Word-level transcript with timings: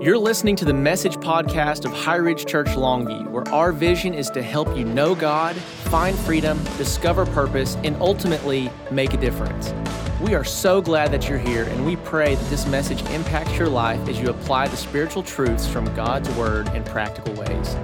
You're 0.00 0.16
listening 0.16 0.56
to 0.56 0.64
the 0.64 0.72
message 0.72 1.16
podcast 1.16 1.84
of 1.84 1.92
High 1.92 2.16
Ridge 2.16 2.46
Church 2.46 2.68
Longview, 2.68 3.28
where 3.28 3.46
our 3.48 3.70
vision 3.70 4.14
is 4.14 4.30
to 4.30 4.40
help 4.40 4.74
you 4.74 4.86
know 4.86 5.14
God, 5.14 5.54
find 5.56 6.18
freedom, 6.20 6.58
discover 6.78 7.26
purpose, 7.26 7.76
and 7.84 7.94
ultimately 7.96 8.70
make 8.90 9.12
a 9.12 9.18
difference. 9.18 9.74
We 10.22 10.34
are 10.34 10.42
so 10.42 10.80
glad 10.80 11.12
that 11.12 11.28
you're 11.28 11.36
here, 11.36 11.64
and 11.64 11.84
we 11.84 11.96
pray 11.96 12.34
that 12.34 12.48
this 12.48 12.66
message 12.66 13.02
impacts 13.10 13.58
your 13.58 13.68
life 13.68 14.08
as 14.08 14.18
you 14.18 14.30
apply 14.30 14.68
the 14.68 14.76
spiritual 14.78 15.22
truths 15.22 15.66
from 15.66 15.84
God's 15.94 16.30
Word 16.30 16.68
in 16.68 16.82
practical 16.84 17.34
ways. 17.34 17.76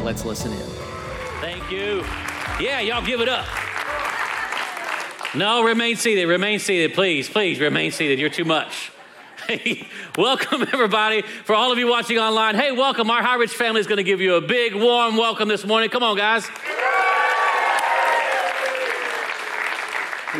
Let's 0.00 0.24
listen 0.24 0.52
in. 0.52 0.66
Thank 1.40 1.72
you. 1.72 2.04
Yeah, 2.64 2.78
y'all 2.82 3.04
give 3.04 3.20
it 3.20 3.28
up. 3.28 3.46
No, 5.34 5.64
remain 5.64 5.96
seated. 5.96 6.26
Remain 6.28 6.60
seated, 6.60 6.94
please. 6.94 7.28
Please 7.28 7.58
remain 7.58 7.90
seated. 7.90 8.20
You're 8.20 8.30
too 8.30 8.44
much. 8.44 8.92
Hey, 9.46 9.86
welcome 10.16 10.62
everybody. 10.62 11.22
For 11.22 11.54
all 11.54 11.70
of 11.70 11.78
you 11.78 11.86
watching 11.86 12.18
online, 12.18 12.54
hey, 12.54 12.72
welcome. 12.72 13.10
Our 13.10 13.22
High 13.22 13.34
Ridge 13.36 13.50
family 13.50 13.80
is 13.80 13.86
going 13.86 13.98
to 13.98 14.04
give 14.04 14.20
you 14.20 14.36
a 14.36 14.40
big, 14.40 14.74
warm 14.74 15.16
welcome 15.16 15.48
this 15.48 15.66
morning. 15.66 15.90
Come 15.90 16.02
on, 16.02 16.16
guys. 16.16 16.48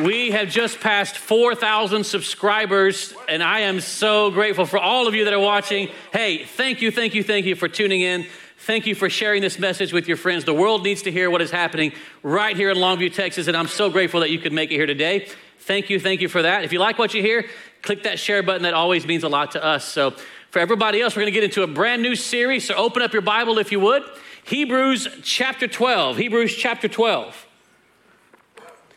We 0.02 0.30
have 0.30 0.48
just 0.48 0.80
passed 0.80 1.18
4,000 1.18 2.04
subscribers, 2.04 3.14
and 3.28 3.42
I 3.42 3.60
am 3.60 3.80
so 3.80 4.30
grateful 4.30 4.64
for 4.64 4.78
all 4.78 5.06
of 5.06 5.14
you 5.14 5.24
that 5.24 5.34
are 5.34 5.40
watching. 5.40 5.90
Hey, 6.12 6.44
thank 6.44 6.80
you, 6.80 6.90
thank 6.90 7.14
you, 7.14 7.22
thank 7.22 7.46
you 7.46 7.54
for 7.54 7.68
tuning 7.68 8.00
in. 8.00 8.26
Thank 8.58 8.86
you 8.86 8.94
for 8.94 9.10
sharing 9.10 9.42
this 9.42 9.58
message 9.58 9.92
with 9.92 10.08
your 10.08 10.16
friends. 10.16 10.44
The 10.44 10.54
world 10.54 10.82
needs 10.82 11.02
to 11.02 11.12
hear 11.12 11.28
what 11.28 11.42
is 11.42 11.50
happening 11.50 11.92
right 12.22 12.56
here 12.56 12.70
in 12.70 12.78
Longview, 12.78 13.12
Texas, 13.12 13.48
and 13.48 13.56
I'm 13.56 13.68
so 13.68 13.90
grateful 13.90 14.20
that 14.20 14.30
you 14.30 14.38
could 14.38 14.52
make 14.52 14.70
it 14.70 14.76
here 14.76 14.86
today. 14.86 15.28
Thank 15.60 15.90
you, 15.90 16.00
thank 16.00 16.20
you 16.20 16.28
for 16.28 16.42
that. 16.42 16.64
If 16.64 16.72
you 16.72 16.78
like 16.78 16.98
what 16.98 17.14
you 17.14 17.22
hear, 17.22 17.46
click 17.84 18.02
that 18.04 18.18
share 18.18 18.42
button. 18.42 18.62
That 18.62 18.74
always 18.74 19.06
means 19.06 19.22
a 19.22 19.28
lot 19.28 19.52
to 19.52 19.62
us. 19.62 19.84
So, 19.84 20.14
for 20.50 20.58
everybody 20.58 21.00
else, 21.00 21.14
we're 21.14 21.22
going 21.22 21.32
to 21.32 21.40
get 21.40 21.44
into 21.44 21.62
a 21.62 21.66
brand 21.66 22.02
new 22.02 22.16
series. 22.16 22.66
So, 22.66 22.74
open 22.74 23.02
up 23.02 23.12
your 23.12 23.22
Bible 23.22 23.58
if 23.58 23.70
you 23.70 23.78
would. 23.80 24.02
Hebrews 24.44 25.06
chapter 25.22 25.68
12. 25.68 26.16
Hebrews 26.16 26.54
chapter 26.56 26.88
12. 26.88 27.46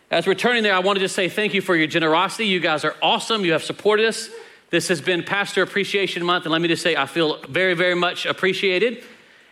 As 0.09 0.25
we're 0.25 0.35
turning 0.35 0.63
there, 0.63 0.73
I 0.73 0.79
wanted 0.79 1.01
to 1.01 1.09
say 1.09 1.27
thank 1.27 1.53
you 1.53 1.61
for 1.61 1.75
your 1.75 1.87
generosity. 1.87 2.47
You 2.47 2.61
guys 2.61 2.85
are 2.85 2.95
awesome. 3.01 3.43
You 3.43 3.51
have 3.51 3.63
supported 3.63 4.05
us. 4.05 4.29
This 4.69 4.87
has 4.87 5.01
been 5.01 5.23
Pastor 5.23 5.61
Appreciation 5.61 6.23
Month, 6.23 6.45
and 6.45 6.51
let 6.51 6.61
me 6.61 6.69
just 6.69 6.81
say, 6.81 6.95
I 6.95 7.07
feel 7.07 7.41
very, 7.43 7.73
very 7.73 7.95
much 7.95 8.25
appreciated. 8.25 9.03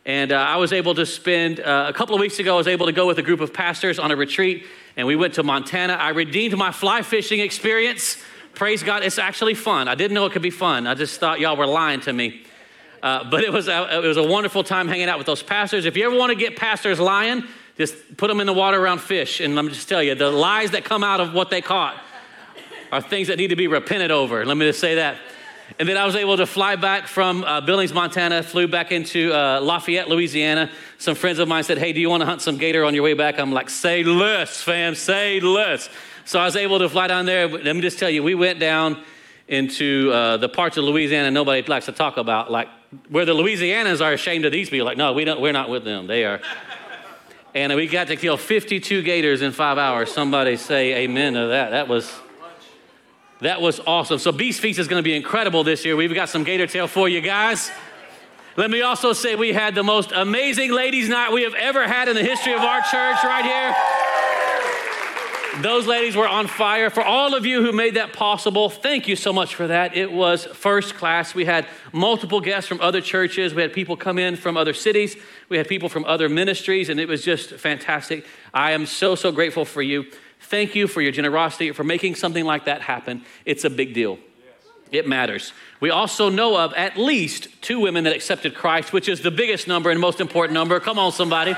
And 0.06 0.32
uh, 0.32 0.36
I 0.36 0.58
was 0.58 0.72
able 0.72 0.96
to 0.96 1.06
spend 1.06 1.60
uh, 1.60 1.88
a 1.90 1.94
couple 1.94 2.16
of 2.16 2.22
weeks 2.22 2.40
ago, 2.40 2.54
I 2.54 2.58
was 2.58 2.68
able 2.68 2.86
to 2.86 2.92
go 2.92 3.08
with 3.08 3.18
a 3.18 3.22
group 3.22 3.42
of 3.42 3.54
pastors 3.54 4.00
on 4.00 4.12
a 4.12 4.16
retreat, 4.16 4.66
and 4.96 5.08
we 5.08 5.16
went 5.16 5.34
to 5.34 5.44
Montana. 5.44 5.94
I 5.94 6.10
redeemed 6.10 6.56
my 6.58 6.72
fly 6.72 7.02
fishing 7.02 7.42
experience. 7.42 8.18
Praise 8.56 8.84
God, 8.84 9.04
it's 9.04 9.20
actually 9.20 9.54
fun. 9.54 9.90
I 9.90 9.96
didn't 9.96 10.16
know 10.16 10.26
it 10.26 10.32
could 10.32 10.42
be 10.42 10.50
fun. 10.50 10.88
I 10.88 10.94
just 10.94 11.20
thought 11.20 11.42
y'all 11.42 11.58
were 11.58 11.68
lying 11.68 12.00
to 12.02 12.14
me. 12.14 12.44
Uh, 13.04 13.30
but 13.30 13.44
it 13.44 13.52
was, 13.52 13.68
a, 13.68 14.04
it 14.04 14.08
was 14.08 14.18
a 14.18 14.24
wonderful 14.24 14.64
time 14.64 14.88
hanging 14.88 15.10
out 15.10 15.18
with 15.18 15.28
those 15.28 15.44
pastors. 15.44 15.86
If 15.86 15.98
you 15.98 16.06
ever 16.06 16.16
want 16.18 16.32
to 16.32 16.36
get 16.36 16.56
pastors 16.56 16.98
lying, 16.98 17.44
just 17.78 18.16
put 18.16 18.30
them 18.30 18.40
in 18.40 18.48
the 18.48 18.54
water 18.54 18.82
around 18.82 19.00
fish. 19.00 19.42
And 19.42 19.56
let 19.56 19.66
me 19.66 19.72
just 19.72 19.90
tell 19.90 20.02
you, 20.02 20.16
the 20.16 20.32
lies 20.32 20.72
that 20.72 20.86
come 20.86 21.04
out 21.04 21.20
of 21.20 21.34
what 21.34 21.50
they 21.50 21.62
caught 21.62 22.02
are 22.94 23.02
things 23.02 23.28
that 23.28 23.38
need 23.38 23.50
to 23.50 23.58
be 23.58 23.68
repented 23.68 24.10
over. 24.10 24.46
Let 24.46 24.56
me 24.56 24.66
just 24.66 24.80
say 24.80 24.96
that. 24.96 25.18
And 25.78 25.90
then 25.90 25.98
I 25.98 26.06
was 26.06 26.16
able 26.16 26.38
to 26.38 26.46
fly 26.46 26.78
back 26.78 27.08
from 27.08 27.44
uh, 27.44 27.60
Billings, 27.60 27.94
Montana, 27.94 28.42
flew 28.42 28.68
back 28.68 28.92
into 28.92 29.34
uh, 29.34 29.60
Lafayette, 29.60 30.08
Louisiana. 30.08 30.72
Some 30.98 31.16
friends 31.16 31.40
of 31.40 31.48
mine 31.48 31.64
said, 31.64 31.78
Hey, 31.78 31.92
do 31.92 32.00
you 32.00 32.10
want 32.10 32.22
to 32.22 32.26
hunt 32.26 32.42
some 32.42 32.58
gator 32.58 32.86
on 32.86 32.94
your 32.94 33.04
way 33.04 33.14
back? 33.16 33.40
I'm 33.40 33.52
like, 33.52 33.70
Say 33.70 34.04
less, 34.04 34.62
fam, 34.62 34.96
say 34.96 35.40
less. 35.42 35.90
So 36.26 36.40
I 36.40 36.46
was 36.46 36.56
able 36.56 36.80
to 36.80 36.90
fly 36.90 37.08
down 37.08 37.26
there. 37.26 37.48
Let 37.48 37.76
me 37.76 37.82
just 37.82 38.00
tell 38.00 38.10
you, 38.10 38.24
we 38.24 38.34
went 38.34 38.60
down 38.60 39.04
into 39.48 40.12
uh, 40.12 40.38
the 40.38 40.50
parts 40.50 40.76
of 40.76 40.84
Louisiana 40.84 41.30
nobody 41.30 41.62
likes 41.68 41.86
to 41.86 41.92
talk 41.92 42.18
about, 42.18 42.52
like 42.52 42.68
where 43.10 43.26
the 43.26 43.34
Louisianans 43.34 44.04
are 44.04 44.12
ashamed 44.12 44.44
of 44.46 44.52
these 44.52 44.70
people. 44.70 44.86
Like, 44.86 44.98
no, 44.98 45.14
we 45.14 45.24
don't, 45.24 45.40
we're 45.40 45.54
not 45.54 45.70
with 45.70 45.84
them. 45.84 46.08
They 46.08 46.26
are. 46.26 46.42
And 47.54 47.74
we 47.76 47.88
got 47.88 48.08
to 48.08 48.16
kill 48.16 48.38
52 48.38 49.04
gators 49.04 49.44
in 49.44 49.52
five 49.52 49.78
hours. 49.78 50.12
Somebody 50.12 50.58
say 50.58 51.04
amen 51.04 51.34
to 51.34 51.48
that. 51.48 51.70
That 51.70 51.88
was 51.88 52.12
that 53.42 53.62
was 53.62 53.80
awesome. 53.86 54.18
So 54.18 54.32
Beast 54.32 54.62
Feast 54.62 54.80
is 54.80 54.88
going 54.88 55.00
to 55.00 55.04
be 55.04 55.16
incredible 55.16 55.64
this 55.64 55.86
year. 55.86 55.96
We've 55.96 56.14
got 56.14 56.30
some 56.30 56.44
gator 56.44 56.68
tail 56.68 56.88
for 56.88 57.08
you 57.08 57.22
guys. 57.22 57.70
Let 58.56 58.72
me 58.72 58.82
also 58.82 59.14
say 59.14 59.36
we 59.36 59.52
had 59.52 59.76
the 59.76 59.84
most 59.84 60.12
amazing 60.14 60.72
ladies' 60.72 61.10
night 61.10 61.34
we 61.34 61.44
have 61.44 61.54
ever 61.54 61.86
had 61.86 62.08
in 62.08 62.16
the 62.16 62.24
history 62.24 62.54
of 62.54 62.62
our 62.62 62.80
church 62.80 63.24
right 63.24 63.44
here. 63.44 64.15
Those 65.62 65.88
ladies 65.88 66.18
were 66.18 66.28
on 66.28 66.48
fire. 66.48 66.90
For 66.90 67.02
all 67.02 67.34
of 67.34 67.46
you 67.46 67.64
who 67.64 67.72
made 67.72 67.96
that 67.96 68.12
possible, 68.12 68.70
thank 68.70 69.08
you 69.08 69.16
so 69.16 69.32
much 69.32 69.56
for 69.56 69.68
that. 69.68 69.96
It 69.96 70.12
was 70.12 70.46
first 70.46 70.96
class. 70.96 71.34
We 71.34 71.46
had 71.46 71.66
multiple 71.94 72.42
guests 72.42 72.68
from 72.68 72.82
other 72.82 73.00
churches. 73.00 73.54
We 73.54 73.62
had 73.62 73.72
people 73.72 73.96
come 73.96 74.20
in 74.20 74.36
from 74.36 74.58
other 74.58 74.74
cities. 74.74 75.16
We 75.48 75.58
had 75.58 75.68
people 75.70 75.88
from 75.88 76.04
other 76.06 76.28
ministries, 76.28 76.90
and 76.90 77.00
it 77.00 77.08
was 77.08 77.24
just 77.24 77.52
fantastic. 77.52 78.26
I 78.54 78.72
am 78.72 78.86
so, 78.86 79.16
so 79.16 79.32
grateful 79.32 79.64
for 79.64 79.82
you. 79.82 80.06
Thank 80.42 80.76
you 80.76 80.88
for 80.88 81.02
your 81.02 81.14
generosity, 81.14 81.72
for 81.72 81.86
making 81.86 82.16
something 82.16 82.44
like 82.44 82.66
that 82.66 82.82
happen. 82.82 83.24
It's 83.46 83.64
a 83.64 83.70
big 83.70 83.94
deal. 83.94 84.20
It 84.92 85.08
matters. 85.08 85.54
We 85.80 85.90
also 85.90 86.30
know 86.30 86.58
of 86.58 86.74
at 86.74 86.98
least 86.98 87.48
two 87.62 87.80
women 87.80 88.04
that 88.04 88.14
accepted 88.14 88.56
Christ, 88.56 88.92
which 88.92 89.08
is 89.08 89.22
the 89.22 89.32
biggest 89.32 89.68
number 89.68 89.90
and 89.90 90.00
most 90.00 90.20
important 90.20 90.54
number. 90.54 90.80
Come 90.80 91.00
on, 91.00 91.12
somebody. 91.12 91.56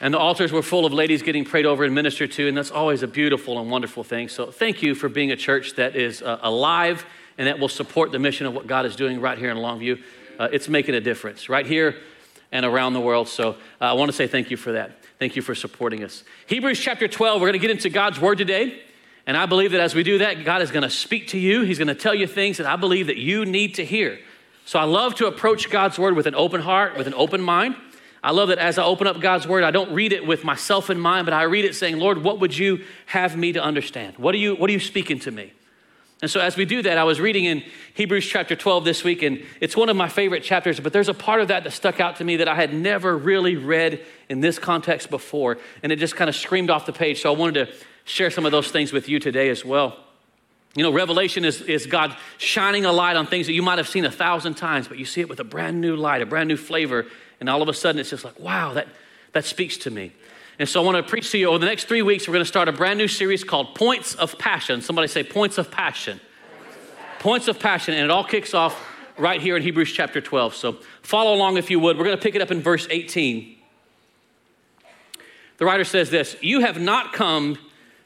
And 0.00 0.12
the 0.12 0.18
altars 0.18 0.52
were 0.52 0.62
full 0.62 0.84
of 0.84 0.92
ladies 0.92 1.22
getting 1.22 1.44
prayed 1.44 1.64
over 1.64 1.84
and 1.84 1.94
ministered 1.94 2.32
to, 2.32 2.48
and 2.48 2.56
that's 2.56 2.70
always 2.70 3.02
a 3.02 3.06
beautiful 3.06 3.58
and 3.58 3.70
wonderful 3.70 4.04
thing. 4.04 4.28
So, 4.28 4.50
thank 4.50 4.82
you 4.82 4.94
for 4.94 5.08
being 5.08 5.32
a 5.32 5.36
church 5.36 5.74
that 5.76 5.96
is 5.96 6.22
uh, 6.22 6.38
alive 6.42 7.06
and 7.38 7.46
that 7.48 7.58
will 7.58 7.68
support 7.68 8.12
the 8.12 8.18
mission 8.18 8.46
of 8.46 8.54
what 8.54 8.66
God 8.66 8.84
is 8.84 8.94
doing 8.94 9.20
right 9.20 9.38
here 9.38 9.50
in 9.50 9.56
Longview. 9.56 10.02
Uh, 10.38 10.48
it's 10.52 10.68
making 10.68 10.94
a 10.94 11.00
difference 11.00 11.48
right 11.48 11.66
here 11.66 11.96
and 12.52 12.64
around 12.64 12.92
the 12.92 13.00
world. 13.00 13.28
So 13.28 13.50
uh, 13.50 13.84
I 13.84 13.92
want 13.94 14.10
to 14.10 14.16
say 14.16 14.26
thank 14.26 14.50
you 14.50 14.56
for 14.56 14.72
that. 14.72 15.02
Thank 15.18 15.34
you 15.34 15.42
for 15.42 15.54
supporting 15.54 16.04
us. 16.04 16.24
Hebrews 16.46 16.78
chapter 16.78 17.08
12, 17.08 17.40
we're 17.40 17.48
going 17.48 17.60
to 17.60 17.66
get 17.66 17.70
into 17.70 17.88
God's 17.88 18.20
word 18.20 18.38
today. 18.38 18.80
And 19.26 19.36
I 19.36 19.46
believe 19.46 19.72
that 19.72 19.80
as 19.80 19.94
we 19.94 20.02
do 20.02 20.18
that, 20.18 20.44
God 20.44 20.62
is 20.62 20.70
going 20.70 20.82
to 20.82 20.90
speak 20.90 21.28
to 21.28 21.38
you. 21.38 21.62
He's 21.62 21.78
going 21.78 21.88
to 21.88 21.94
tell 21.94 22.14
you 22.14 22.26
things 22.26 22.58
that 22.58 22.66
I 22.66 22.76
believe 22.76 23.08
that 23.08 23.16
you 23.16 23.44
need 23.44 23.74
to 23.76 23.84
hear. 23.84 24.18
So 24.66 24.78
I 24.78 24.84
love 24.84 25.14
to 25.16 25.26
approach 25.26 25.70
God's 25.70 25.98
word 25.98 26.14
with 26.14 26.26
an 26.26 26.34
open 26.34 26.60
heart, 26.60 26.96
with 26.96 27.06
an 27.06 27.14
open 27.14 27.40
mind. 27.40 27.76
I 28.22 28.32
love 28.32 28.48
that 28.48 28.58
as 28.58 28.78
I 28.78 28.84
open 28.84 29.06
up 29.06 29.20
God's 29.20 29.46
word, 29.46 29.62
I 29.64 29.70
don't 29.70 29.92
read 29.92 30.12
it 30.12 30.26
with 30.26 30.44
myself 30.44 30.90
in 30.90 30.98
mind, 30.98 31.26
but 31.26 31.34
I 31.34 31.42
read 31.42 31.64
it 31.64 31.74
saying, 31.74 31.98
Lord, 31.98 32.22
what 32.22 32.40
would 32.40 32.56
you 32.56 32.84
have 33.06 33.36
me 33.36 33.52
to 33.52 33.62
understand? 33.62 34.16
What 34.18 34.34
are 34.34 34.38
you, 34.38 34.54
what 34.56 34.68
are 34.70 34.72
you 34.72 34.80
speaking 34.80 35.18
to 35.20 35.30
me? 35.30 35.52
And 36.22 36.30
so, 36.30 36.40
as 36.40 36.56
we 36.56 36.64
do 36.64 36.80
that, 36.82 36.96
I 36.96 37.04
was 37.04 37.20
reading 37.20 37.44
in 37.44 37.62
Hebrews 37.92 38.26
chapter 38.26 38.56
12 38.56 38.86
this 38.86 39.04
week, 39.04 39.22
and 39.22 39.44
it's 39.60 39.76
one 39.76 39.90
of 39.90 39.96
my 39.96 40.08
favorite 40.08 40.42
chapters, 40.42 40.80
but 40.80 40.94
there's 40.94 41.10
a 41.10 41.14
part 41.14 41.42
of 41.42 41.48
that 41.48 41.64
that 41.64 41.72
stuck 41.72 42.00
out 42.00 42.16
to 42.16 42.24
me 42.24 42.36
that 42.36 42.48
I 42.48 42.54
had 42.54 42.72
never 42.72 43.16
really 43.16 43.56
read 43.56 44.00
in 44.30 44.40
this 44.40 44.58
context 44.58 45.10
before, 45.10 45.58
and 45.82 45.92
it 45.92 45.96
just 45.96 46.16
kind 46.16 46.30
of 46.30 46.34
screamed 46.34 46.70
off 46.70 46.86
the 46.86 46.92
page. 46.92 47.20
So, 47.20 47.34
I 47.34 47.36
wanted 47.36 47.66
to 47.66 47.74
share 48.04 48.30
some 48.30 48.46
of 48.46 48.52
those 48.52 48.70
things 48.70 48.94
with 48.94 49.10
you 49.10 49.18
today 49.18 49.50
as 49.50 49.62
well. 49.62 49.98
You 50.74 50.82
know, 50.82 50.92
Revelation 50.92 51.44
is, 51.44 51.60
is 51.60 51.86
God 51.86 52.16
shining 52.38 52.86
a 52.86 52.92
light 52.92 53.16
on 53.16 53.26
things 53.26 53.46
that 53.46 53.52
you 53.52 53.62
might 53.62 53.78
have 53.78 53.88
seen 53.88 54.06
a 54.06 54.10
thousand 54.10 54.54
times, 54.54 54.88
but 54.88 54.98
you 54.98 55.04
see 55.04 55.20
it 55.20 55.28
with 55.28 55.40
a 55.40 55.44
brand 55.44 55.82
new 55.82 55.96
light, 55.96 56.22
a 56.22 56.26
brand 56.26 56.48
new 56.48 56.56
flavor, 56.56 57.06
and 57.40 57.48
all 57.48 57.62
of 57.62 57.68
a 57.68 57.74
sudden 57.74 58.00
it's 58.00 58.10
just 58.10 58.24
like, 58.24 58.38
wow, 58.38 58.72
that, 58.74 58.88
that 59.32 59.44
speaks 59.44 59.76
to 59.78 59.90
me. 59.90 60.12
And 60.58 60.68
so 60.68 60.82
I 60.82 60.84
want 60.84 60.96
to 60.96 61.08
preach 61.08 61.30
to 61.32 61.38
you 61.38 61.48
over 61.48 61.58
the 61.58 61.66
next 61.66 61.84
three 61.84 62.02
weeks. 62.02 62.26
We're 62.26 62.32
going 62.32 62.44
to 62.44 62.48
start 62.48 62.68
a 62.68 62.72
brand 62.72 62.98
new 62.98 63.08
series 63.08 63.44
called 63.44 63.74
Points 63.74 64.14
of 64.14 64.38
Passion. 64.38 64.80
Somebody 64.80 65.08
say, 65.08 65.22
Points 65.22 65.58
of 65.58 65.70
Passion. 65.70 66.18
Points 67.18 67.46
of 67.46 67.58
Passion. 67.58 67.94
And 67.94 68.04
it 68.04 68.10
all 68.10 68.24
kicks 68.24 68.54
off 68.54 68.82
right 69.18 69.40
here 69.40 69.56
in 69.56 69.62
Hebrews 69.62 69.92
chapter 69.92 70.20
12. 70.20 70.54
So 70.54 70.78
follow 71.02 71.34
along 71.34 71.58
if 71.58 71.70
you 71.70 71.78
would. 71.80 71.98
We're 71.98 72.04
going 72.04 72.16
to 72.16 72.22
pick 72.22 72.34
it 72.34 72.40
up 72.40 72.50
in 72.50 72.62
verse 72.62 72.86
18. 72.90 73.56
The 75.58 75.64
writer 75.64 75.84
says 75.84 76.10
this 76.10 76.36
You 76.40 76.60
have 76.60 76.80
not 76.80 77.12
come 77.12 77.58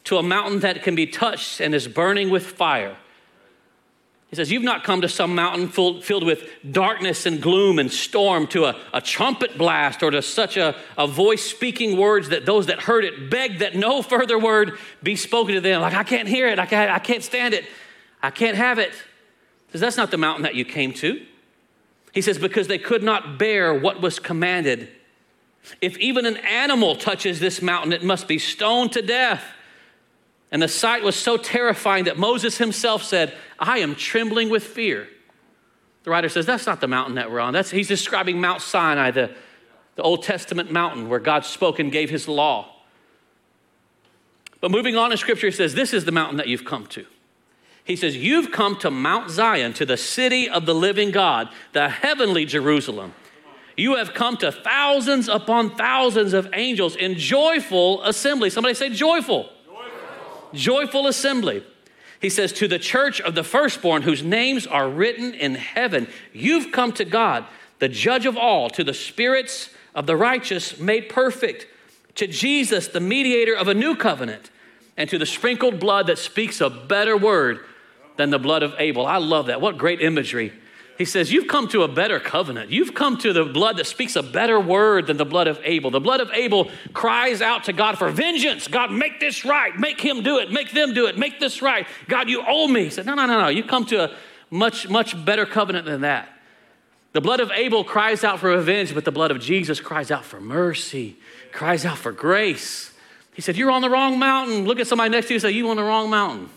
to 0.04 0.16
a 0.16 0.22
mountain 0.22 0.60
that 0.60 0.82
can 0.82 0.94
be 0.94 1.06
touched 1.06 1.60
and 1.60 1.74
is 1.74 1.86
burning 1.86 2.30
with 2.30 2.46
fire 2.46 2.96
he 4.30 4.36
says, 4.36 4.52
You've 4.52 4.62
not 4.62 4.84
come 4.84 5.00
to 5.00 5.08
some 5.08 5.34
mountain 5.34 5.68
filled 5.68 6.24
with 6.24 6.44
darkness 6.70 7.26
and 7.26 7.42
gloom 7.42 7.80
and 7.80 7.90
storm, 7.90 8.46
to 8.48 8.66
a, 8.66 8.76
a 8.94 9.00
trumpet 9.00 9.58
blast, 9.58 10.04
or 10.04 10.12
to 10.12 10.22
such 10.22 10.56
a, 10.56 10.76
a 10.96 11.08
voice 11.08 11.42
speaking 11.42 11.96
words 11.96 12.28
that 12.28 12.46
those 12.46 12.66
that 12.66 12.80
heard 12.82 13.04
it 13.04 13.28
begged 13.28 13.58
that 13.58 13.74
no 13.74 14.02
further 14.02 14.38
word 14.38 14.78
be 15.02 15.16
spoken 15.16 15.56
to 15.56 15.60
them. 15.60 15.80
Like, 15.80 15.94
I 15.94 16.04
can't 16.04 16.28
hear 16.28 16.46
it. 16.46 16.60
I 16.60 16.66
can't, 16.66 16.90
I 16.90 17.00
can't 17.00 17.24
stand 17.24 17.54
it. 17.54 17.64
I 18.22 18.30
can't 18.30 18.56
have 18.56 18.78
it. 18.78 18.92
He 18.92 19.72
says, 19.72 19.80
That's 19.80 19.96
not 19.96 20.12
the 20.12 20.18
mountain 20.18 20.44
that 20.44 20.54
you 20.54 20.64
came 20.64 20.92
to. 20.94 21.20
He 22.14 22.22
says, 22.22 22.38
Because 22.38 22.68
they 22.68 22.78
could 22.78 23.02
not 23.02 23.36
bear 23.36 23.74
what 23.74 24.00
was 24.00 24.20
commanded. 24.20 24.88
If 25.80 25.98
even 25.98 26.24
an 26.24 26.36
animal 26.38 26.94
touches 26.94 27.40
this 27.40 27.60
mountain, 27.60 27.92
it 27.92 28.04
must 28.04 28.28
be 28.28 28.38
stoned 28.38 28.92
to 28.92 29.02
death. 29.02 29.42
And 30.52 30.60
the 30.60 30.68
sight 30.68 31.02
was 31.02 31.14
so 31.14 31.36
terrifying 31.36 32.04
that 32.04 32.18
Moses 32.18 32.58
himself 32.58 33.04
said, 33.04 33.34
I 33.58 33.78
am 33.78 33.94
trembling 33.94 34.50
with 34.50 34.64
fear. 34.64 35.08
The 36.02 36.10
writer 36.10 36.28
says, 36.28 36.46
That's 36.46 36.66
not 36.66 36.80
the 36.80 36.88
mountain 36.88 37.14
that 37.16 37.30
we're 37.30 37.40
on. 37.40 37.52
That's, 37.52 37.70
he's 37.70 37.88
describing 37.88 38.40
Mount 38.40 38.62
Sinai, 38.62 39.10
the, 39.10 39.34
the 39.96 40.02
Old 40.02 40.22
Testament 40.22 40.72
mountain 40.72 41.08
where 41.08 41.20
God 41.20 41.44
spoke 41.44 41.78
and 41.78 41.92
gave 41.92 42.10
his 42.10 42.26
law. 42.26 42.74
But 44.60 44.70
moving 44.70 44.96
on 44.96 45.12
in 45.12 45.18
Scripture, 45.18 45.46
he 45.46 45.52
says, 45.52 45.74
This 45.74 45.92
is 45.92 46.04
the 46.04 46.12
mountain 46.12 46.36
that 46.38 46.48
you've 46.48 46.64
come 46.64 46.86
to. 46.88 47.06
He 47.84 47.96
says, 47.96 48.16
You've 48.16 48.50
come 48.50 48.76
to 48.78 48.90
Mount 48.90 49.30
Zion, 49.30 49.72
to 49.74 49.86
the 49.86 49.96
city 49.96 50.48
of 50.48 50.66
the 50.66 50.74
living 50.74 51.10
God, 51.10 51.48
the 51.72 51.88
heavenly 51.88 52.44
Jerusalem. 52.44 53.14
You 53.76 53.96
have 53.96 54.14
come 54.14 54.36
to 54.38 54.52
thousands 54.52 55.28
upon 55.28 55.76
thousands 55.76 56.34
of 56.34 56.48
angels 56.52 56.96
in 56.96 57.16
joyful 57.16 58.02
assembly. 58.02 58.50
Somebody 58.50 58.74
say, 58.74 58.90
joyful. 58.90 59.48
Joyful, 60.52 61.06
assembly. 61.06 61.64
He 62.20 62.28
says, 62.28 62.52
To 62.52 62.68
the 62.68 62.78
church 62.78 63.20
of 63.20 63.34
the 63.34 63.44
firstborn 63.44 64.02
whose 64.02 64.22
names 64.22 64.66
are 64.66 64.88
written 64.88 65.34
in 65.34 65.54
heaven, 65.54 66.08
you've 66.32 66.72
come 66.72 66.92
to 66.92 67.04
God, 67.04 67.44
the 67.78 67.88
judge 67.88 68.26
of 68.26 68.36
all, 68.36 68.68
to 68.70 68.84
the 68.84 68.94
spirits 68.94 69.70
of 69.94 70.06
the 70.06 70.16
righteous 70.16 70.78
made 70.78 71.08
perfect, 71.08 71.66
to 72.16 72.26
Jesus, 72.26 72.88
the 72.88 73.00
mediator 73.00 73.54
of 73.54 73.68
a 73.68 73.74
new 73.74 73.96
covenant, 73.96 74.50
and 74.96 75.08
to 75.08 75.18
the 75.18 75.26
sprinkled 75.26 75.80
blood 75.80 76.06
that 76.08 76.18
speaks 76.18 76.60
a 76.60 76.68
better 76.68 77.16
word 77.16 77.60
than 78.16 78.30
the 78.30 78.38
blood 78.38 78.62
of 78.62 78.74
Abel. 78.78 79.06
I 79.06 79.16
love 79.16 79.46
that. 79.46 79.60
What 79.60 79.78
great 79.78 80.02
imagery. 80.02 80.52
He 81.00 81.06
says, 81.06 81.32
You've 81.32 81.48
come 81.48 81.66
to 81.68 81.82
a 81.82 81.88
better 81.88 82.20
covenant. 82.20 82.70
You've 82.70 82.92
come 82.92 83.16
to 83.20 83.32
the 83.32 83.46
blood 83.46 83.78
that 83.78 83.86
speaks 83.86 84.16
a 84.16 84.22
better 84.22 84.60
word 84.60 85.06
than 85.06 85.16
the 85.16 85.24
blood 85.24 85.46
of 85.46 85.58
Abel. 85.64 85.90
The 85.90 85.98
blood 85.98 86.20
of 86.20 86.30
Abel 86.30 86.70
cries 86.92 87.40
out 87.40 87.64
to 87.64 87.72
God 87.72 87.96
for 87.96 88.10
vengeance. 88.10 88.68
God, 88.68 88.92
make 88.92 89.18
this 89.18 89.46
right. 89.46 89.74
Make 89.74 89.98
him 89.98 90.22
do 90.22 90.40
it. 90.40 90.52
Make 90.52 90.72
them 90.72 90.92
do 90.92 91.06
it. 91.06 91.16
Make 91.16 91.40
this 91.40 91.62
right. 91.62 91.86
God, 92.06 92.28
you 92.28 92.44
owe 92.46 92.68
me. 92.68 92.84
He 92.84 92.90
said, 92.90 93.06
No, 93.06 93.14
no, 93.14 93.24
no, 93.24 93.40
no. 93.40 93.48
You 93.48 93.64
come 93.64 93.86
to 93.86 94.10
a 94.10 94.16
much, 94.50 94.90
much 94.90 95.24
better 95.24 95.46
covenant 95.46 95.86
than 95.86 96.02
that. 96.02 96.28
The 97.14 97.22
blood 97.22 97.40
of 97.40 97.50
Abel 97.50 97.82
cries 97.82 98.22
out 98.22 98.38
for 98.38 98.50
revenge, 98.50 98.92
but 98.92 99.06
the 99.06 99.10
blood 99.10 99.30
of 99.30 99.40
Jesus 99.40 99.80
cries 99.80 100.10
out 100.10 100.26
for 100.26 100.38
mercy, 100.38 101.16
cries 101.50 101.86
out 101.86 101.96
for 101.96 102.12
grace. 102.12 102.92
He 103.32 103.40
said, 103.40 103.56
You're 103.56 103.70
on 103.70 103.80
the 103.80 103.88
wrong 103.88 104.18
mountain. 104.18 104.66
Look 104.66 104.78
at 104.78 104.86
somebody 104.86 105.08
next 105.08 105.28
to 105.28 105.32
you 105.32 105.36
and 105.36 105.42
say, 105.42 105.50
You 105.52 105.70
on 105.70 105.76
the 105.76 105.82
wrong 105.82 106.10
mountain. 106.10 106.50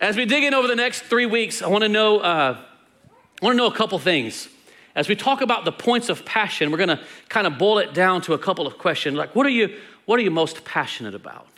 As 0.00 0.16
we 0.16 0.26
dig 0.26 0.44
in 0.44 0.54
over 0.54 0.68
the 0.68 0.76
next 0.76 1.02
three 1.02 1.26
weeks, 1.26 1.60
I 1.60 1.66
want 1.66 1.82
to 1.82 1.88
know, 1.88 2.20
uh, 2.20 2.56
I 2.56 3.44
want 3.44 3.54
to 3.54 3.56
know 3.56 3.66
a 3.66 3.74
couple 3.74 3.98
things. 3.98 4.48
As 4.94 5.08
we 5.08 5.16
talk 5.16 5.40
about 5.40 5.64
the 5.64 5.72
points 5.72 6.08
of 6.08 6.24
passion, 6.24 6.70
we're 6.70 6.78
going 6.78 6.88
to 6.88 7.00
kind 7.28 7.46
of 7.48 7.58
boil 7.58 7.78
it 7.78 7.94
down 7.94 8.22
to 8.22 8.34
a 8.34 8.38
couple 8.38 8.66
of 8.66 8.78
questions. 8.78 9.16
Like, 9.16 9.34
what 9.34 9.44
are 9.44 9.50
you, 9.50 9.76
what 10.06 10.20
are 10.20 10.22
you 10.22 10.30
most 10.30 10.64
passionate 10.64 11.16
about? 11.16 11.48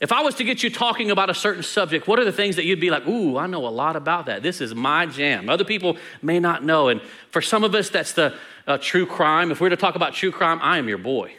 If 0.00 0.12
I 0.12 0.22
was 0.22 0.34
to 0.36 0.44
get 0.44 0.62
you 0.62 0.70
talking 0.70 1.10
about 1.10 1.30
a 1.30 1.34
certain 1.34 1.62
subject, 1.62 2.08
what 2.08 2.18
are 2.18 2.24
the 2.24 2.32
things 2.32 2.56
that 2.56 2.64
you'd 2.64 2.80
be 2.80 2.90
like, 2.90 3.06
ooh, 3.06 3.36
I 3.36 3.46
know 3.46 3.66
a 3.66 3.70
lot 3.70 3.94
about 3.94 4.26
that. 4.26 4.42
This 4.42 4.60
is 4.60 4.74
my 4.74 5.06
jam. 5.06 5.48
Other 5.48 5.64
people 5.64 5.98
may 6.22 6.40
not 6.40 6.64
know. 6.64 6.88
And 6.88 7.00
for 7.30 7.40
some 7.42 7.64
of 7.64 7.74
us, 7.74 7.90
that's 7.90 8.12
the 8.12 8.34
uh, 8.66 8.78
true 8.78 9.06
crime. 9.06 9.52
If 9.52 9.60
we 9.60 9.66
we're 9.66 9.70
to 9.70 9.76
talk 9.76 9.94
about 9.94 10.14
true 10.14 10.32
crime, 10.32 10.58
I 10.62 10.78
am 10.78 10.88
your 10.88 10.98
boy. 10.98 11.34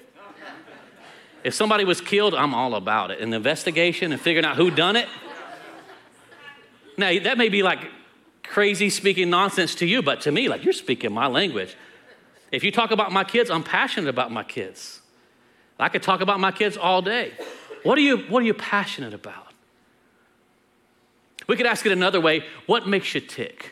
If 1.44 1.54
somebody 1.54 1.84
was 1.84 2.00
killed, 2.00 2.34
I'm 2.34 2.54
all 2.54 2.76
about 2.76 3.12
it. 3.12 3.20
And 3.20 3.34
the 3.34 3.38
investigation 3.38 4.12
and 4.12 4.22
figuring 4.22 4.46
out 4.46 4.56
who 4.56 4.72
done 4.72 4.96
it, 4.96 5.10
now, 6.98 7.12
that 7.24 7.38
may 7.38 7.50
be 7.50 7.64
like 7.64 7.80
crazy 8.44 8.90
speaking 8.90 9.30
nonsense 9.30 9.76
to 9.76 9.86
you, 9.86 10.02
but 10.02 10.22
to 10.22 10.32
me, 10.32 10.48
like 10.48 10.64
you're 10.64 10.74
speaking 10.74 11.12
my 11.12 11.28
language. 11.28 11.76
If 12.52 12.64
you 12.64 12.72
talk 12.72 12.92
about 12.92 13.12
my 13.12 13.24
kids, 13.24 13.50
I'm 13.50 13.64
passionate 13.64 14.10
about 14.10 14.32
my 14.32 14.44
kids. 14.44 15.02
I 15.80 15.90
could 15.90 16.04
talk 16.04 16.22
about 16.22 16.40
my 16.40 16.52
kids 16.52 16.78
all 16.78 17.02
day. 17.02 17.34
What 17.82 17.98
are 17.98 18.02
you, 18.02 18.20
what 18.30 18.44
are 18.44 18.46
you 18.46 18.54
passionate 18.54 19.14
about? 19.14 19.48
We 21.48 21.58
could 21.58 21.66
ask 21.66 21.86
it 21.86 21.92
another 21.92 22.22
way 22.22 22.46
what 22.68 22.88
makes 22.88 23.14
you 23.16 23.22
tick? 23.22 23.72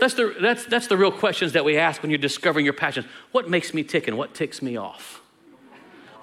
That's 0.00 0.14
the, 0.14 0.34
that's, 0.40 0.64
that's 0.66 0.86
the 0.86 0.96
real 0.96 1.12
questions 1.12 1.52
that 1.52 1.64
we 1.64 1.76
ask 1.76 2.00
when 2.00 2.10
you're 2.10 2.18
discovering 2.18 2.64
your 2.64 2.74
passions. 2.74 3.06
What 3.32 3.50
makes 3.50 3.74
me 3.74 3.82
tick 3.82 4.08
and 4.08 4.16
what 4.16 4.34
ticks 4.34 4.62
me 4.62 4.76
off? 4.76 5.20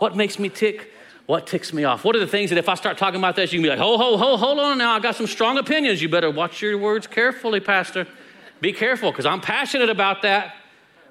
What 0.04 0.18
makes 0.18 0.38
me 0.38 0.50
tick? 0.50 0.92
What 1.28 1.48
ticks 1.48 1.72
me 1.72 1.86
off? 1.86 2.04
What 2.04 2.14
are 2.18 2.20
the 2.20 2.28
things 2.28 2.50
that 2.50 2.60
if 2.60 2.68
I 2.68 2.76
start 2.76 2.98
talking 2.98 3.22
about 3.22 3.38
this, 3.38 3.54
you 3.54 3.60
can 3.60 3.64
be 3.64 3.70
like, 3.70 3.80
ho, 3.80 3.98
ho, 3.98 4.18
ho, 4.18 4.36
hold 4.36 4.60
on 4.60 4.78
now. 4.78 4.92
I 4.92 5.00
got 5.00 5.16
some 5.16 5.28
strong 5.28 5.58
opinions. 5.58 6.02
You 6.02 6.10
better 6.10 6.30
watch 6.30 6.62
your 6.62 6.78
words 6.78 7.08
carefully, 7.08 7.62
Pastor. 7.62 8.06
Be 8.60 8.74
careful 8.74 9.12
because 9.12 9.26
I'm 9.26 9.40
passionate 9.40 9.90
about 9.90 10.24
that. 10.24 10.56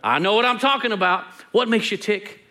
I 0.05 0.19
know 0.19 0.35
what 0.35 0.44
I'm 0.44 0.59
talking 0.59 0.93
about. 0.93 1.25
What 1.53 1.71
makes 1.71 1.91
you 1.91 1.97
tick 1.97 2.44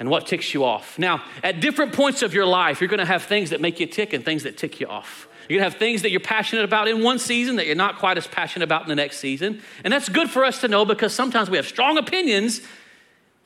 and 0.00 0.10
what 0.10 0.26
ticks 0.26 0.52
you 0.52 0.64
off? 0.64 0.98
Now, 0.98 1.22
at 1.44 1.60
different 1.60 1.92
points 1.92 2.22
of 2.22 2.34
your 2.34 2.46
life, 2.46 2.80
you're 2.80 2.88
going 2.88 2.98
to 2.98 3.06
have 3.06 3.22
things 3.22 3.50
that 3.50 3.60
make 3.60 3.78
you 3.78 3.86
tick 3.86 4.12
and 4.12 4.24
things 4.24 4.42
that 4.42 4.58
tick 4.58 4.80
you 4.80 4.88
off. 4.88 5.28
You're 5.48 5.60
to 5.60 5.64
have 5.64 5.74
things 5.76 6.02
that 6.02 6.10
you're 6.10 6.18
passionate 6.18 6.64
about 6.64 6.88
in 6.88 7.00
one 7.00 7.20
season 7.20 7.54
that 7.56 7.66
you're 7.66 7.76
not 7.76 8.00
quite 8.00 8.18
as 8.18 8.26
passionate 8.26 8.64
about 8.64 8.82
in 8.82 8.88
the 8.88 8.96
next 8.96 9.18
season. 9.18 9.62
And 9.84 9.92
that's 9.92 10.08
good 10.08 10.30
for 10.30 10.44
us 10.44 10.62
to 10.62 10.68
know 10.68 10.84
because 10.84 11.14
sometimes 11.14 11.48
we 11.48 11.58
have 11.58 11.66
strong 11.66 11.96
opinions 11.96 12.60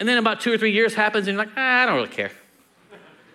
and 0.00 0.08
then 0.08 0.18
about 0.18 0.40
two 0.40 0.52
or 0.52 0.58
three 0.58 0.72
years 0.72 0.94
happens 0.94 1.28
and 1.28 1.36
you're 1.36 1.44
like, 1.44 1.54
ah, 1.56 1.82
I 1.82 1.86
don't 1.86 1.96
really 1.96 2.08
care. 2.08 2.32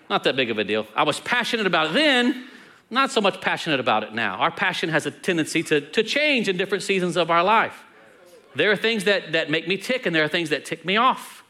Not 0.09 0.23
that 0.23 0.35
big 0.35 0.49
of 0.49 0.57
a 0.57 0.63
deal. 0.63 0.87
I 0.95 1.03
was 1.03 1.19
passionate 1.19 1.67
about 1.67 1.91
it 1.91 1.93
then, 1.93 2.47
not 2.89 3.11
so 3.11 3.21
much 3.21 3.39
passionate 3.39 3.79
about 3.79 4.03
it 4.03 4.13
now. 4.13 4.35
Our 4.37 4.51
passion 4.51 4.89
has 4.89 5.05
a 5.05 5.11
tendency 5.11 5.61
to, 5.63 5.81
to 5.81 6.03
change 6.03 6.49
in 6.49 6.57
different 6.57 6.83
seasons 6.83 7.15
of 7.15 7.29
our 7.29 7.43
life. 7.43 7.83
There 8.55 8.71
are 8.71 8.75
things 8.75 9.03
that, 9.03 9.33
that 9.33 9.51
make 9.51 9.67
me 9.67 9.77
tick, 9.77 10.07
and 10.07 10.15
there 10.15 10.23
are 10.23 10.27
things 10.27 10.49
that 10.49 10.65
tick 10.65 10.83
me 10.83 10.97
off. 10.97 11.43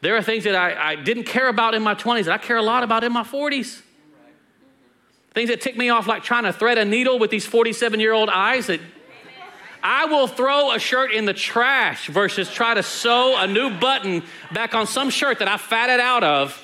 There 0.00 0.16
are 0.16 0.22
things 0.22 0.44
that 0.44 0.54
I, 0.54 0.92
I 0.92 0.96
didn't 0.96 1.24
care 1.24 1.48
about 1.48 1.74
in 1.74 1.82
my 1.82 1.94
20s 1.94 2.24
that 2.24 2.32
I 2.32 2.38
care 2.38 2.56
a 2.56 2.62
lot 2.62 2.82
about 2.82 3.04
in 3.04 3.12
my 3.12 3.22
40s. 3.22 3.82
Things 5.34 5.50
that 5.50 5.60
tick 5.60 5.76
me 5.76 5.90
off, 5.90 6.06
like 6.06 6.22
trying 6.22 6.44
to 6.44 6.52
thread 6.52 6.78
a 6.78 6.84
needle 6.84 7.18
with 7.18 7.30
these 7.30 7.44
47 7.44 8.00
year 8.00 8.12
old 8.12 8.30
eyes 8.30 8.68
that 8.68 8.80
I 9.86 10.06
will 10.06 10.26
throw 10.26 10.72
a 10.72 10.78
shirt 10.78 11.12
in 11.12 11.26
the 11.26 11.34
trash 11.34 12.06
versus 12.08 12.50
try 12.50 12.72
to 12.72 12.82
sew 12.82 13.36
a 13.36 13.46
new 13.46 13.68
button 13.68 14.22
back 14.50 14.74
on 14.74 14.86
some 14.86 15.10
shirt 15.10 15.40
that 15.40 15.48
I 15.48 15.58
fatted 15.58 16.00
out 16.00 16.24
of 16.24 16.58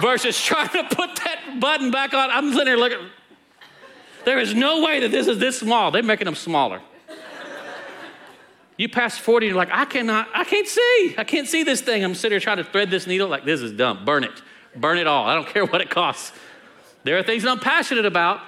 versus 0.00 0.42
trying 0.44 0.70
to 0.70 0.82
put 0.82 1.14
that 1.16 1.58
button 1.60 1.92
back 1.92 2.12
on. 2.14 2.32
I'm 2.32 2.50
sitting 2.50 2.64
there 2.64 2.76
looking. 2.76 2.98
There 4.24 4.40
is 4.40 4.54
no 4.54 4.82
way 4.82 4.98
that 5.00 5.12
this 5.12 5.28
is 5.28 5.38
this 5.38 5.60
small. 5.60 5.92
They're 5.92 6.02
making 6.02 6.24
them 6.24 6.34
smaller. 6.34 6.80
You 8.76 8.88
pass 8.88 9.16
40, 9.16 9.46
you're 9.46 9.54
like, 9.54 9.70
I 9.70 9.84
cannot, 9.84 10.28
I 10.34 10.42
can't 10.42 10.66
see. 10.66 11.14
I 11.16 11.22
can't 11.22 11.46
see 11.46 11.62
this 11.62 11.80
thing. 11.80 12.02
I'm 12.02 12.16
sitting 12.16 12.32
here 12.32 12.40
trying 12.40 12.56
to 12.56 12.64
thread 12.64 12.90
this 12.90 13.06
needle. 13.06 13.28
Like, 13.28 13.44
this 13.44 13.60
is 13.60 13.70
dumb. 13.70 14.04
Burn 14.04 14.24
it. 14.24 14.42
Burn 14.74 14.98
it 14.98 15.06
all. 15.06 15.26
I 15.26 15.36
don't 15.36 15.46
care 15.52 15.64
what 15.64 15.80
it 15.80 15.90
costs. 15.90 16.32
There 17.04 17.16
are 17.18 17.22
things 17.22 17.44
that 17.44 17.50
I'm 17.50 17.60
passionate 17.60 18.06
about, 18.06 18.40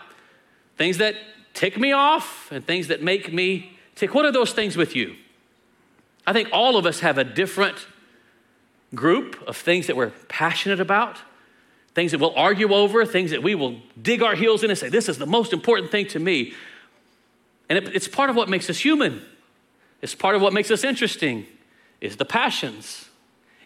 things 0.76 0.99
that 0.99 1.14
tick 1.52 1.79
me 1.79 1.93
off, 1.93 2.50
and 2.50 2.67
things 2.67 2.88
that 2.88 3.00
make 3.00 3.32
me 3.32 3.74
tick. 3.94 4.14
What 4.14 4.25
are 4.25 4.32
those 4.32 4.52
things 4.52 4.76
with 4.76 4.94
you? 4.94 5.17
I 6.26 6.32
think 6.32 6.49
all 6.52 6.76
of 6.76 6.87
us 6.87 7.00
have 7.00 7.19
a 7.19 7.25
different 7.25 7.87
group 8.94 9.43
of 9.46 9.56
things 9.56 9.87
that 9.88 9.96
we're 9.96 10.12
passionate 10.29 10.81
about 10.81 11.19
things 11.94 12.11
that 12.11 12.20
we'll 12.20 12.35
argue 12.35 12.73
over, 12.73 13.06
things 13.06 13.31
that 13.31 13.43
we 13.43 13.55
will 13.55 13.81
dig 14.00 14.23
our 14.23 14.35
heels 14.35 14.62
in 14.62 14.70
and 14.70 14.79
say, 14.79 14.88
This 14.88 15.08
is 15.08 15.19
the 15.19 15.27
most 15.27 15.53
important 15.53 15.91
thing 15.91 16.06
to 16.08 16.19
me. 16.19 16.53
And 17.69 17.79
it, 17.79 17.94
it's 17.94 18.08
part 18.08 18.31
of 18.31 18.36
what 18.36 18.48
makes 18.48 18.69
us 18.69 18.79
human, 18.79 19.22
it's 20.03 20.15
part 20.15 20.34
of 20.34 20.43
what 20.43 20.53
makes 20.53 20.70
us 20.70 20.84
interesting, 20.84 21.46
is 22.01 22.17
the 22.17 22.24
passions. 22.24 23.08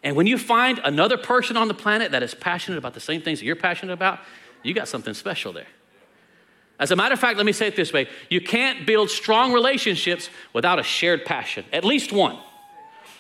And 0.05 0.15
when 0.15 0.29
you 0.29 0.39
find 0.39 0.81
another 0.85 1.19
person 1.19 1.57
on 1.57 1.67
the 1.67 1.75
planet 1.75 2.13
that 2.13 2.23
is 2.23 2.33
passionate 2.33 2.79
about 2.79 2.95
the 2.95 3.01
same 3.01 3.21
things 3.21 3.41
that 3.41 3.47
you're 3.47 3.57
passionate 3.57 3.93
about, 3.93 4.21
you 4.63 4.73
got 4.73 4.87
something 4.87 5.13
special 5.13 5.53
there. 5.53 5.67
As 6.79 6.91
a 6.91 6.97
matter 6.97 7.13
of 7.13 7.19
fact, 7.19 7.37
let 7.37 7.47
me 7.47 7.53
say 7.53 7.67
it 7.67 7.77
this 7.77 7.93
way 7.93 8.09
you 8.29 8.41
can't 8.41 8.87
build 8.87 9.11
strong 9.11 9.53
relationships 9.53 10.31
without 10.53 10.79
a 10.79 10.83
shared 10.83 11.25
passion, 11.25 11.65
at 11.73 11.85
least 11.85 12.13
one. 12.13 12.39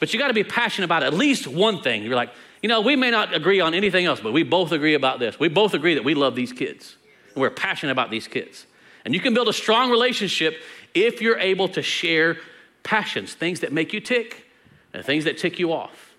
But 0.00 0.12
you 0.12 0.18
got 0.18 0.28
to 0.28 0.34
be 0.34 0.44
passionate 0.44 0.84
about 0.84 1.02
at 1.02 1.12
least 1.12 1.46
one 1.46 1.82
thing. 1.82 2.04
You're 2.04 2.14
like, 2.14 2.30
you 2.62 2.68
know, 2.68 2.80
we 2.80 2.96
may 2.96 3.10
not 3.10 3.34
agree 3.34 3.60
on 3.60 3.74
anything 3.74 4.04
else, 4.04 4.20
but 4.20 4.32
we 4.32 4.42
both 4.42 4.72
agree 4.72 4.94
about 4.94 5.18
this. 5.18 5.38
We 5.38 5.48
both 5.48 5.74
agree 5.74 5.94
that 5.94 6.04
we 6.04 6.14
love 6.14 6.34
these 6.34 6.52
kids. 6.52 6.96
And 7.34 7.40
we're 7.40 7.50
passionate 7.50 7.92
about 7.92 8.10
these 8.10 8.28
kids. 8.28 8.66
And 9.04 9.14
you 9.14 9.20
can 9.20 9.34
build 9.34 9.48
a 9.48 9.52
strong 9.52 9.90
relationship 9.90 10.60
if 10.94 11.20
you're 11.20 11.38
able 11.38 11.68
to 11.70 11.82
share 11.82 12.38
passions, 12.82 13.34
things 13.34 13.60
that 13.60 13.72
make 13.72 13.92
you 13.92 14.00
tick 14.00 14.46
and 14.92 15.04
things 15.04 15.24
that 15.24 15.38
tick 15.38 15.58
you 15.58 15.72
off. 15.72 16.14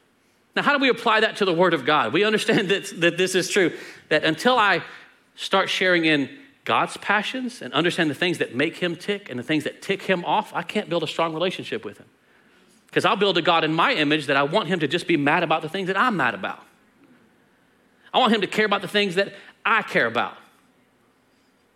Now, 0.56 0.64
how 0.64 0.74
do 0.74 0.82
we 0.82 0.90
apply 0.90 1.22
that 1.22 1.38
to 1.38 1.46
the 1.46 1.54
Word 1.54 1.74
of 1.74 1.86
God? 1.86 2.14
We 2.14 2.24
understand 2.24 2.70
that, 2.70 2.92
that 2.98 3.18
this 3.18 3.36
is 3.36 3.50
true, 3.50 3.74
that 4.10 4.24
until 4.24 4.58
I 4.58 4.84
start 5.36 5.70
sharing 5.70 6.06
in 6.06 6.30
God's 6.70 6.98
passions 6.98 7.64
and 7.64 7.74
understand 7.74 8.12
the 8.12 8.14
things 8.14 8.38
that 8.38 8.54
make 8.54 8.78
Him 8.78 8.96
tick 8.96 9.28
and 9.28 9.40
the 9.40 9.44
things 9.44 9.64
that 9.64 9.82
tick 9.82 10.04
Him 10.04 10.24
off, 10.24 10.54
I 10.54 10.62
can't 10.62 10.88
build 10.88 11.02
a 11.02 11.08
strong 11.08 11.34
relationship 11.34 11.84
with 11.84 11.98
Him. 11.98 12.06
Because 12.86 13.06
I'll 13.06 13.16
build 13.16 13.40
a 13.40 13.42
God 13.42 13.64
in 13.64 13.74
my 13.74 13.92
image 13.94 14.28
that 14.28 14.38
I 14.38 14.44
want 14.44 14.68
him 14.68 14.80
to 14.82 14.88
just 14.88 15.08
be 15.08 15.18
mad 15.18 15.42
about 15.42 15.64
the 15.64 15.70
things 15.70 15.88
that 15.88 15.98
I'm 15.98 16.16
mad 16.16 16.36
about. 16.36 16.64
I 18.14 18.20
want 18.20 18.34
him 18.34 18.42
to 18.42 18.48
care 18.48 18.66
about 18.66 18.84
the 18.84 18.88
things 18.88 19.16
that 19.16 19.34
I 19.66 19.82
care 19.82 20.06
about. 20.06 20.38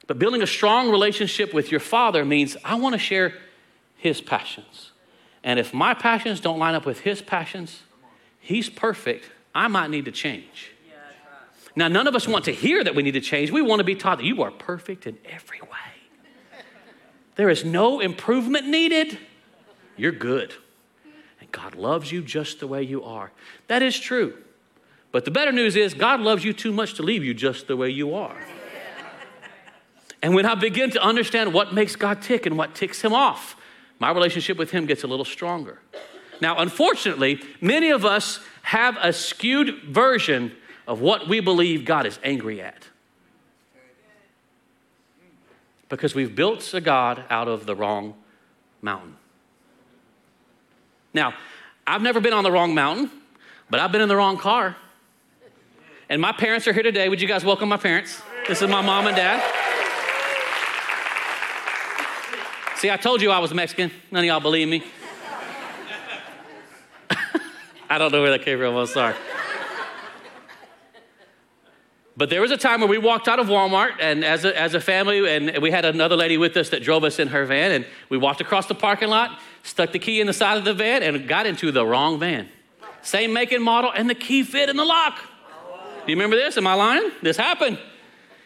But 0.06 0.20
building 0.20 0.44
a 0.44 0.48
strong 0.48 0.92
relationship 0.92 1.56
with 1.56 1.72
your 1.72 1.80
father 1.80 2.24
means 2.24 2.56
I 2.64 2.76
want 2.76 2.94
to 2.94 3.00
share 3.00 3.34
his 3.96 4.22
passions. 4.22 4.92
And 5.44 5.60
if 5.60 5.74
my 5.74 5.96
passions 5.96 6.40
don't 6.40 6.60
line 6.60 6.76
up 6.76 6.86
with 6.86 7.00
his 7.00 7.20
passions, 7.20 7.82
he's 8.40 8.70
perfect. 8.70 9.32
I 9.56 9.68
might 9.70 9.90
need 9.90 10.06
to 10.06 10.12
change. 10.12 10.73
Now, 11.76 11.88
none 11.88 12.08
of 12.08 12.16
us 12.16 12.28
want 12.28 12.46
to 12.46 12.52
hear 12.52 12.84
that 12.84 12.94
we 12.94 13.02
need 13.02 13.14
to 13.14 13.22
change. 13.22 13.50
We 13.52 13.62
want 13.62 13.80
to 13.80 13.84
be 13.84 13.96
taught 13.96 14.20
that 14.20 14.26
you 14.26 14.44
are 14.44 14.52
perfect 14.52 15.08
in 15.08 15.18
every 15.26 15.62
way. 15.62 15.70
There 17.36 17.50
is 17.50 17.66
no 17.66 18.00
improvement 18.00 18.68
needed. 18.68 19.18
You're 19.98 20.12
good. 20.12 20.54
And 21.40 21.52
God 21.52 21.76
loves 21.76 22.12
you 22.12 22.22
just 22.22 22.60
the 22.60 22.68
way 22.68 22.84
you 22.84 23.04
are. 23.04 23.32
That 23.68 23.82
is 23.82 24.00
true. 24.00 24.38
But 25.12 25.26
the 25.26 25.32
better 25.32 25.52
news 25.52 25.76
is 25.76 25.94
God 25.94 26.20
loves 26.20 26.44
you 26.44 26.54
too 26.54 26.72
much 26.72 26.96
to 26.96 27.04
leave 27.04 27.24
you 27.24 27.34
just 27.34 27.68
the 27.68 27.76
way 27.76 27.90
you 27.90 28.14
are. 28.14 28.38
And 30.22 30.34
when 30.34 30.46
I 30.46 30.56
begin 30.56 30.90
to 30.92 31.04
understand 31.04 31.54
what 31.54 31.74
makes 31.74 31.96
God 31.96 32.22
tick 32.22 32.46
and 32.46 32.58
what 32.58 32.76
ticks 32.76 33.02
him 33.02 33.14
off, 33.14 33.58
my 34.00 34.12
relationship 34.12 34.58
with 34.58 34.72
him 34.72 34.86
gets 34.86 35.04
a 35.04 35.08
little 35.08 35.26
stronger. 35.26 35.80
Now, 36.40 36.60
unfortunately, 36.60 37.42
many 37.62 37.90
of 37.90 38.06
us 38.06 38.40
have 38.64 38.98
a 39.02 39.12
skewed 39.12 39.84
version 39.84 40.54
of 40.88 41.02
what 41.02 41.28
we 41.28 41.40
believe 41.40 41.86
God 41.86 42.06
is 42.06 42.20
angry 42.24 42.62
at. 42.62 42.88
Because 45.90 46.16
we've 46.16 46.36
built 46.36 46.74
a 46.74 46.82
God 46.82 47.24
out 47.30 47.48
of 47.48 47.66
the 47.66 47.76
wrong 47.76 48.16
mountain. 48.82 49.16
Now, 51.14 51.34
I've 51.86 52.02
never 52.02 52.20
been 52.20 52.34
on 52.34 52.44
the 52.44 52.52
wrong 52.52 52.74
mountain, 52.74 53.12
but 53.70 53.80
I've 53.80 53.92
been 53.92 54.02
in 54.02 54.10
the 54.10 54.16
wrong 54.16 54.38
car. 54.38 54.76
And 56.10 56.22
my 56.22 56.32
parents 56.32 56.68
are 56.68 56.74
here 56.74 56.84
today. 56.84 57.10
Would 57.10 57.22
you 57.22 57.28
guys 57.28 57.46
welcome 57.46 57.70
my 57.70 57.78
parents? 57.78 58.22
This 58.48 58.62
is 58.62 58.70
my 58.70 58.82
mom 58.82 59.08
and 59.08 59.16
dad. 59.16 59.42
See, 62.78 62.92
I 62.92 62.98
told 62.98 63.22
you 63.22 63.32
I 63.32 63.40
was 63.40 63.54
Mexican. 63.54 63.92
None 64.12 64.24
of 64.24 64.28
y'all 64.28 64.42
believe 64.42 64.68
me. 64.68 64.84
I 67.90 67.98
don't 67.98 68.12
know 68.12 68.22
where 68.22 68.32
that 68.32 68.44
came 68.44 68.58
from. 68.58 68.76
I'm 68.76 68.88
sorry. 68.88 69.16
But 72.16 72.30
there 72.30 72.42
was 72.42 72.52
a 72.52 72.58
time 72.58 72.82
where 72.82 72.90
we 72.90 73.00
walked 73.00 73.28
out 73.28 73.40
of 73.40 73.48
Walmart, 73.48 73.94
and 74.00 74.24
as 74.24 74.46
a, 74.46 74.60
as 74.60 74.76
a 74.76 74.80
family, 74.80 75.28
and 75.28 75.58
we 75.62 75.72
had 75.72 75.84
another 75.84 76.16
lady 76.16 76.38
with 76.38 76.56
us 76.58 76.70
that 76.70 76.84
drove 76.84 77.04
us 77.04 77.18
in 77.18 77.30
her 77.30 77.46
van, 77.46 77.72
and 77.72 77.88
we 78.10 78.18
walked 78.18 78.40
across 78.40 78.68
the 78.68 78.76
parking 78.76 79.10
lot, 79.10 79.40
stuck 79.64 79.92
the 79.92 80.00
key 80.00 80.22
in 80.22 80.28
the 80.28 80.34
side 80.34 80.58
of 80.58 80.64
the 80.64 80.76
van, 80.76 81.02
and 81.02 81.28
got 81.28 81.48
into 81.48 81.72
the 81.72 81.84
wrong 81.84 82.20
van. 82.20 82.50
Same 83.02 83.34
make 83.34 83.52
and 83.52 83.64
model, 83.64 83.92
and 83.92 84.08
the 84.08 84.16
key 84.16 84.44
fit 84.44 84.70
in 84.70 84.78
the 84.78 84.86
lock. 84.86 85.18
Do 86.06 86.12
you 86.12 86.16
remember 86.16 86.36
this? 86.36 86.56
Am 86.56 86.68
I 86.68 86.76
lying? 86.76 87.12
This 87.24 87.38
happened. 87.38 87.80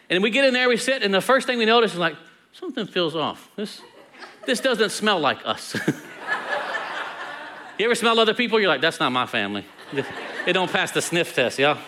And 0.08 0.22
we 0.22 0.30
get 0.30 0.46
in 0.46 0.54
there, 0.54 0.68
we 0.68 0.78
sit, 0.78 1.02
and 1.02 1.12
the 1.12 1.20
first 1.20 1.46
thing 1.46 1.58
we 1.58 1.66
notice 1.66 1.92
is 1.92 1.98
like, 1.98 2.16
something 2.52 2.86
feels 2.86 3.14
off. 3.14 3.50
This, 3.56 3.82
this 4.46 4.60
doesn't 4.60 4.90
smell 4.90 5.20
like 5.20 5.40
us. 5.44 5.74
you 7.78 7.84
ever 7.84 7.94
smell 7.94 8.18
other 8.18 8.32
people? 8.32 8.58
You're 8.58 8.70
like, 8.70 8.80
that's 8.80 8.98
not 8.98 9.12
my 9.12 9.26
family. 9.26 9.66
It 10.46 10.54
don't 10.54 10.70
pass 10.70 10.90
the 10.90 11.02
sniff 11.02 11.34
test, 11.34 11.58
yeah? 11.58 11.78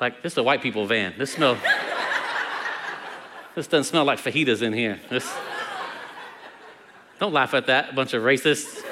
Like, 0.00 0.22
this 0.22 0.32
is 0.32 0.38
a 0.38 0.42
white 0.42 0.62
people 0.62 0.86
van. 0.86 1.14
This 1.16 1.32
smell. 1.32 1.56
this 3.54 3.66
doesn't 3.66 3.84
smell 3.84 4.04
like 4.04 4.18
fajitas 4.18 4.62
in 4.62 4.72
here. 4.72 5.00
This, 5.08 5.32
don't 7.18 7.32
laugh 7.32 7.54
at 7.54 7.66
that, 7.66 7.94
bunch 7.94 8.12
of 8.12 8.22
racists. 8.22 8.82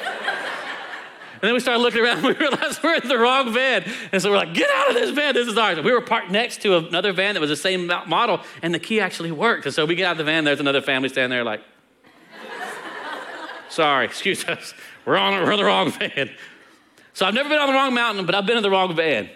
And 1.44 1.48
then 1.48 1.52
we 1.52 1.60
started 1.60 1.82
looking 1.82 2.02
around 2.02 2.24
and 2.24 2.26
we 2.28 2.32
realized 2.34 2.82
we're 2.82 2.94
in 2.94 3.06
the 3.06 3.18
wrong 3.18 3.52
van. 3.52 3.84
And 4.12 4.22
so 4.22 4.30
we're 4.30 4.38
like, 4.38 4.54
get 4.54 4.70
out 4.70 4.88
of 4.88 4.94
this 4.94 5.10
van, 5.10 5.34
this 5.34 5.46
is 5.46 5.58
ours. 5.58 5.78
We 5.78 5.92
were 5.92 6.00
parked 6.00 6.30
next 6.30 6.62
to 6.62 6.78
another 6.78 7.12
van 7.12 7.34
that 7.34 7.40
was 7.40 7.50
the 7.50 7.56
same 7.56 7.86
model, 7.86 8.40
and 8.62 8.72
the 8.72 8.78
key 8.78 8.98
actually 8.98 9.30
worked. 9.30 9.66
And 9.66 9.74
so 9.74 9.84
we 9.84 9.94
get 9.94 10.06
out 10.06 10.12
of 10.12 10.18
the 10.18 10.24
van, 10.24 10.44
there's 10.44 10.60
another 10.60 10.80
family 10.80 11.10
standing 11.10 11.36
there 11.36 11.44
like, 11.44 11.60
sorry, 13.68 14.06
excuse 14.06 14.42
us, 14.46 14.72
we're 15.04 15.18
on 15.18 15.34
we're 15.42 15.52
in 15.52 15.58
the 15.58 15.64
wrong 15.66 15.90
van. 15.90 16.30
So 17.12 17.26
I've 17.26 17.34
never 17.34 17.50
been 17.50 17.58
on 17.58 17.66
the 17.66 17.74
wrong 17.74 17.92
mountain, 17.92 18.24
but 18.24 18.34
I've 18.34 18.46
been 18.46 18.56
in 18.56 18.62
the 18.62 18.70
wrong 18.70 18.96
van. 18.96 19.28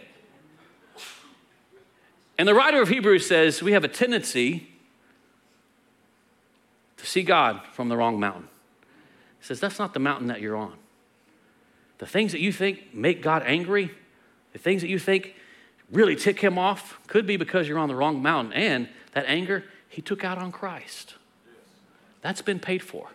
And 2.38 2.47
the 2.47 2.54
writer 2.54 2.80
of 2.80 2.88
Hebrews 2.88 3.26
says 3.26 3.62
we 3.62 3.73
have 3.73 3.85
a 3.85 3.88
tendency 3.88 4.68
to 6.97 7.07
see 7.07 7.23
God 7.23 7.61
from 7.73 7.88
the 7.88 7.97
wrong 7.97 8.21
mountain. 8.21 8.49
He 9.40 9.47
says, 9.47 9.59
That's 9.59 9.78
not 9.78 9.92
the 9.92 10.00
mountain 10.00 10.28
that 10.28 10.40
you're 10.40 10.57
on. 10.57 10.75
The 11.99 12.07
things 12.07 12.30
that 12.33 12.40
you 12.40 12.52
think 12.52 12.95
make 12.95 13.23
God 13.23 13.42
angry, 13.45 13.90
the 14.52 14.59
things 14.59 14.83
that 14.83 14.88
you 14.88 15.00
think 15.00 15.35
really 15.90 16.14
tick 16.14 16.40
him 16.40 16.59
off, 16.59 17.00
could 17.09 17.26
be 17.26 17.37
because 17.37 17.66
you're 17.66 17.78
on 17.78 17.88
the 17.88 17.97
wrong 17.97 18.23
mountain. 18.23 18.52
And 18.52 18.88
that 19.14 19.25
anger, 19.26 19.64
he 19.88 20.00
took 20.00 20.23
out 20.23 20.38
on 20.38 20.52
Christ. 20.52 21.14
That's 22.21 22.42
been 22.42 22.61
paid 22.61 22.83
for. 22.83 23.09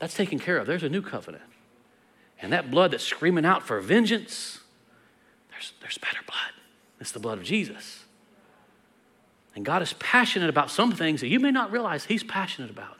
That's 0.00 0.14
taken 0.14 0.38
care 0.38 0.58
of. 0.58 0.66
There's 0.66 0.82
a 0.82 0.88
new 0.88 1.02
covenant. 1.02 1.44
And 2.42 2.52
that 2.52 2.70
blood 2.70 2.90
that's 2.90 3.04
screaming 3.04 3.44
out 3.44 3.62
for 3.62 3.80
vengeance, 3.80 4.60
there's, 5.50 5.72
there's 5.80 5.98
better 5.98 6.20
blood. 6.26 6.63
It's 7.00 7.12
the 7.12 7.20
blood 7.20 7.38
of 7.38 7.44
Jesus. 7.44 8.04
And 9.54 9.64
God 9.64 9.82
is 9.82 9.92
passionate 9.94 10.48
about 10.48 10.70
some 10.70 10.92
things 10.92 11.20
that 11.20 11.28
you 11.28 11.38
may 11.38 11.50
not 11.50 11.70
realize 11.70 12.04
He's 12.04 12.24
passionate 12.24 12.70
about. 12.70 12.98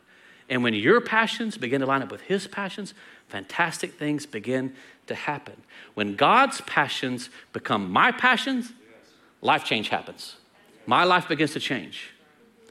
And 0.49 0.63
when 0.63 0.75
your 0.75 1.01
passions 1.01 1.57
begin 1.57 1.81
to 1.81 1.87
line 1.87 2.03
up 2.03 2.13
with 2.13 2.23
His 2.23 2.47
passions, 2.47 2.95
fantastic 3.29 3.95
things 3.95 4.27
begin 4.27 4.75
to 5.07 5.15
happen. 5.15 5.55
When 5.95 6.17
God's 6.17 6.61
passions 6.63 7.31
become 7.53 7.91
my 7.91 8.13
passions, 8.13 8.73
life 9.41 9.65
change 9.65 9.89
happens. 9.89 10.37
My 10.87 11.05
life 11.05 11.29
begins 11.29 11.53
to 11.55 11.61
change. 11.61 12.11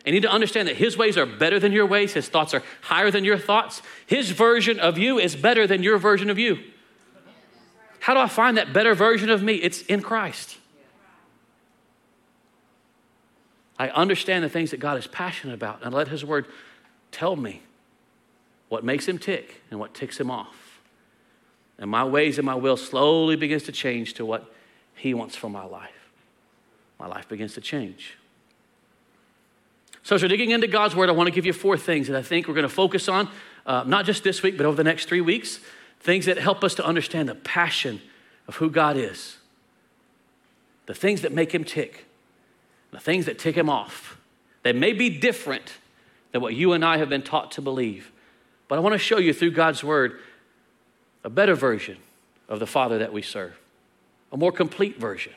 And 0.06 0.14
you 0.14 0.20
need 0.20 0.28
to 0.28 0.32
understand 0.32 0.68
that 0.68 0.76
His 0.76 0.98
ways 0.98 1.18
are 1.18 1.26
better 1.26 1.60
than 1.60 1.72
your 1.72 1.86
ways, 1.86 2.14
His 2.14 2.30
thoughts 2.30 2.54
are 2.54 2.64
higher 2.82 3.10
than 3.10 3.24
your 3.24 3.38
thoughts. 3.38 3.82
His 4.06 4.32
version 4.32 4.80
of 4.80 4.98
you 4.98 5.18
is 5.18 5.36
better 5.36 5.66
than 5.66 5.82
your 5.82 5.98
version 5.98 6.30
of 6.30 6.38
you. 6.38 6.60
How 8.00 8.14
do 8.14 8.20
I 8.20 8.28
find 8.28 8.58
that 8.58 8.74
better 8.74 8.94
version 8.94 9.30
of 9.30 9.42
me? 9.42 9.56
It's 9.56 9.82
in 9.84 10.02
Christ. 10.02 10.58
I 13.84 13.90
understand 13.90 14.46
the 14.46 14.50
things 14.50 14.72
that 14.72 14.80
God 14.80 14.98
is 14.98 15.08
passionate 15.08 15.54
about 15.54 15.84
and 15.84 15.94
let 15.94 16.08
His 16.08 16.24
Word 16.24 16.46
tell 17.12 17.36
me 17.36 17.62
what 18.70 18.86
makes 18.86 19.06
Him 19.06 19.20
tick 19.20 19.62
and 19.70 19.78
what 19.78 19.94
ticks 19.94 20.18
Him 20.18 20.32
off. 20.32 20.80
And 21.78 21.92
my 21.92 22.06
ways 22.06 22.38
and 22.38 22.46
my 22.46 22.56
will 22.56 22.78
slowly 22.78 23.36
begins 23.36 23.64
to 23.64 23.74
change 23.74 24.14
to 24.14 24.26
what 24.26 24.50
He 24.96 25.14
wants 25.14 25.36
for 25.36 25.50
my 25.50 25.66
life. 25.66 25.90
My 26.98 27.08
life 27.08 27.28
begins 27.28 27.56
to 27.56 27.62
change. 27.62 28.18
So, 30.02 30.16
as 30.16 30.22
we're 30.22 30.30
digging 30.30 30.52
into 30.52 30.68
God's 30.68 30.96
Word, 30.96 31.10
I 31.10 31.12
want 31.12 31.28
to 31.28 31.36
give 31.36 31.46
you 31.46 31.52
four 31.52 31.78
things 31.78 32.08
that 32.08 32.16
I 32.16 32.22
think 32.22 32.48
we're 32.48 32.54
going 32.54 32.64
to 32.64 32.70
focus 32.70 33.10
on, 33.10 33.28
uh, 33.66 33.84
not 33.86 34.06
just 34.06 34.24
this 34.24 34.42
week, 34.42 34.56
but 34.56 34.66
over 34.66 34.78
the 34.78 34.86
next 34.86 35.10
three 35.10 35.22
weeks. 35.22 35.60
Things 36.00 36.26
that 36.28 36.38
help 36.38 36.64
us 36.64 36.74
to 36.76 36.86
understand 36.86 37.28
the 37.28 37.36
passion 37.36 38.02
of 38.48 38.56
who 38.58 38.70
God 38.70 38.96
is, 38.96 39.38
the 40.86 40.94
things 40.94 41.22
that 41.22 41.34
make 41.34 41.54
Him 41.54 41.66
tick 41.66 42.06
the 42.94 43.00
things 43.00 43.26
that 43.26 43.40
tick 43.40 43.56
him 43.56 43.70
off. 43.70 44.18
They 44.64 44.74
may 44.74 44.94
be 44.94 45.10
different 45.10 45.74
than 46.32 46.42
what 46.42 46.54
you 46.54 46.74
and 46.74 46.84
I 46.84 46.98
have 46.98 47.10
been 47.10 47.22
taught 47.22 47.52
to 47.54 47.62
believe. 47.62 48.12
But 48.68 48.78
I 48.78 48.82
want 48.82 48.94
to 48.94 49.00
show 49.00 49.18
you 49.18 49.34
through 49.34 49.52
God's 49.52 49.84
word 49.84 50.20
a 51.24 51.30
better 51.30 51.56
version 51.56 51.98
of 52.48 52.60
the 52.60 52.68
Father 52.68 52.98
that 53.00 53.14
we 53.14 53.22
serve, 53.22 53.58
a 54.32 54.38
more 54.38 54.52
complete 54.52 55.00
version. 55.00 55.34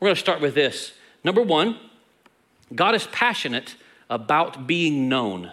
We're 0.00 0.06
going 0.06 0.14
to 0.14 0.20
start 0.20 0.40
with 0.40 0.54
this. 0.54 0.92
Number 1.24 1.42
one, 1.42 1.78
God 2.74 2.94
is 2.94 3.06
passionate 3.08 3.74
about 4.08 4.66
being 4.66 5.08
known. 5.08 5.52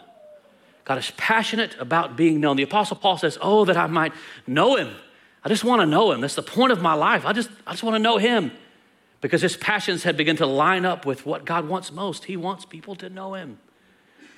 God 0.85 0.97
is 0.99 1.11
passionate 1.17 1.75
about 1.79 2.15
being 2.15 2.39
known. 2.39 2.57
The 2.57 2.63
Apostle 2.63 2.97
Paul 2.97 3.17
says, 3.17 3.37
Oh, 3.41 3.65
that 3.65 3.77
I 3.77 3.87
might 3.87 4.13
know 4.45 4.75
him. 4.75 4.93
I 5.43 5.49
just 5.49 5.63
want 5.63 5.81
to 5.81 5.85
know 5.85 6.11
him. 6.11 6.21
That's 6.21 6.35
the 6.35 6.43
point 6.43 6.71
of 6.71 6.81
my 6.81 6.93
life. 6.93 7.25
I 7.25 7.33
just, 7.33 7.49
I 7.65 7.71
just 7.71 7.83
want 7.83 7.95
to 7.95 7.99
know 7.99 8.17
him 8.17 8.51
because 9.25 9.41
his 9.41 9.57
passions 9.57 10.03
had 10.03 10.15
begun 10.15 10.35
to 10.35 10.45
line 10.45 10.85
up 10.85 11.03
with 11.03 11.25
what 11.25 11.45
God 11.45 11.67
wants 11.67 11.91
most. 11.91 12.25
He 12.25 12.37
wants 12.37 12.63
people 12.63 12.93
to 12.97 13.09
know 13.09 13.33
him. 13.33 13.57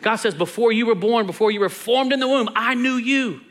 God 0.01 0.15
says, 0.15 0.33
Before 0.33 0.71
you 0.71 0.85
were 0.85 0.95
born, 0.95 1.27
before 1.27 1.51
you 1.51 1.59
were 1.59 1.67
formed 1.67 2.13
in 2.13 2.21
the 2.21 2.27
womb, 2.27 2.47
I 2.55 2.73
knew 2.73 2.93
you. 2.93 3.41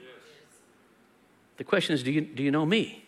The 1.58 1.64
question 1.64 1.92
is, 1.92 2.02
do 2.02 2.10
you, 2.10 2.22
do 2.22 2.42
you 2.42 2.50
know 2.50 2.64
me? 2.64 3.04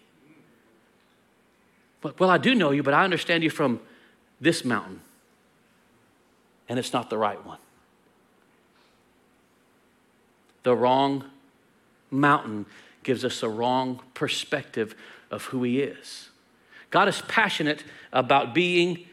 Well, 2.18 2.28
I 2.28 2.36
do 2.36 2.54
know 2.54 2.70
you, 2.70 2.82
but 2.82 2.92
I 2.92 3.02
understand 3.02 3.44
you 3.44 3.48
from 3.48 3.80
this 4.42 4.62
mountain, 4.62 5.00
and 6.68 6.78
it's 6.78 6.92
not 6.92 7.08
the 7.08 7.16
right 7.16 7.42
one. 7.46 7.60
The 10.64 10.76
wrong 10.76 11.24
mountain 12.10 12.66
gives 13.04 13.24
us 13.24 13.42
a 13.42 13.48
wrong 13.48 14.02
perspective 14.12 14.94
of 15.30 15.44
who 15.44 15.62
He 15.62 15.80
is. 15.80 16.28
God 16.90 17.08
is 17.08 17.20
passionate 17.22 17.84
about 18.12 18.54
being 18.54 19.06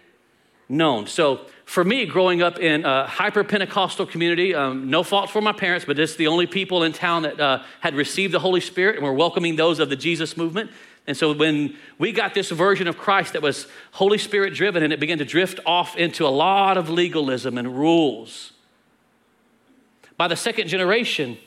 known. 0.70 1.08
So, 1.08 1.41
for 1.65 1.84
me, 1.84 2.05
growing 2.05 2.44
up 2.44 2.60
in 2.60 2.86
a 2.86 3.08
hyper 3.08 3.44
Pentecostal 3.44 4.05
community, 4.05 4.53
um, 4.53 4.89
no 4.89 5.01
fault 5.03 5.32
for 5.32 5.41
my 5.41 5.51
parents, 5.51 5.86
but 5.86 5.98
it's 5.98 6.15
the 6.15 6.27
only 6.27 6.46
people 6.46 6.84
in 6.84 6.94
town 6.94 7.24
that 7.24 7.39
uh, 7.39 7.63
had 7.79 7.96
received 7.96 8.34
the 8.34 8.39
Holy 8.39 8.62
Spirit 8.62 8.96
and 8.96 9.03
were 9.03 9.13
welcoming 9.13 9.55
those 9.55 9.79
of 9.79 9.89
the 9.89 9.96
Jesus 9.96 10.38
movement. 10.38 10.70
And 11.08 11.17
so, 11.17 11.34
when 11.34 11.75
we 11.98 12.12
got 12.12 12.34
this 12.34 12.51
version 12.51 12.88
of 12.88 12.98
Christ 12.98 13.34
that 13.34 13.41
was 13.41 13.67
Holy 13.91 14.17
Spirit 14.17 14.53
driven 14.53 14.84
and 14.84 14.94
it 14.94 15.00
began 15.00 15.17
to 15.17 15.25
drift 15.25 15.60
off 15.65 15.98
into 15.98 16.25
a 16.25 16.29
lot 16.29 16.77
of 16.77 16.89
legalism 16.89 17.58
and 17.58 17.77
rules, 17.77 18.53
by 20.17 20.27
the 20.27 20.36
second 20.36 20.67
generation, 20.67 21.38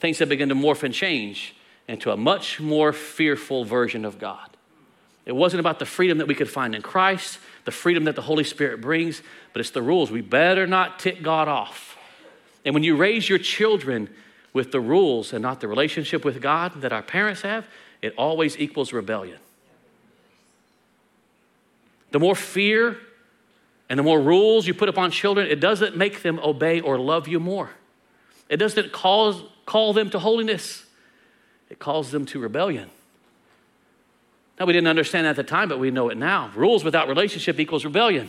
things 0.00 0.18
had 0.18 0.28
begun 0.28 0.48
to 0.48 0.54
morph 0.54 0.82
and 0.82 0.92
change 0.92 1.54
into 1.86 2.10
a 2.10 2.16
much 2.16 2.60
more 2.60 2.92
fearful 2.92 3.64
version 3.64 4.04
of 4.04 4.18
God. 4.18 4.57
It 5.28 5.36
wasn't 5.36 5.60
about 5.60 5.78
the 5.78 5.84
freedom 5.84 6.18
that 6.18 6.26
we 6.26 6.34
could 6.34 6.48
find 6.48 6.74
in 6.74 6.80
Christ, 6.80 7.38
the 7.66 7.70
freedom 7.70 8.04
that 8.04 8.16
the 8.16 8.22
Holy 8.22 8.44
Spirit 8.44 8.80
brings, 8.80 9.20
but 9.52 9.60
it's 9.60 9.70
the 9.70 9.82
rules. 9.82 10.10
We 10.10 10.22
better 10.22 10.66
not 10.66 10.98
tick 10.98 11.22
God 11.22 11.48
off. 11.48 11.98
And 12.64 12.72
when 12.72 12.82
you 12.82 12.96
raise 12.96 13.28
your 13.28 13.38
children 13.38 14.08
with 14.54 14.72
the 14.72 14.80
rules 14.80 15.34
and 15.34 15.42
not 15.42 15.60
the 15.60 15.68
relationship 15.68 16.24
with 16.24 16.40
God 16.40 16.80
that 16.80 16.94
our 16.94 17.02
parents 17.02 17.42
have, 17.42 17.66
it 18.00 18.14
always 18.16 18.58
equals 18.58 18.90
rebellion. 18.94 19.38
The 22.10 22.18
more 22.18 22.34
fear 22.34 22.96
and 23.90 23.98
the 23.98 24.02
more 24.02 24.18
rules 24.18 24.66
you 24.66 24.72
put 24.72 24.88
upon 24.88 25.10
children, 25.10 25.46
it 25.46 25.60
doesn't 25.60 25.94
make 25.94 26.22
them 26.22 26.38
obey 26.38 26.80
or 26.80 26.98
love 26.98 27.28
you 27.28 27.38
more. 27.38 27.68
It 28.48 28.56
doesn't 28.56 28.92
cause, 28.92 29.42
call 29.66 29.92
them 29.92 30.08
to 30.08 30.18
holiness, 30.20 30.86
it 31.68 31.78
calls 31.78 32.12
them 32.12 32.24
to 32.26 32.38
rebellion. 32.38 32.88
Now, 34.58 34.66
we 34.66 34.72
didn't 34.72 34.88
understand 34.88 35.26
at 35.26 35.36
the 35.36 35.44
time, 35.44 35.68
but 35.68 35.78
we 35.78 35.90
know 35.90 36.08
it 36.08 36.16
now. 36.16 36.50
Rules 36.54 36.82
without 36.82 37.08
relationship 37.08 37.60
equals 37.60 37.84
rebellion. 37.84 38.28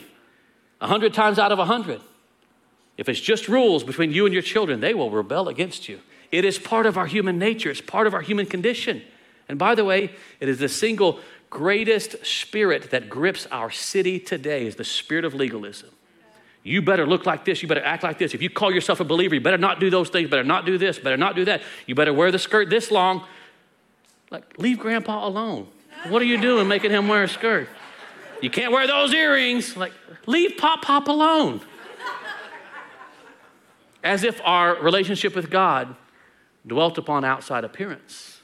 A 0.79 0.87
hundred 0.87 1.13
times 1.13 1.39
out 1.39 1.51
of 1.51 1.59
a 1.59 1.65
hundred. 1.65 2.01
If 2.97 3.09
it's 3.09 3.19
just 3.19 3.47
rules 3.47 3.83
between 3.83 4.11
you 4.11 4.25
and 4.25 4.33
your 4.33 4.43
children, 4.43 4.79
they 4.79 4.93
will 4.93 5.09
rebel 5.09 5.47
against 5.47 5.89
you. 5.89 6.01
It 6.31 6.45
is 6.45 6.59
part 6.59 6.85
of 6.85 6.97
our 6.97 7.07
human 7.07 7.39
nature, 7.39 7.71
it's 7.71 7.81
part 7.81 8.07
of 8.07 8.13
our 8.13 8.21
human 8.21 8.45
condition. 8.45 9.01
And 9.47 9.57
by 9.57 9.73
the 9.73 9.83
way, 9.83 10.11
it 10.39 10.47
is 10.47 10.59
the 10.59 10.69
single 10.69 11.19
greatest 11.49 12.23
spirit 12.25 12.91
that 12.91 13.09
grips 13.09 13.47
our 13.47 13.71
city 13.71 14.19
today 14.19 14.67
is 14.67 14.75
the 14.75 14.83
spirit 14.83 15.25
of 15.25 15.33
legalism. 15.33 15.89
You 16.61 16.81
better 16.81 17.07
look 17.07 17.25
like 17.25 17.45
this, 17.45 17.61
you 17.63 17.67
better 17.67 17.83
act 17.83 18.03
like 18.03 18.19
this. 18.19 18.33
If 18.33 18.41
you 18.41 18.49
call 18.49 18.71
yourself 18.71 18.99
a 18.99 19.03
believer, 19.03 19.33
you 19.33 19.41
better 19.41 19.57
not 19.57 19.79
do 19.79 19.89
those 19.89 20.09
things, 20.09 20.29
better 20.29 20.43
not 20.43 20.65
do 20.65 20.77
this, 20.77 20.99
better 20.99 21.17
not 21.17 21.35
do 21.35 21.45
that. 21.45 21.61
You 21.87 21.95
better 21.95 22.13
wear 22.13 22.31
the 22.31 22.37
skirt 22.37 22.69
this 22.69 22.91
long. 22.91 23.23
Like, 24.29 24.59
leave 24.59 24.77
grandpa 24.77 25.25
alone. 25.25 25.67
What 26.07 26.21
are 26.21 26.25
you 26.25 26.39
doing 26.39 26.67
making 26.67 26.91
him 26.91 27.07
wear 27.07 27.23
a 27.23 27.27
skirt? 27.27 27.67
You 28.41 28.49
can't 28.49 28.71
wear 28.71 28.87
those 28.87 29.13
earrings. 29.13 29.75
Like, 29.75 29.93
leave 30.25 30.57
Pop 30.57 30.81
Pop 30.81 31.07
alone. 31.07 31.61
As 34.03 34.23
if 34.23 34.39
our 34.45 34.75
relationship 34.81 35.35
with 35.35 35.49
God 35.49 35.95
dwelt 36.65 36.97
upon 36.97 37.25
outside 37.25 37.63
appearance. 37.63 38.41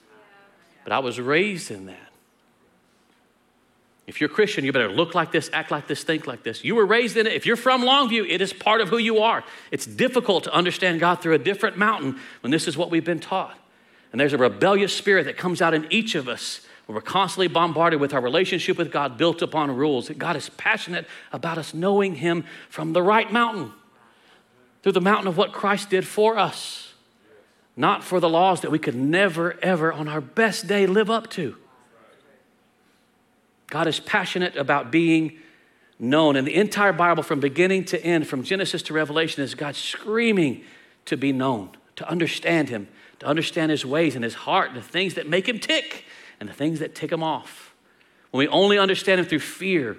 But 0.84 0.92
I 0.92 1.00
was 1.00 1.20
raised 1.20 1.72
in 1.72 1.86
that. 1.86 2.10
If 4.08 4.22
you're 4.22 4.30
Christian, 4.30 4.66
you 4.66 4.72
better 4.72 4.92
look 4.92 5.16
like 5.16 5.32
this, 5.32 5.50
act 5.52 5.72
like 5.72 5.88
this, 5.88 6.04
think 6.04 6.28
like 6.28 6.44
this. 6.44 6.64
You 6.64 6.76
were 6.76 6.86
raised 6.86 7.18
in 7.18 7.26
it. 7.26 7.34
If 7.34 7.46
you're 7.46 7.56
from 7.56 7.82
Longview, 7.82 8.30
it 8.30 8.40
is 8.40 8.54
part 8.54 8.82
of 8.82 8.90
who 8.90 8.98
you 8.98 9.20
are. 9.20 9.44
It's 9.72 9.88
difficult 9.88 10.44
to 10.44 10.54
understand 10.54 11.00
God 11.00 11.22
through 11.22 11.34
a 11.34 11.40
different 11.40 11.78
mountain 11.78 12.20
when 12.42 12.52
this 12.52 12.68
is 12.68 12.78
what 12.78 12.92
we've 12.92 13.06
been 13.06 13.20
taught. 13.20 13.58
And 14.12 14.22
there's 14.22 14.34
a 14.34 14.38
rebellious 14.38 14.94
spirit 14.94 15.24
that 15.24 15.38
comes 15.38 15.62
out 15.62 15.74
in 15.74 15.88
each 15.90 16.14
of 16.14 16.30
us 16.30 16.62
we're 16.88 17.02
constantly 17.02 17.48
bombarded 17.48 18.00
with 18.00 18.14
our 18.14 18.22
relationship 18.22 18.78
with 18.78 18.92
God 18.92 19.18
built 19.18 19.42
upon 19.42 19.76
rules. 19.76 20.10
God 20.10 20.36
is 20.36 20.50
passionate 20.50 21.08
about 21.34 21.58
us 21.58 21.74
knowing 21.74 22.16
Him 22.16 22.46
from 22.70 22.94
the 22.94 23.02
right 23.02 23.32
mountain, 23.32 23.74
through 24.84 24.92
the 24.92 25.02
mountain 25.02 25.28
of 25.28 25.36
what 25.36 25.52
Christ 25.52 25.90
did 25.90 26.06
for 26.06 26.38
us, 26.38 26.94
not 27.76 28.04
for 28.04 28.20
the 28.20 28.30
laws 28.30 28.62
that 28.62 28.72
we 28.72 28.78
could 28.78 28.96
never, 28.96 29.58
ever, 29.64 29.92
on 29.92 30.08
our 30.08 30.22
best 30.22 30.68
day, 30.68 30.86
live 30.86 31.10
up 31.10 31.30
to. 31.32 31.58
God 33.68 33.88
is 33.88 34.00
passionate 34.00 34.56
about 34.56 34.92
being 34.92 35.40
known. 35.98 36.36
And 36.36 36.48
the 36.48 36.54
entire 36.54 36.94
Bible, 36.94 37.24
from 37.24 37.40
beginning 37.40 37.86
to 37.86 38.04
end, 38.04 38.28
from 38.28 38.44
Genesis 38.44 38.84
to 38.84 38.94
Revelation, 38.94 39.44
is 39.44 39.56
God 39.56 39.76
screaming 39.76 40.64
to 41.06 41.18
be 41.18 41.32
known, 41.32 41.72
to 41.96 42.08
understand 42.08 42.70
Him, 42.70 42.88
to 43.20 43.26
understand 43.26 43.72
His 43.72 43.86
ways 43.86 44.14
and 44.14 44.24
His 44.24 44.36
heart, 44.36 44.70
and 44.70 44.78
the 44.78 44.84
things 44.84 45.16
that 45.16 45.28
make 45.28 45.50
Him 45.50 45.58
tick 45.58 46.06
and 46.40 46.50
the 46.50 46.54
things 46.54 46.80
that 46.80 46.96
tick 46.96 47.12
him 47.12 47.24
off. 47.24 47.74
When 48.32 48.40
we 48.40 48.48
only 48.48 48.78
understand 48.78 49.20
him 49.20 49.26
through 49.26 49.40
fear 49.40 49.98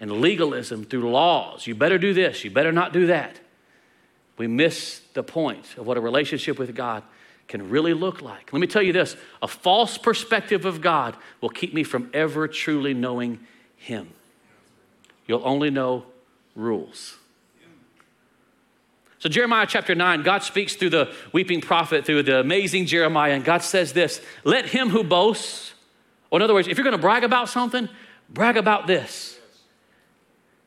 and 0.00 0.20
legalism, 0.20 0.84
through 0.84 1.10
laws, 1.10 1.66
you 1.66 1.74
better 1.74 1.98
do 1.98 2.14
this, 2.14 2.44
you 2.44 2.50
better 2.50 2.72
not 2.72 2.92
do 2.92 3.06
that, 3.06 3.40
we 4.36 4.46
miss 4.46 5.00
the 5.14 5.22
point 5.22 5.76
of 5.76 5.86
what 5.86 5.96
a 5.96 6.00
relationship 6.00 6.58
with 6.58 6.74
God 6.74 7.02
can 7.48 7.68
really 7.68 7.94
look 7.94 8.22
like. 8.22 8.52
Let 8.52 8.60
me 8.60 8.66
tell 8.66 8.82
you 8.82 8.92
this 8.92 9.16
a 9.42 9.48
false 9.48 9.98
perspective 9.98 10.64
of 10.64 10.80
God 10.80 11.16
will 11.40 11.50
keep 11.50 11.74
me 11.74 11.82
from 11.84 12.10
ever 12.14 12.48
truly 12.48 12.94
knowing 12.94 13.40
Him. 13.76 14.08
You'll 15.26 15.46
only 15.46 15.70
know 15.70 16.06
rules. 16.54 17.18
So, 19.22 19.28
Jeremiah 19.28 19.66
chapter 19.68 19.94
9, 19.94 20.24
God 20.24 20.42
speaks 20.42 20.74
through 20.74 20.90
the 20.90 21.14
weeping 21.30 21.60
prophet, 21.60 22.04
through 22.04 22.24
the 22.24 22.40
amazing 22.40 22.86
Jeremiah, 22.86 23.34
and 23.34 23.44
God 23.44 23.62
says 23.62 23.92
this 23.92 24.20
Let 24.42 24.66
him 24.66 24.88
who 24.88 25.04
boasts, 25.04 25.74
or 26.28 26.40
in 26.40 26.42
other 26.42 26.54
words, 26.54 26.66
if 26.66 26.76
you're 26.76 26.90
to 26.90 26.98
brag 26.98 27.22
about 27.22 27.48
something, 27.48 27.88
brag 28.28 28.56
about 28.56 28.88
this. 28.88 29.38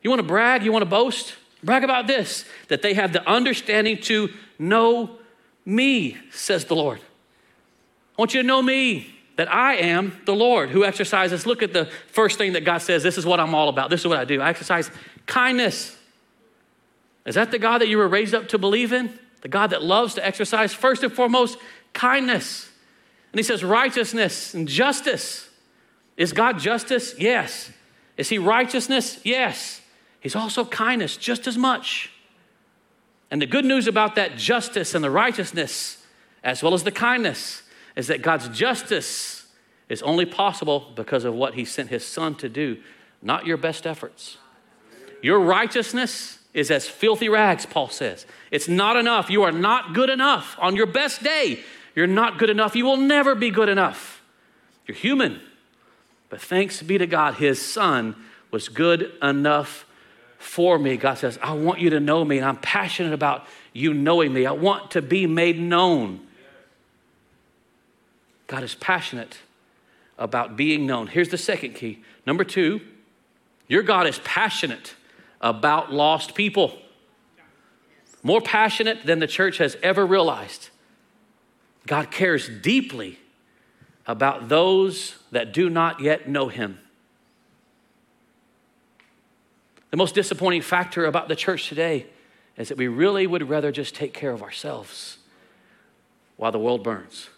You 0.00 0.08
want 0.08 0.20
to 0.20 0.26
brag? 0.26 0.62
You 0.62 0.72
want 0.72 0.80
to 0.80 0.88
boast? 0.88 1.34
Brag 1.62 1.84
about 1.84 2.06
this 2.06 2.46
that 2.68 2.80
they 2.80 2.94
have 2.94 3.12
the 3.12 3.28
understanding 3.28 3.98
to 4.04 4.30
know 4.58 5.18
me, 5.66 6.16
says 6.30 6.64
the 6.64 6.76
Lord. 6.76 6.98
I 6.98 8.22
want 8.22 8.32
you 8.32 8.40
to 8.40 8.46
know 8.46 8.62
me, 8.62 9.14
that 9.36 9.52
I 9.52 9.74
am 9.74 10.18
the 10.24 10.34
Lord 10.34 10.70
who 10.70 10.82
exercises. 10.82 11.44
Look 11.44 11.62
at 11.62 11.74
the 11.74 11.90
first 12.06 12.38
thing 12.38 12.54
that 12.54 12.64
God 12.64 12.78
says 12.78 13.02
this 13.02 13.18
is 13.18 13.26
what 13.26 13.38
I'm 13.38 13.54
all 13.54 13.68
about. 13.68 13.90
This 13.90 14.00
is 14.00 14.06
what 14.06 14.16
I 14.16 14.24
do. 14.24 14.40
I 14.40 14.48
exercise 14.48 14.90
kindness. 15.26 15.95
Is 17.26 17.34
that 17.34 17.50
the 17.50 17.58
God 17.58 17.78
that 17.78 17.88
you 17.88 17.98
were 17.98 18.08
raised 18.08 18.34
up 18.34 18.48
to 18.48 18.58
believe 18.58 18.92
in? 18.92 19.18
The 19.42 19.48
God 19.48 19.70
that 19.70 19.82
loves 19.82 20.14
to 20.14 20.24
exercise, 20.24 20.72
first 20.72 21.02
and 21.02 21.12
foremost, 21.12 21.58
kindness. 21.92 22.70
And 23.32 23.38
he 23.38 23.42
says, 23.42 23.62
righteousness 23.62 24.54
and 24.54 24.66
justice. 24.66 25.50
Is 26.16 26.32
God 26.32 26.58
justice? 26.58 27.14
Yes. 27.18 27.70
Is 28.16 28.28
he 28.28 28.38
righteousness? 28.38 29.20
Yes. 29.24 29.82
He's 30.20 30.34
also 30.34 30.64
kindness 30.64 31.16
just 31.16 31.46
as 31.46 31.58
much. 31.58 32.12
And 33.30 33.42
the 33.42 33.46
good 33.46 33.64
news 33.64 33.86
about 33.86 34.14
that 34.14 34.36
justice 34.36 34.94
and 34.94 35.04
the 35.04 35.10
righteousness, 35.10 36.04
as 36.42 36.62
well 36.62 36.74
as 36.74 36.84
the 36.84 36.92
kindness, 36.92 37.62
is 37.96 38.06
that 38.06 38.22
God's 38.22 38.48
justice 38.48 39.46
is 39.88 40.02
only 40.02 40.24
possible 40.24 40.92
because 40.94 41.24
of 41.24 41.34
what 41.34 41.54
he 41.54 41.64
sent 41.64 41.90
his 41.90 42.06
son 42.06 42.34
to 42.36 42.48
do, 42.48 42.78
not 43.20 43.46
your 43.46 43.56
best 43.56 43.86
efforts. 43.86 44.38
Your 45.22 45.40
righteousness 45.40 46.35
is 46.56 46.70
as 46.70 46.88
filthy 46.88 47.28
rags, 47.28 47.66
Paul 47.66 47.90
says. 47.90 48.24
It's 48.50 48.66
not 48.66 48.96
enough. 48.96 49.28
You 49.28 49.42
are 49.42 49.52
not 49.52 49.92
good 49.92 50.08
enough. 50.08 50.56
On 50.58 50.74
your 50.74 50.86
best 50.86 51.22
day, 51.22 51.60
you're 51.94 52.06
not 52.06 52.38
good 52.38 52.48
enough. 52.48 52.74
You 52.74 52.86
will 52.86 52.96
never 52.96 53.34
be 53.34 53.50
good 53.50 53.68
enough. 53.68 54.22
You're 54.86 54.96
human. 54.96 55.42
But 56.30 56.40
thanks 56.40 56.82
be 56.82 56.96
to 56.96 57.06
God, 57.06 57.34
His 57.34 57.60
Son 57.60 58.16
was 58.50 58.70
good 58.70 59.12
enough 59.22 59.84
for 60.38 60.78
me. 60.78 60.96
God 60.96 61.18
says, 61.18 61.38
I 61.42 61.52
want 61.52 61.80
you 61.80 61.90
to 61.90 62.00
know 62.00 62.24
me, 62.24 62.38
and 62.38 62.46
I'm 62.46 62.56
passionate 62.56 63.12
about 63.12 63.46
you 63.74 63.92
knowing 63.92 64.32
me. 64.32 64.46
I 64.46 64.52
want 64.52 64.92
to 64.92 65.02
be 65.02 65.26
made 65.26 65.60
known. 65.60 66.26
God 68.46 68.62
is 68.62 68.74
passionate 68.76 69.40
about 70.16 70.56
being 70.56 70.86
known. 70.86 71.08
Here's 71.08 71.28
the 71.28 71.36
second 71.36 71.74
key. 71.74 72.02
Number 72.24 72.44
two, 72.44 72.80
your 73.68 73.82
God 73.82 74.06
is 74.06 74.20
passionate 74.20 74.94
about 75.40 75.92
lost 75.92 76.34
people. 76.34 76.78
More 78.22 78.40
passionate 78.40 79.06
than 79.06 79.18
the 79.18 79.26
church 79.26 79.58
has 79.58 79.76
ever 79.82 80.04
realized. 80.04 80.70
God 81.86 82.10
cares 82.10 82.48
deeply 82.48 83.18
about 84.06 84.48
those 84.48 85.16
that 85.30 85.52
do 85.52 85.68
not 85.70 86.00
yet 86.00 86.28
know 86.28 86.48
Him. 86.48 86.78
The 89.90 89.96
most 89.96 90.14
disappointing 90.14 90.62
factor 90.62 91.04
about 91.04 91.28
the 91.28 91.36
church 91.36 91.68
today 91.68 92.06
is 92.56 92.68
that 92.68 92.78
we 92.78 92.88
really 92.88 93.26
would 93.26 93.48
rather 93.48 93.70
just 93.70 93.94
take 93.94 94.12
care 94.12 94.32
of 94.32 94.42
ourselves 94.42 95.18
while 96.36 96.52
the 96.52 96.58
world 96.58 96.82
burns. 96.82 97.28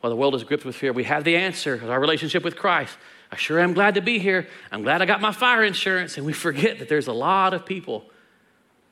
While 0.00 0.10
the 0.10 0.16
world 0.16 0.34
is 0.34 0.44
gripped 0.44 0.64
with 0.64 0.76
fear, 0.76 0.92
we 0.92 1.04
have 1.04 1.24
the 1.24 1.36
answer 1.36 1.80
our 1.88 2.00
relationship 2.00 2.44
with 2.44 2.56
Christ. 2.56 2.96
I 3.30 3.36
sure 3.36 3.60
am 3.60 3.74
glad 3.74 3.94
to 3.94 4.00
be 4.00 4.18
here. 4.18 4.48
I'm 4.72 4.82
glad 4.82 5.02
I 5.02 5.06
got 5.06 5.20
my 5.20 5.32
fire 5.32 5.62
insurance. 5.62 6.16
And 6.16 6.24
we 6.24 6.32
forget 6.32 6.78
that 6.78 6.88
there's 6.88 7.08
a 7.08 7.12
lot 7.12 7.52
of 7.52 7.66
people 7.66 8.04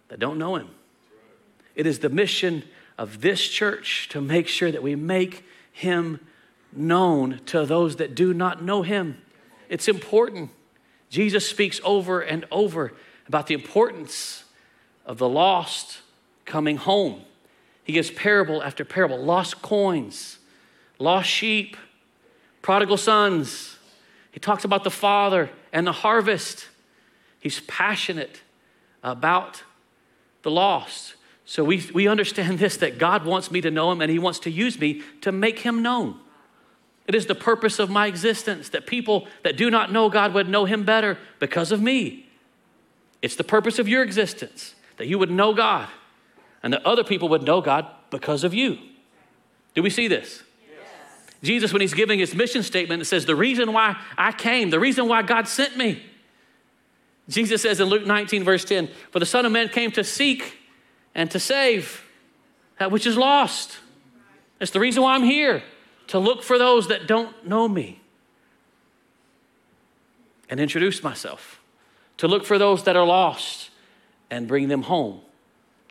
that 0.08 0.18
don't 0.18 0.38
know 0.38 0.56
him. 0.56 0.68
It 1.74 1.86
is 1.86 2.00
the 2.00 2.08
mission 2.08 2.64
of 2.98 3.20
this 3.20 3.46
church 3.46 4.08
to 4.10 4.20
make 4.20 4.48
sure 4.48 4.70
that 4.70 4.82
we 4.82 4.94
make 4.94 5.44
him 5.72 6.20
known 6.72 7.40
to 7.46 7.64
those 7.66 7.96
that 7.96 8.14
do 8.14 8.34
not 8.34 8.62
know 8.62 8.82
him. 8.82 9.20
It's 9.68 9.88
important. 9.88 10.50
Jesus 11.10 11.48
speaks 11.48 11.80
over 11.84 12.20
and 12.20 12.44
over 12.50 12.92
about 13.26 13.46
the 13.46 13.54
importance 13.54 14.44
of 15.04 15.18
the 15.18 15.28
lost 15.28 16.00
coming 16.44 16.76
home. 16.76 17.22
He 17.84 17.92
gives 17.92 18.10
parable 18.10 18.62
after 18.62 18.84
parable 18.84 19.18
lost 19.18 19.62
coins, 19.62 20.38
lost 20.98 21.28
sheep, 21.28 21.76
prodigal 22.62 22.96
sons, 22.96 23.75
he 24.36 24.40
talks 24.40 24.66
about 24.66 24.84
the 24.84 24.90
Father 24.90 25.48
and 25.72 25.86
the 25.86 25.92
harvest. 25.92 26.68
He's 27.40 27.60
passionate 27.60 28.42
about 29.02 29.62
the 30.42 30.50
lost. 30.50 31.14
So 31.46 31.64
we, 31.64 31.88
we 31.94 32.06
understand 32.06 32.58
this 32.58 32.76
that 32.76 32.98
God 32.98 33.24
wants 33.24 33.50
me 33.50 33.62
to 33.62 33.70
know 33.70 33.90
Him 33.90 34.02
and 34.02 34.10
He 34.10 34.18
wants 34.18 34.38
to 34.40 34.50
use 34.50 34.78
me 34.78 35.02
to 35.22 35.32
make 35.32 35.60
Him 35.60 35.80
known. 35.80 36.20
It 37.06 37.14
is 37.14 37.24
the 37.24 37.34
purpose 37.34 37.78
of 37.78 37.88
my 37.88 38.08
existence 38.08 38.68
that 38.68 38.86
people 38.86 39.26
that 39.42 39.56
do 39.56 39.70
not 39.70 39.90
know 39.90 40.10
God 40.10 40.34
would 40.34 40.50
know 40.50 40.66
Him 40.66 40.84
better 40.84 41.16
because 41.40 41.72
of 41.72 41.80
me. 41.80 42.26
It's 43.22 43.36
the 43.36 43.42
purpose 43.44 43.78
of 43.78 43.88
your 43.88 44.02
existence 44.02 44.74
that 44.98 45.06
you 45.06 45.18
would 45.18 45.30
know 45.30 45.54
God 45.54 45.88
and 46.62 46.74
that 46.74 46.84
other 46.84 47.04
people 47.04 47.30
would 47.30 47.42
know 47.42 47.62
God 47.62 47.86
because 48.10 48.44
of 48.44 48.52
you. 48.52 48.76
Do 49.74 49.82
we 49.82 49.88
see 49.88 50.08
this? 50.08 50.42
Jesus, 51.46 51.72
when 51.72 51.80
he's 51.80 51.94
giving 51.94 52.18
his 52.18 52.34
mission 52.34 52.62
statement, 52.62 53.00
it 53.00 53.06
says, 53.06 53.24
The 53.24 53.36
reason 53.36 53.72
why 53.72 53.96
I 54.18 54.32
came, 54.32 54.70
the 54.70 54.80
reason 54.80 55.08
why 55.08 55.22
God 55.22 55.48
sent 55.48 55.76
me 55.76 56.02
Jesus 57.28 57.62
says 57.62 57.80
in 57.80 57.88
Luke 57.88 58.06
19, 58.06 58.44
verse 58.44 58.64
10, 58.64 58.88
For 59.10 59.18
the 59.18 59.26
Son 59.26 59.44
of 59.44 59.52
Man 59.52 59.68
came 59.68 59.90
to 59.92 60.04
seek 60.04 60.58
and 61.14 61.30
to 61.30 61.40
save 61.40 62.04
that 62.78 62.90
which 62.90 63.06
is 63.06 63.16
lost. 63.16 63.78
That's 64.58 64.70
the 64.70 64.80
reason 64.80 65.02
why 65.02 65.14
I'm 65.14 65.24
here, 65.24 65.62
to 66.08 66.18
look 66.18 66.42
for 66.42 66.56
those 66.56 66.88
that 66.88 67.06
don't 67.06 67.46
know 67.46 67.68
me 67.68 68.00
and 70.48 70.60
introduce 70.60 71.02
myself, 71.02 71.60
to 72.18 72.28
look 72.28 72.44
for 72.44 72.58
those 72.58 72.84
that 72.84 72.94
are 72.94 73.04
lost 73.04 73.70
and 74.30 74.46
bring 74.46 74.68
them 74.68 74.82
home. 74.82 75.20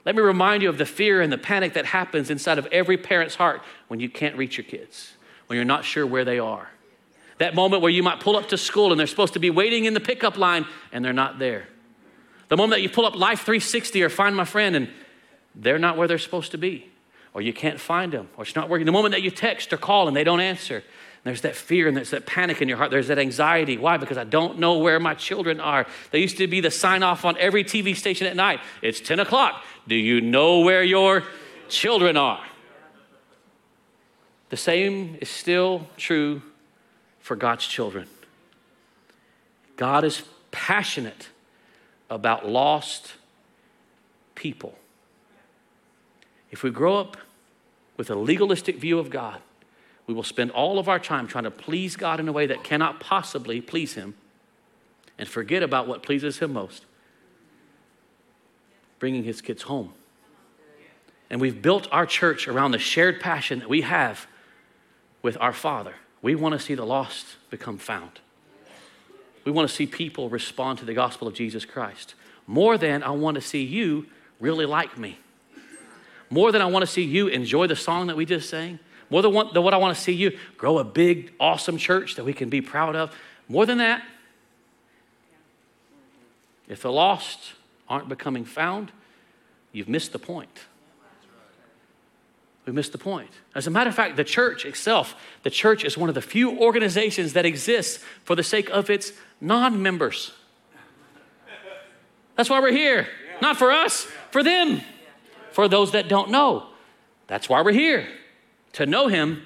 Let 0.06 0.16
me 0.16 0.22
remind 0.22 0.64
you 0.64 0.70
of 0.70 0.78
the 0.78 0.86
fear 0.86 1.22
and 1.22 1.34
the 1.34 1.38
panic 1.38 1.74
that 1.74 1.88
happens 1.88 2.30
inside 2.30 2.58
of 2.58 2.66
every 2.68 2.96
parent's 2.96 3.36
heart 3.36 3.62
when 3.88 4.00
you 4.00 4.08
can't 4.08 4.38
reach 4.38 4.56
your 4.58 4.64
kids, 4.64 5.15
when 5.48 5.58
you're 5.58 5.66
not 5.66 5.86
sure 5.86 6.06
where 6.06 6.26
they 6.26 6.40
are. 6.40 6.70
That 7.38 7.54
moment 7.54 7.82
where 7.82 7.92
you 7.92 8.02
might 8.02 8.20
pull 8.20 8.38
up 8.38 8.50
to 8.50 8.58
school 8.58 8.92
and 8.92 9.00
they're 9.00 9.08
supposed 9.08 9.34
to 9.34 9.40
be 9.40 9.50
waiting 9.50 9.86
in 9.86 9.94
the 9.94 10.00
pickup 10.00 10.38
line 10.38 10.66
and 10.92 11.04
they're 11.04 11.14
not 11.14 11.38
there. 11.38 11.68
The 12.48 12.58
moment 12.58 12.78
that 12.78 12.82
you 12.82 12.90
pull 12.90 13.06
up 13.06 13.16
Life 13.16 13.42
360 13.42 14.04
or 14.04 14.10
Find 14.10 14.36
My 14.36 14.46
Friend 14.46 14.76
and 14.76 14.90
they're 15.56 15.80
not 15.80 15.98
where 15.98 16.08
they're 16.08 16.18
supposed 16.18 16.52
to 16.52 16.58
be, 16.58 16.90
or 17.34 17.42
you 17.42 17.54
can't 17.54 17.80
find 17.80 18.12
them, 18.12 18.30
or 18.38 18.44
it's 18.44 18.56
not 18.56 18.70
working. 18.70 18.86
The 18.86 18.92
moment 18.92 19.14
that 19.14 19.22
you 19.22 19.32
text 19.32 19.74
or 19.74 19.78
call 19.78 20.08
and 20.08 20.16
they 20.16 20.24
don't 20.24 20.42
answer, 20.42 20.84
there's 21.24 21.42
that 21.42 21.56
fear 21.56 21.88
and 21.88 21.98
there's 21.98 22.12
that 22.12 22.28
panic 22.28 22.62
in 22.62 22.70
your 22.70 22.78
heart. 22.78 22.92
There's 22.92 23.08
that 23.08 23.18
anxiety. 23.18 23.78
Why? 23.78 23.98
Because 23.98 24.18
I 24.18 24.26
don't 24.26 24.60
know 24.60 24.78
where 24.78 25.00
my 25.00 25.16
children 25.16 25.60
are. 25.60 25.88
There 26.12 26.22
used 26.22 26.38
to 26.38 26.48
be 26.48 26.62
the 26.62 26.70
sign 26.70 27.02
off 27.02 27.26
on 27.26 27.36
every 27.40 27.64
TV 27.64 27.96
station 27.96 28.28
at 28.28 28.36
night. 28.36 28.60
It's 28.84 29.00
10 29.00 29.20
o'clock. 29.20 29.64
Do 29.88 29.96
you 29.96 30.22
know 30.22 30.60
where 30.60 30.84
your 30.84 31.24
children 31.68 32.16
are? 32.16 32.44
The 34.50 34.58
same 34.58 35.18
is 35.22 35.30
still 35.30 35.88
true 35.98 36.42
for 37.20 37.36
God's 37.36 37.66
children. 37.66 38.08
God 39.76 40.04
is 40.04 40.24
passionate 40.52 41.30
about 42.10 42.48
lost 42.48 43.14
people. 44.36 44.78
If 46.52 46.64
we 46.64 46.70
grow 46.70 46.98
up 46.98 47.18
with 47.98 48.10
a 48.10 48.16
legalistic 48.16 48.78
view 48.78 49.00
of 49.00 49.10
God, 49.10 49.42
we 50.08 50.14
will 50.14 50.24
spend 50.24 50.52
all 50.52 50.78
of 50.78 50.88
our 50.88 51.00
time 51.00 51.28
trying 51.28 51.46
to 51.46 51.52
please 51.52 51.96
God 51.96 52.20
in 52.20 52.28
a 52.28 52.32
way 52.32 52.46
that 52.46 52.64
cannot 52.64 53.00
possibly 53.00 53.60
please 53.60 53.96
Him 53.96 54.14
and 55.18 55.28
forget 55.28 55.64
about 55.64 55.88
what 55.88 56.04
pleases 56.04 56.40
Him 56.40 56.54
most 56.54 56.86
bringing 59.00 59.24
His 59.24 59.42
kids 59.42 59.64
home. 59.64 59.94
And 61.30 61.42
we've 61.42 61.62
built 61.62 61.88
our 61.92 62.06
church 62.06 62.48
around 62.48 62.72
the 62.72 62.80
shared 62.80 63.20
passion 63.20 63.60
that 63.60 63.70
we 63.70 63.82
have 63.82 64.28
with 65.26 65.38
our 65.42 65.52
Father. 65.52 65.96
We 66.22 66.36
want 66.36 66.54
to 66.54 66.60
see 66.60 66.76
the 66.76 66.86
lost 66.86 67.26
become 67.50 67.80
found. 67.80 68.20
We 69.44 69.52
want 69.52 69.68
to 69.68 69.76
see 69.76 69.88
people 69.88 70.30
respond 70.30 70.78
to 70.80 70.86
the 70.86 70.94
gospel 70.94 71.28
of 71.28 71.34
Jesus 71.34 71.66
Christ. 71.66 72.14
More 72.46 72.78
than 72.78 73.02
I 73.02 73.10
want 73.10 73.34
to 73.34 73.42
see 73.42 73.64
you 73.64 74.06
really 74.40 74.68
like 74.68 75.00
me. 75.00 75.18
More 76.30 76.52
than 76.52 76.62
I 76.62 76.68
want 76.68 76.84
to 76.84 76.88
see 76.88 77.02
you 77.02 77.26
enjoy 77.28 77.66
the 77.66 77.76
song 77.76 78.06
that 78.06 78.16
we 78.16 78.24
just 78.24 78.52
sang. 78.52 78.78
More 79.10 79.24
than 79.24 79.34
what, 79.34 79.56
than 79.56 79.64
what 79.64 79.74
I 79.74 79.78
want 79.78 79.98
to 79.98 80.02
see 80.02 80.12
you 80.12 80.38
grow 80.58 80.78
a 80.78 80.84
big, 80.84 81.34
awesome 81.40 81.78
church 81.78 82.14
that 82.16 82.24
we 82.24 82.34
can 82.34 82.52
be 82.52 82.62
proud 82.62 82.96
of. 82.96 83.12
More 83.50 83.66
than 83.66 83.80
that, 83.80 84.04
if 86.68 86.84
the 86.84 86.92
lost 86.92 87.54
aren't 87.90 88.10
becoming 88.10 88.46
found, 88.46 88.92
you've 89.72 89.90
missed 89.90 90.12
the 90.12 90.20
point. 90.20 90.66
We 92.66 92.74
missed 92.74 92.92
the 92.92 92.98
point. 92.98 93.30
As 93.54 93.68
a 93.68 93.70
matter 93.72 93.90
of 93.90 93.96
fact, 93.96 94.16
the 94.16 94.24
church 94.24 94.66
itself, 94.66 95.16
the 95.44 95.52
church 95.52 95.84
is 95.84 95.98
one 95.98 96.10
of 96.10 96.16
the 96.16 96.22
few 96.22 96.60
organizations 96.60 97.34
that 97.34 97.46
exists 97.46 98.04
for 98.24 98.36
the 98.36 98.44
sake 98.44 98.70
of 98.70 98.90
its 98.90 99.14
non 99.40 99.82
members. 99.82 100.32
That's 102.36 102.50
why 102.50 102.60
we're 102.60 102.72
here. 102.72 103.08
Not 103.42 103.58
for 103.58 103.72
us, 103.72 104.08
for 104.32 104.44
them, 104.44 104.82
for 105.52 105.68
those 105.68 105.92
that 105.92 106.10
don't 106.10 106.32
know. 106.32 106.68
That's 107.28 107.48
why 107.48 107.62
we're 107.62 107.72
here 107.72 108.08
to 108.74 108.86
know 108.86 109.08
Him 109.08 109.44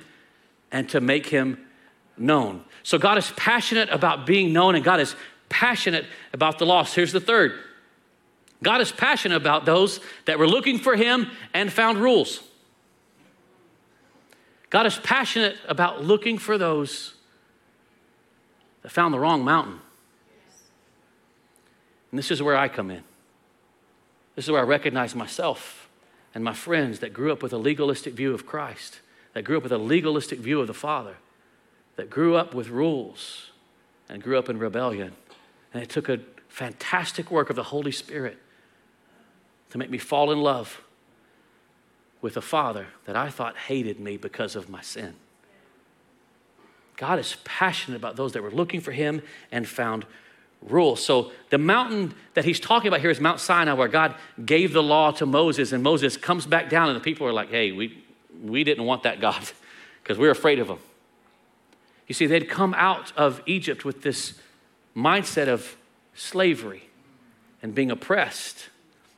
and 0.72 0.88
to 0.90 1.02
make 1.02 1.28
Him 1.28 1.66
known. 2.18 2.64
So 2.84 2.98
God 2.98 3.18
is 3.18 3.32
passionate 3.32 3.90
about 3.90 4.26
being 4.26 4.54
known, 4.54 4.76
and 4.76 4.84
God 4.84 5.00
is 5.00 5.16
passionate 5.50 6.06
about 6.34 6.60
the 6.60 6.66
lost. 6.66 6.96
Here's 6.96 7.12
the 7.12 7.20
third 7.20 7.54
God 8.64 8.82
is 8.82 8.92
passionate 8.92 9.36
about 9.36 9.66
those 9.66 10.00
that 10.26 10.40
were 10.40 10.48
looking 10.48 10.80
for 10.80 10.96
Him 10.96 11.30
and 11.54 11.72
found 11.72 11.98
rules. 11.98 12.44
God 14.70 14.86
is 14.86 14.98
passionate 14.98 15.58
about 15.68 16.04
looking 16.04 16.38
for 16.38 16.58
those 16.58 17.16
that 18.82 18.92
found 18.92 19.14
the 19.14 19.20
wrong 19.20 19.44
mountain. 19.44 19.80
And 22.12 22.18
this 22.18 22.32
is 22.32 22.42
where 22.42 22.56
I 22.56 22.68
come 22.68 22.92
in. 22.92 23.04
This 24.36 24.46
is 24.46 24.52
where 24.52 24.62
I 24.62 24.66
recognize 24.66 25.16
myself 25.16 25.90
and 26.34 26.44
my 26.44 26.54
friends 26.54 27.00
that 27.00 27.14
grew 27.14 27.32
up 27.32 27.42
with 27.42 27.54
a 27.54 27.58
legalistic 27.58 28.14
view 28.14 28.34
of 28.34 28.46
Christ, 28.46 29.00
that 29.34 29.44
grew 29.44 29.58
up 29.58 29.64
with 29.64 29.72
a 29.72 29.78
legalistic 29.78 30.40
view 30.40 30.62
of 30.62 30.68
the 30.68 30.74
Father, 30.74 31.16
that 31.96 32.10
grew 32.10 32.36
up 32.36 32.54
with 32.54 32.70
rules 32.70 33.50
and 34.08 34.24
grew 34.24 34.38
up 34.38 34.50
in 34.50 34.58
rebellion. 34.58 35.14
And 35.74 35.84
it 35.84 35.90
took 35.90 36.10
a 36.10 36.20
fantastic 36.48 37.30
work 37.30 37.50
of 37.50 37.56
the 37.56 37.64
Holy 37.64 37.92
Spirit 37.92 38.38
to 39.72 39.78
make 39.78 39.90
me 39.90 39.98
fall 39.98 40.32
in 40.32 40.40
love 40.40 40.82
with 42.22 42.38
a 42.38 42.42
father 42.42 42.88
that 43.06 43.16
I 43.16 43.30
thought 43.30 43.56
hated 43.58 44.00
me 44.00 44.18
because 44.18 44.56
of 44.56 44.70
my 44.70 44.82
sin. 44.82 45.16
God 46.98 47.18
is 47.18 47.38
passionate 47.46 47.96
about 47.96 48.18
those 48.18 48.34
that 48.34 48.44
were 48.44 48.52
looking 48.52 48.82
for 48.82 48.92
him 48.92 49.22
and 49.52 49.68
found 49.68 50.06
rules. 50.62 51.04
So 51.04 51.32
the 51.50 51.58
mountain 51.58 52.14
that 52.34 52.44
he's 52.44 52.60
talking 52.60 52.90
about 52.90 53.00
here 53.00 53.10
is 53.10 53.22
Mount 53.22 53.40
Sinai, 53.40 53.74
where 53.74 53.88
God 53.88 54.16
gave 54.46 54.74
the 54.74 54.84
law 54.84 55.12
to 55.12 55.26
Moses, 55.26 55.72
and 55.72 55.82
Moses 55.82 56.18
comes 56.18 56.46
back 56.46 56.70
down, 56.70 56.90
and 56.90 56.98
the 56.98 57.04
people 57.04 57.26
are 57.26 57.32
like, 57.32 57.50
hey, 57.50 57.72
we, 57.72 58.04
we 58.44 58.66
didn't 58.66 58.86
want 58.86 59.04
that 59.04 59.22
God 59.22 59.42
because 60.04 60.18
we 60.18 60.24
we're 60.28 60.32
afraid 60.32 60.60
of 60.60 60.68
him. 60.68 60.80
You 62.08 62.16
see, 62.16 62.26
they'd 62.26 62.50
come 62.50 62.74
out 62.74 63.14
of 63.16 63.42
Egypt 63.46 63.86
with 63.86 64.02
this 64.02 64.34
mindset 64.96 65.48
of 65.48 65.78
slavery 66.16 66.90
and 67.62 67.74
being 67.74 67.92
oppressed. 67.92 68.70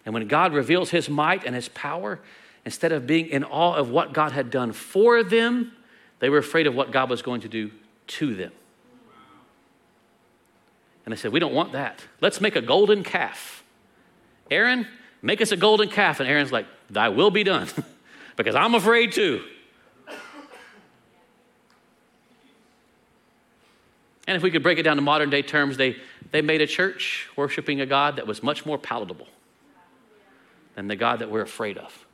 And 0.05 0.13
when 0.13 0.27
God 0.27 0.53
reveals 0.53 0.89
his 0.91 1.09
might 1.09 1.43
and 1.45 1.55
his 1.55 1.69
power, 1.69 2.19
instead 2.65 2.91
of 2.91 3.07
being 3.07 3.27
in 3.27 3.43
awe 3.43 3.75
of 3.75 3.89
what 3.89 4.13
God 4.13 4.31
had 4.31 4.49
done 4.49 4.71
for 4.71 5.23
them, 5.23 5.71
they 6.19 6.29
were 6.29 6.37
afraid 6.37 6.67
of 6.67 6.75
what 6.75 6.91
God 6.91 7.09
was 7.09 7.21
going 7.21 7.41
to 7.41 7.49
do 7.49 7.71
to 8.07 8.35
them. 8.35 8.51
And 11.05 11.11
they 11.11 11.17
said, 11.17 11.31
We 11.31 11.39
don't 11.39 11.53
want 11.53 11.73
that. 11.73 12.05
Let's 12.21 12.39
make 12.41 12.55
a 12.55 12.61
golden 12.61 13.03
calf. 13.03 13.63
Aaron, 14.49 14.87
make 15.21 15.41
us 15.41 15.51
a 15.51 15.57
golden 15.57 15.89
calf. 15.89 16.19
And 16.19 16.29
Aaron's 16.29 16.51
like, 16.51 16.67
Thy 16.89 17.09
will 17.09 17.31
be 17.31 17.43
done, 17.43 17.67
because 18.35 18.55
I'm 18.55 18.75
afraid 18.75 19.11
too. 19.11 19.43
And 24.27 24.37
if 24.37 24.43
we 24.43 24.51
could 24.51 24.63
break 24.63 24.77
it 24.77 24.83
down 24.83 24.95
to 24.95 25.01
modern 25.01 25.29
day 25.29 25.41
terms, 25.41 25.77
they, 25.77 25.97
they 26.31 26.41
made 26.41 26.61
a 26.61 26.67
church 26.67 27.27
worshiping 27.35 27.81
a 27.81 27.85
God 27.85 28.15
that 28.17 28.27
was 28.27 28.43
much 28.43 28.65
more 28.65 28.77
palatable 28.77 29.27
than 30.75 30.87
the 30.87 30.95
God 30.95 31.19
that 31.19 31.29
we're 31.29 31.41
afraid 31.41 31.77
of. 31.77 32.05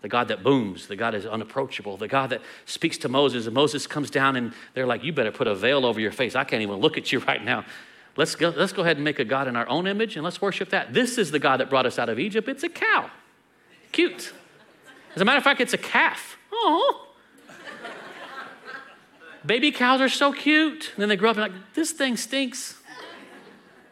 The 0.00 0.08
God 0.08 0.28
that 0.28 0.44
booms, 0.44 0.86
the 0.86 0.96
God 0.96 1.14
is 1.14 1.26
unapproachable, 1.26 1.96
the 1.96 2.06
God 2.06 2.30
that 2.30 2.40
speaks 2.66 2.98
to 2.98 3.08
Moses, 3.08 3.46
and 3.46 3.54
Moses 3.54 3.86
comes 3.86 4.10
down 4.10 4.36
and 4.36 4.52
they're 4.74 4.86
like, 4.86 5.02
You 5.02 5.12
better 5.12 5.32
put 5.32 5.48
a 5.48 5.54
veil 5.54 5.84
over 5.84 5.98
your 6.00 6.12
face. 6.12 6.36
I 6.36 6.44
can't 6.44 6.62
even 6.62 6.76
look 6.76 6.96
at 6.96 7.10
you 7.10 7.18
right 7.26 7.44
now. 7.44 7.64
Let's 8.16 8.34
go, 8.34 8.52
let's 8.56 8.72
go 8.72 8.82
ahead 8.82 8.96
and 8.96 9.04
make 9.04 9.18
a 9.18 9.24
God 9.24 9.46
in 9.46 9.54
our 9.54 9.68
own 9.68 9.86
image 9.86 10.16
and 10.16 10.24
let's 10.24 10.42
worship 10.42 10.70
that. 10.70 10.92
This 10.92 11.18
is 11.18 11.30
the 11.30 11.38
God 11.38 11.58
that 11.58 11.70
brought 11.70 11.86
us 11.86 11.98
out 11.98 12.08
of 12.08 12.18
Egypt. 12.18 12.48
It's 12.48 12.64
a 12.64 12.68
cow. 12.68 13.10
Cute. 13.92 14.32
As 15.14 15.22
a 15.22 15.24
matter 15.24 15.38
of 15.38 15.44
fact, 15.44 15.60
it's 15.60 15.72
a 15.72 15.78
calf. 15.78 16.36
Oh. 16.52 17.06
Baby 19.46 19.70
cows 19.70 20.00
are 20.00 20.08
so 20.08 20.32
cute. 20.32 20.90
And 20.94 21.02
then 21.02 21.08
they 21.08 21.16
grow 21.16 21.30
up 21.30 21.36
and 21.36 21.52
like, 21.52 21.74
this 21.74 21.92
thing 21.92 22.16
stinks. 22.16 22.80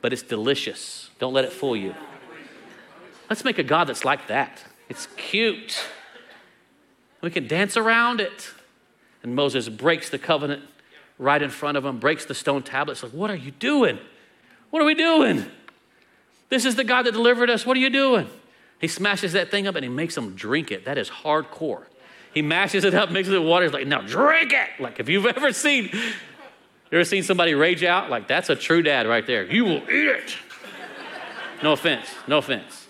But 0.00 0.12
it's 0.12 0.22
delicious. 0.22 1.10
Don't 1.18 1.32
let 1.32 1.44
it 1.44 1.52
fool 1.52 1.76
you. 1.76 1.94
Let's 3.30 3.44
make 3.44 3.58
a 3.58 3.62
God 3.62 3.84
that's 3.84 4.04
like 4.04 4.26
that. 4.28 4.64
It's 4.88 5.06
cute. 5.16 5.78
We 7.26 7.32
can 7.32 7.48
dance 7.48 7.76
around 7.76 8.20
it. 8.20 8.52
And 9.24 9.34
Moses 9.34 9.68
breaks 9.68 10.10
the 10.10 10.18
covenant 10.18 10.62
right 11.18 11.42
in 11.42 11.50
front 11.50 11.76
of 11.76 11.84
him, 11.84 11.98
breaks 11.98 12.24
the 12.24 12.34
stone 12.34 12.62
tablets. 12.62 13.02
Like, 13.02 13.10
what 13.10 13.32
are 13.32 13.36
you 13.36 13.50
doing? 13.50 13.98
What 14.70 14.80
are 14.80 14.84
we 14.84 14.94
doing? 14.94 15.44
This 16.50 16.64
is 16.64 16.76
the 16.76 16.84
God 16.84 17.02
that 17.02 17.10
delivered 17.10 17.50
us. 17.50 17.66
What 17.66 17.76
are 17.76 17.80
you 17.80 17.90
doing? 17.90 18.28
He 18.80 18.86
smashes 18.86 19.32
that 19.32 19.50
thing 19.50 19.66
up 19.66 19.74
and 19.74 19.84
he 19.84 19.88
makes 19.88 20.14
them 20.14 20.36
drink 20.36 20.70
it. 20.70 20.84
That 20.84 20.98
is 20.98 21.10
hardcore. 21.10 21.86
He 22.32 22.42
mashes 22.42 22.84
it 22.84 22.94
up, 22.94 23.10
mixes 23.10 23.34
it 23.34 23.40
with 23.40 23.48
water. 23.48 23.64
He's 23.64 23.74
like, 23.74 23.88
now 23.88 24.02
drink 24.02 24.52
it. 24.52 24.80
Like, 24.80 25.00
if 25.00 25.08
you've 25.08 25.26
ever 25.26 25.52
seen, 25.52 25.86
you 25.86 26.12
ever 26.92 27.02
seen 27.02 27.24
somebody 27.24 27.54
rage 27.54 27.82
out? 27.82 28.08
Like, 28.08 28.28
that's 28.28 28.50
a 28.50 28.54
true 28.54 28.82
dad 28.82 29.08
right 29.08 29.26
there. 29.26 29.50
You 29.52 29.64
will 29.64 29.82
eat 29.90 30.06
it. 30.06 30.36
No 31.60 31.72
offense. 31.72 32.06
No 32.28 32.38
offense. 32.38 32.85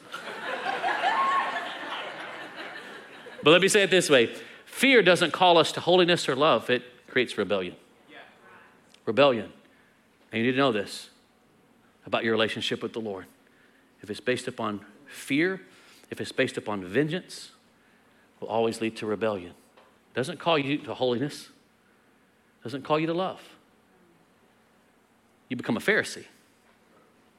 But 3.47 3.53
let 3.53 3.63
me 3.63 3.69
say 3.69 3.85
it 3.85 3.93
this 3.93 4.11
way 4.11 4.35
fear 4.65 5.03
doesn't 5.03 5.33
call 5.33 5.57
us 5.57 5.71
to 5.71 5.81
holiness 5.81 6.29
or 6.29 6.35
love, 6.35 6.69
it 6.69 6.83
creates 7.07 7.39
rebellion. 7.39 7.77
Rebellion. 9.05 9.53
And 10.33 10.41
you 10.41 10.47
need 10.47 10.53
to 10.55 10.59
know 10.59 10.73
this. 10.73 11.11
about 12.05 12.25
your 12.25 12.33
relationship 12.33 12.83
with 12.83 12.93
the 12.93 13.01
Lord. 13.01 13.27
If 14.03 14.11
it's 14.11 14.19
based 14.19 14.49
upon 14.49 14.85
fear, 15.07 15.61
if 16.11 16.21
it's 16.21 16.33
based 16.33 16.57
upon 16.57 16.83
vengeance, 16.83 17.53
it 18.35 18.41
will 18.41 18.49
always 18.49 18.81
lead 18.81 18.97
to 18.97 19.07
rebellion. 19.07 19.55
Doesn't 20.13 20.41
call 20.41 20.59
you 20.59 20.79
to 20.79 20.95
holiness, 20.95 21.51
doesn't 22.65 22.83
call 22.83 22.99
you 22.99 23.07
to 23.07 23.15
love. 23.15 23.41
You 25.49 25.57
become 25.57 25.77
a 25.77 25.81
Pharisee. 25.81 26.25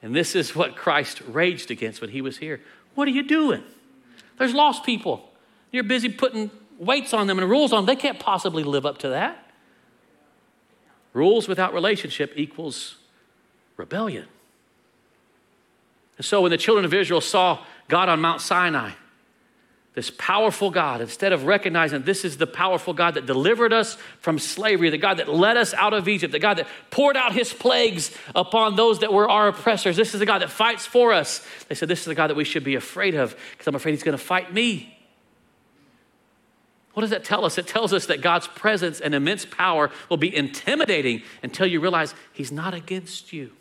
And 0.02 0.15
this 0.15 0.38
is 0.38 0.56
what 0.56 0.78
Christ 0.78 1.22
raged 1.28 1.70
against 1.70 2.00
when 2.00 2.12
he 2.12 2.22
was 2.22 2.38
here. 2.38 2.62
What 2.96 3.10
are 3.10 3.12
you 3.12 3.28
doing? 3.28 3.63
There's 4.38 4.54
lost 4.54 4.86
people. 4.86 5.27
You're 5.78 5.84
busy 5.84 6.10
putting 6.10 6.50
weights 6.80 7.13
on 7.13 7.28
them 7.28 7.38
and 7.38 7.48
rules 7.48 7.72
on 7.72 7.86
them. 7.86 7.86
They 7.86 8.02
can't 8.02 8.18
possibly 8.18 8.63
live 8.63 8.84
up 8.84 8.98
to 9.00 9.10
that. 9.10 9.52
Rules 11.13 11.48
without 11.48 11.72
relationship 11.72 12.34
equals 12.36 12.96
rebellion. 13.78 14.26
And 16.18 16.26
so 16.26 16.42
when 16.42 16.50
the 16.50 16.58
children 16.58 16.84
of 16.84 16.96
Israel 16.96 17.22
saw 17.22 17.63
God 17.90 18.10
on 18.10 18.20
Mount 18.20 18.42
Sinai, 18.42 18.94
this 19.94 20.10
powerful 20.10 20.72
God, 20.72 21.00
instead 21.00 21.32
of 21.32 21.44
recognizing 21.46 22.02
this 22.02 22.26
is 22.26 22.38
the 22.38 22.48
powerful 22.48 22.96
God 22.96 23.13
that 23.13 23.28
delivered 23.28 23.72
us 23.72 24.00
from 24.20 24.40
slavery, 24.40 24.90
the 24.90 24.98
God 24.98 25.18
that 25.18 25.30
led 25.30 25.58
us 25.58 25.76
out 25.76 25.94
of 25.94 26.08
Egypt, 26.08 26.32
the 26.32 26.40
God 26.40 26.58
that 26.58 26.68
poured 26.90 27.16
out 27.16 27.34
his 27.34 27.54
plagues 27.54 28.18
upon 28.34 28.76
those 28.76 29.02
that 29.02 29.13
were 29.13 29.30
our 29.30 29.50
oppressors, 29.50 29.96
this 29.96 30.16
is 30.16 30.20
the 30.20 30.26
God 30.26 30.42
that 30.42 30.50
fights 30.50 30.88
for 30.88 31.13
us. 31.13 31.46
They 31.68 31.76
said, 31.76 31.88
This 31.88 32.00
is 32.00 32.06
the 32.06 32.16
God 32.16 32.32
that 32.32 32.36
we 32.36 32.46
should 32.46 32.63
be 32.63 32.74
afraid 32.74 33.13
of 33.13 33.36
because 33.52 33.68
I'm 33.68 33.76
afraid 33.76 33.92
he's 33.92 34.02
going 34.02 34.18
to 34.18 34.24
fight 34.24 34.52
me. 34.52 34.96
What 36.97 37.01
does 37.01 37.12
that 37.12 37.23
tell 37.23 37.45
us? 37.45 37.60
It 37.60 37.67
tells 37.67 37.93
us 37.93 38.07
that 38.07 38.21
God's 38.21 38.47
presence 38.47 38.99
and 38.99 39.13
immense 39.13 39.45
power 39.45 39.91
will 40.10 40.17
be 40.17 40.36
intimidating 40.36 41.21
until 41.43 41.67
you 41.67 41.79
realize 41.79 42.15
he's 42.33 42.51
not 42.51 42.73
against 42.73 43.31
you. 43.31 43.51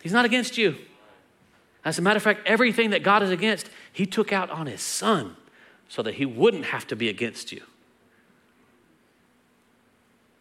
He's 0.00 0.12
not 0.12 0.24
against 0.24 0.56
you. 0.56 0.76
As 1.84 1.98
a 1.98 2.02
matter 2.02 2.16
of 2.18 2.22
fact, 2.22 2.42
everything 2.46 2.90
that 2.90 3.02
God 3.02 3.24
is 3.24 3.30
against, 3.30 3.70
He 3.92 4.06
took 4.06 4.32
out 4.32 4.50
on 4.50 4.68
His 4.68 4.82
Son 4.82 5.34
so 5.88 6.00
that 6.00 6.14
He 6.14 6.24
wouldn't 6.24 6.66
have 6.66 6.86
to 6.86 6.94
be 6.94 7.08
against 7.08 7.50
you. 7.50 7.62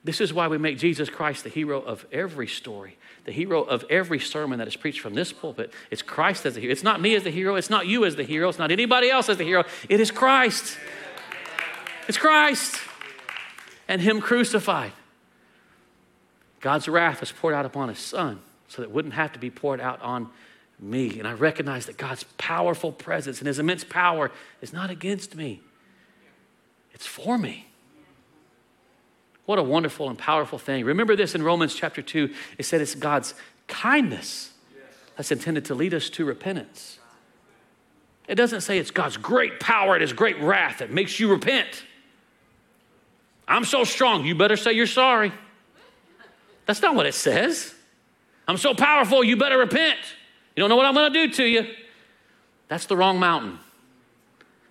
This 0.03 0.21
is 0.21 0.31
why 0.31 0.47
we 0.47 0.59
make 0.59 0.77
Jesus 0.77 1.09
Christ 1.09 1.43
the 1.43 1.49
hero 1.49 1.81
of 1.81 2.05
every 2.11 2.47
story, 2.47 2.95
the 3.25 3.31
hero 3.31 3.63
of 3.63 3.83
every 3.89 4.19
sermon 4.19 4.59
that 4.59 4.67
is 4.67 4.75
preached 4.75 4.99
from 4.99 5.15
this 5.15 5.33
pulpit. 5.33 5.73
It's 5.89 6.03
Christ 6.03 6.45
as 6.45 6.53
the 6.53 6.61
hero. 6.61 6.71
It's 6.71 6.83
not 6.83 7.01
me 7.01 7.15
as 7.15 7.23
the 7.23 7.31
hero. 7.31 7.55
It's 7.55 7.71
not 7.71 7.87
you 7.87 8.05
as 8.05 8.15
the 8.15 8.23
hero. 8.23 8.47
It's 8.49 8.59
not 8.59 8.69
anybody 8.69 9.09
else 9.09 9.29
as 9.29 9.37
the 9.37 9.43
hero. 9.43 9.63
It 9.89 9.99
is 9.99 10.11
Christ. 10.11 10.77
It's 12.07 12.17
Christ 12.17 12.77
and 13.87 14.01
Him 14.01 14.21
crucified. 14.21 14.93
God's 16.59 16.87
wrath 16.87 17.19
was 17.19 17.31
poured 17.31 17.53
out 17.53 17.65
upon 17.65 17.89
His 17.89 17.99
Son 17.99 18.39
so 18.67 18.81
that 18.81 18.89
it 18.89 18.93
wouldn't 18.93 19.13
have 19.13 19.33
to 19.33 19.39
be 19.39 19.49
poured 19.49 19.79
out 19.79 20.01
on 20.01 20.29
me. 20.79 21.19
And 21.19 21.27
I 21.27 21.33
recognize 21.33 21.85
that 21.85 21.97
God's 21.97 22.23
powerful 22.37 22.91
presence 22.91 23.39
and 23.39 23.47
his 23.47 23.59
immense 23.59 23.83
power 23.83 24.31
is 24.61 24.73
not 24.73 24.89
against 24.89 25.35
me, 25.35 25.61
it's 26.93 27.05
for 27.05 27.37
me. 27.37 27.67
What 29.45 29.59
a 29.59 29.63
wonderful 29.63 30.09
and 30.09 30.17
powerful 30.17 30.59
thing. 30.59 30.83
Remember 30.83 31.15
this 31.15 31.33
in 31.33 31.41
Romans 31.41 31.73
chapter 31.73 32.01
2. 32.01 32.33
It 32.57 32.65
said 32.65 32.81
it's 32.81 32.95
God's 32.95 33.33
kindness 33.67 34.51
that's 35.15 35.31
intended 35.31 35.63
to 35.65 35.73
lead 35.73 35.93
us 35.93 36.09
to 36.11 36.25
repentance. 36.25 36.99
It 38.27 38.35
doesn't 38.35 38.59
say 38.59 38.77
it's 38.77 38.91
God's 38.91 39.15
great 39.15 39.61
power 39.61 39.93
and 39.93 40.01
his 40.01 40.11
great 40.11 40.37
wrath 40.41 40.79
that 40.79 40.91
makes 40.91 41.17
you 41.17 41.29
repent. 41.29 41.85
I'm 43.47 43.65
so 43.65 43.83
strong, 43.83 44.25
you 44.25 44.35
better 44.35 44.57
say 44.57 44.73
you're 44.73 44.87
sorry. 44.87 45.31
That's 46.65 46.81
not 46.81 46.95
what 46.95 47.05
it 47.05 47.13
says. 47.13 47.73
I'm 48.47 48.57
so 48.57 48.73
powerful, 48.73 49.23
you 49.23 49.37
better 49.37 49.57
repent. 49.57 49.99
You 50.55 50.61
don't 50.61 50.69
know 50.69 50.75
what 50.75 50.85
I'm 50.85 50.93
going 50.93 51.11
to 51.11 51.27
do 51.27 51.33
to 51.33 51.43
you. 51.43 51.67
That's 52.67 52.85
the 52.85 52.97
wrong 52.97 53.19
mountain. 53.19 53.59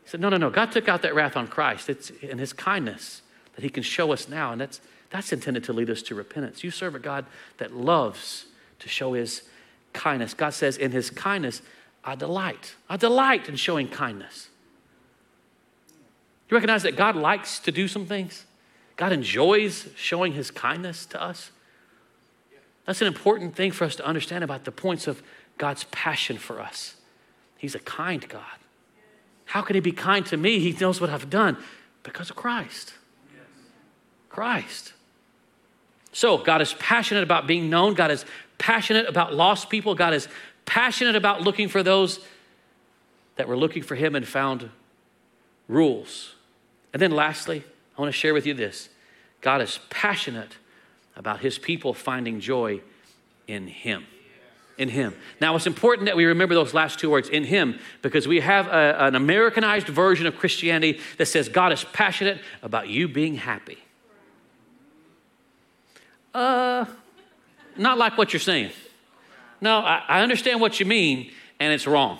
He 0.03 0.11
said, 0.11 0.21
No, 0.21 0.29
no, 0.29 0.37
no. 0.37 0.51
God 0.51 0.73
took 0.73 0.89
out 0.89 1.03
that 1.03 1.15
wrath 1.15 1.37
on 1.37 1.49
Christ. 1.49 1.89
It's 1.89 2.11
in 2.11 2.39
his 2.39 2.53
kindness 2.53 3.23
that 3.55 3.62
he 3.62 3.71
can 3.71 3.83
show 3.83 4.12
us 4.12 4.29
now. 4.29 4.53
And 4.53 4.61
that's, 4.61 4.81
that's 5.11 5.33
intended 5.33 5.65
to 5.65 5.73
lead 5.73 5.91
us 5.91 6.03
to 6.03 6.15
repentance. 6.15 6.62
You 6.62 6.71
serve 6.71 6.95
a 6.95 6.99
God 6.99 7.27
that 7.59 7.75
loves 7.75 8.47
to 8.79 8.89
show 8.89 9.15
his 9.15 9.43
kindness. 9.93 10.35
God 10.35 10.55
says, 10.55 10.77
In 10.77 10.93
his 10.93 11.11
kindness, 11.11 11.62
I 12.05 12.15
delight. 12.15 12.77
I 12.89 12.97
delight 12.97 13.49
in 13.49 13.57
showing 13.57 13.89
kindness. 13.89 14.49
You 16.49 16.57
recognize 16.57 16.85
that 16.85 16.97
God 16.97 17.17
likes 17.17 17.59
to 17.61 17.73
do 17.73 17.89
some 17.89 18.07
things? 18.07 18.45
God 18.96 19.12
enjoys 19.12 19.88
showing 19.94 20.32
his 20.32 20.50
kindness 20.50 21.06
to 21.06 21.22
us. 21.22 21.50
That's 22.87 23.00
an 23.00 23.09
important 23.09 23.54
thing 23.54 23.72
for 23.72 23.85
us 23.85 23.96
to 23.96 24.06
understand 24.06 24.44
about 24.44 24.64
the 24.64 24.72
points 24.72 25.06
of 25.06 25.22
God's 25.59 25.85
passion 25.85 26.38
for 26.38 26.61
us. 26.61 26.94
He's 27.59 27.74
a 27.74 27.80
kind 27.80 28.26
God. 28.28 28.42
How 29.46 29.62
can 29.62 29.74
He 29.74 29.80
be 29.80 29.92
kind 29.92 30.24
to 30.26 30.37
me? 30.37 30.59
He 30.59 30.72
knows 30.72 31.00
what 31.00 31.11
I've 31.11 31.30
done 31.30 31.56
because 32.02 32.30
of 32.30 32.37
Christ. 32.37 32.94
Christ. 34.28 34.92
So, 36.12 36.38
God 36.38 36.61
is 36.61 36.74
passionate 36.74 37.22
about 37.22 37.46
being 37.46 37.70
known. 37.70 37.94
God 37.94 38.11
is 38.11 38.24
passionate 38.59 39.09
about 39.09 39.35
lost 39.35 39.70
people. 39.70 39.94
God 39.94 40.14
is 40.14 40.28
passionate 40.64 41.16
about 41.16 41.42
looking 41.42 41.68
for 41.68 41.82
those 41.82 42.20
that 43.37 43.48
were 43.48 43.56
looking 43.56 43.82
for 43.82 43.94
Him 43.94 44.14
and 44.14 44.26
found 44.26 44.70
rules. 45.68 46.35
And 46.92 47.00
then, 47.00 47.12
lastly, 47.12 47.64
I 47.96 48.00
want 48.00 48.12
to 48.12 48.18
share 48.18 48.35
with 48.35 48.46
you 48.46 48.54
this 48.54 48.88
God 49.40 49.61
is 49.62 49.80
passionate 49.90 50.56
about 51.16 51.40
His 51.40 51.59
people 51.59 51.94
finding 51.94 52.40
joy 52.40 52.80
in 53.46 53.66
Him 53.66 54.06
in 54.78 54.88
Him. 54.88 55.14
Now, 55.40 55.56
it's 55.56 55.66
important 55.66 56.06
that 56.06 56.16
we 56.16 56.24
remember 56.24 56.54
those 56.54 56.74
last 56.74 56.98
two 56.98 57.11
words, 57.11 57.28
in 57.28 57.44
Him, 57.44 57.78
because 58.02 58.28
we 58.28 58.40
have 58.40 58.66
a, 58.68 59.04
an 59.04 59.14
Americanized 59.14 59.88
version 59.88 60.26
of 60.26 60.37
Christianity 60.37 61.00
that 61.18 61.26
says 61.26 61.48
God 61.48 61.72
is 61.72 61.85
passionate 61.85 62.40
about 62.62 62.88
you 62.88 63.09
being 63.09 63.37
happy. 63.37 63.78
Uh, 66.35 66.85
not 67.76 67.96
like 67.96 68.18
what 68.18 68.32
you're 68.32 68.40
saying. 68.40 68.70
No, 69.61 69.78
I, 69.78 70.02
I 70.06 70.20
understand 70.20 70.61
what 70.61 70.78
you 70.78 70.87
mean, 70.87 71.30
and 71.59 71.72
it's 71.72 71.87
wrong. 71.87 72.18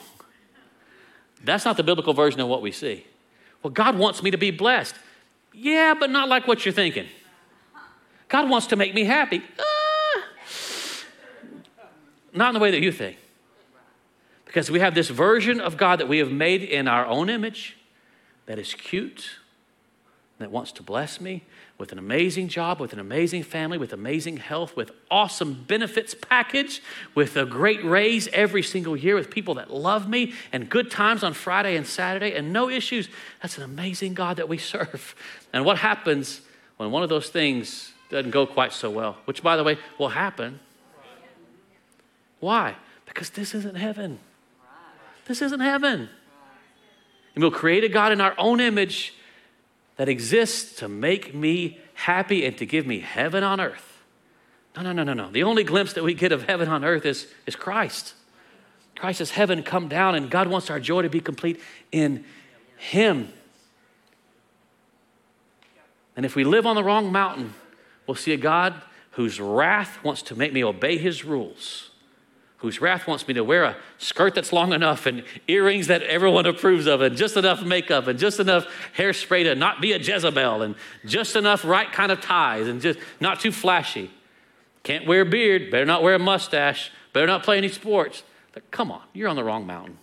That's 1.45 1.65
not 1.65 1.77
the 1.77 1.83
biblical 1.83 2.15
version 2.15 2.41
of 2.41 2.49
what 2.49 2.63
we 2.63 2.73
see. 2.73 3.05
Well, 3.63 3.71
God 3.71 3.99
wants 3.99 4.23
me 4.23 4.31
to 4.31 4.39
be 4.39 4.51
blessed. 4.51 4.95
Yeah, 5.59 5.95
but 5.99 6.11
not 6.11 6.29
like 6.29 6.47
what 6.47 6.67
you're 6.67 6.75
thinking. 6.75 7.07
God 8.29 8.51
wants 8.51 8.67
to 8.69 8.77
make 8.77 8.93
me 8.95 9.05
happy. 9.05 9.39
Uh, 9.39 10.21
not 12.35 12.49
in 12.49 12.55
the 12.55 12.61
way 12.61 12.71
that 12.71 12.83
you 12.83 12.93
think. 12.93 13.17
Because 14.45 14.71
we 14.71 14.81
have 14.81 14.95
this 14.95 15.09
version 15.09 15.59
of 15.59 15.79
God 15.79 15.99
that 16.01 16.09
we 16.09 16.19
have 16.19 16.31
made 16.31 16.63
in 16.63 16.87
our 16.87 17.07
own 17.07 17.31
image 17.31 17.79
that 18.45 18.59
is 18.59 18.75
cute, 18.75 19.31
that 20.39 20.51
wants 20.51 20.73
to 20.73 20.83
bless 20.83 21.21
me 21.21 21.45
with 21.79 21.93
an 21.93 21.99
amazing 21.99 22.49
job, 22.49 22.79
with 22.79 22.93
an 22.93 22.99
amazing 22.99 23.43
family, 23.43 23.79
with 23.79 23.93
amazing 23.93 24.37
health, 24.37 24.77
with 24.77 24.91
awesome 25.11 25.65
benefits 25.67 26.15
package, 26.15 26.83
with 27.15 27.37
a 27.37 27.47
great 27.47 27.83
raise 27.85 28.29
every 28.29 28.63
single 28.63 28.97
year, 28.97 29.15
with 29.15 29.31
people 29.31 29.55
that 29.55 29.73
love 29.73 30.09
me, 30.09 30.35
and 30.53 30.69
good 30.69 30.91
times 30.91 31.23
on 31.23 31.33
Friday 31.33 31.77
and 31.77 31.87
Saturday, 31.87 32.35
and 32.35 32.53
no 32.53 32.69
issues. 32.69 33.09
That's 33.41 33.57
an 33.57 33.65
amazing 33.65 34.15
God 34.15 34.37
that 34.37 34.49
we 34.49 34.59
serve. 34.75 35.15
And 35.53 35.65
what 35.65 35.79
happens 35.79 36.43
when 36.77 36.91
one 36.91 37.03
of 37.03 37.09
those 37.09 37.31
things 37.31 37.93
doesn't 38.11 38.31
go 38.31 38.47
quite 38.47 38.73
so 38.73 38.91
well, 38.91 39.17
which, 39.25 39.43
by 39.43 39.57
the 39.57 39.65
way, 39.65 39.79
will 39.99 40.11
happen 40.11 40.61
why? 42.41 42.77
Because 43.07 43.31
this 43.31 43.55
isn't 43.55 43.77
heaven. 43.77 44.19
This 45.27 45.43
isn't 45.43 45.61
heaven. 45.61 46.09
And 47.35 47.43
we'll 47.43 47.51
create 47.51 47.85
a 47.85 47.89
God 47.89 48.13
in 48.13 48.21
our 48.21 48.35
own 48.39 48.61
image 48.61 49.15
that 49.97 50.09
exists 50.09 50.77
to 50.77 50.89
make 50.89 51.35
me 51.35 51.79
happy 51.95 52.45
and 52.45 52.57
to 52.59 52.67
give 52.67 52.87
me 52.87 53.01
heaven 53.01 53.43
on 53.43 53.61
earth. 53.61 54.03
No, 54.77 54.83
no, 54.83 54.93
no, 54.93 55.03
no, 55.05 55.15
no. 55.15 55.31
The 55.31 55.43
only 55.43 55.65
glimpse 55.65 55.95
that 55.95 56.05
we 56.05 56.13
get 56.13 56.33
of 56.33 56.43
heaven 56.45 56.69
on 56.69 56.85
earth 56.85 57.07
is, 57.07 57.27
is 57.47 57.57
Christ. 57.57 58.15
Christ 58.97 59.21
is 59.21 59.31
heaven 59.31 59.63
come 59.63 59.89
down, 59.89 60.15
and 60.15 60.31
God 60.31 60.49
wants 60.49 60.71
our 60.71 60.81
joy 60.81 61.03
to 61.03 61.09
be 61.09 61.21
complete 61.21 61.61
in 61.93 62.25
Him. 62.77 63.33
And 66.17 66.27
if 66.27 66.35
we 66.35 66.45
live 66.45 66.67
on 66.67 66.77
the 66.77 66.85
wrong 66.85 67.11
mountain, 67.11 67.55
we'll 68.07 68.15
see 68.15 68.33
a 68.33 68.39
God 68.39 68.75
whose 69.13 69.41
wrath 69.41 70.03
wants 70.05 70.23
to 70.23 70.37
make 70.37 70.53
me 70.53 70.63
obey 70.63 70.99
His 70.99 71.25
rules 71.25 71.91
whose 72.67 72.81
wrath 72.81 73.07
wants 73.07 73.27
me 73.29 73.35
to 73.35 73.45
wear 73.45 73.65
a 73.65 73.77
skirt 73.99 74.35
that's 74.35 74.53
long 74.53 74.73
enough 74.73 75.07
and 75.07 75.23
earrings 75.47 75.87
that 75.87 76.03
everyone 76.03 76.47
approves 76.47 76.87
of 76.87 77.01
and 77.01 77.17
just 77.17 77.37
enough 77.37 77.63
makeup 77.63 78.07
and 78.07 78.19
just 78.19 78.41
enough 78.41 78.67
hairspray 78.97 79.45
to 79.45 79.55
not 79.55 79.81
be 79.81 79.93
a 79.93 79.99
Jezebel 79.99 80.63
and 80.63 80.75
just 81.05 81.37
enough 81.37 81.65
right 81.65 81.91
kind 81.93 82.11
of 82.11 82.21
ties 82.21 82.67
and 82.67 82.81
just 82.81 82.99
not 83.21 83.41
too 83.41 83.53
flashy. 83.53 84.11
Can't 84.83 85.07
wear 85.07 85.23
a 85.23 85.27
beard, 85.27 85.71
better 85.71 85.85
not 85.85 86.03
wear 86.03 86.15
a 86.15 86.19
mustache, 86.19 86.91
better 87.13 87.27
not 87.27 87.43
play 87.43 87.57
any 87.57 87.69
sports. 87.69 88.23
But 88.53 88.71
come 88.71 88.91
on, 88.91 89.03
you're 89.13 89.29
on 89.29 89.37
the 89.37 89.45
wrong 89.45 89.67
mountain. 89.67 89.99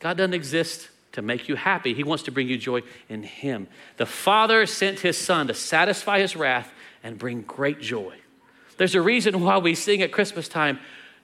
God 0.00 0.16
doesn't 0.16 0.34
exist 0.34 0.90
to 1.12 1.22
make 1.22 1.48
you 1.48 1.56
happy. 1.56 1.94
He 1.94 2.02
wants 2.02 2.24
to 2.24 2.30
bring 2.30 2.48
you 2.48 2.58
joy 2.58 2.82
in 3.08 3.22
Him. 3.22 3.68
The 3.96 4.06
Father 4.06 4.66
sent 4.66 5.00
His 5.00 5.16
Son 5.16 5.46
to 5.46 5.54
satisfy 5.54 6.20
His 6.20 6.36
wrath 6.36 6.72
and 7.02 7.18
bring 7.18 7.42
great 7.42 7.80
joy. 7.80 8.16
There's 8.76 8.94
a 8.94 9.02
reason 9.02 9.42
why 9.42 9.58
we 9.58 9.74
sing 9.74 10.02
at 10.02 10.10
Christmas 10.12 10.48
time, 10.48 10.80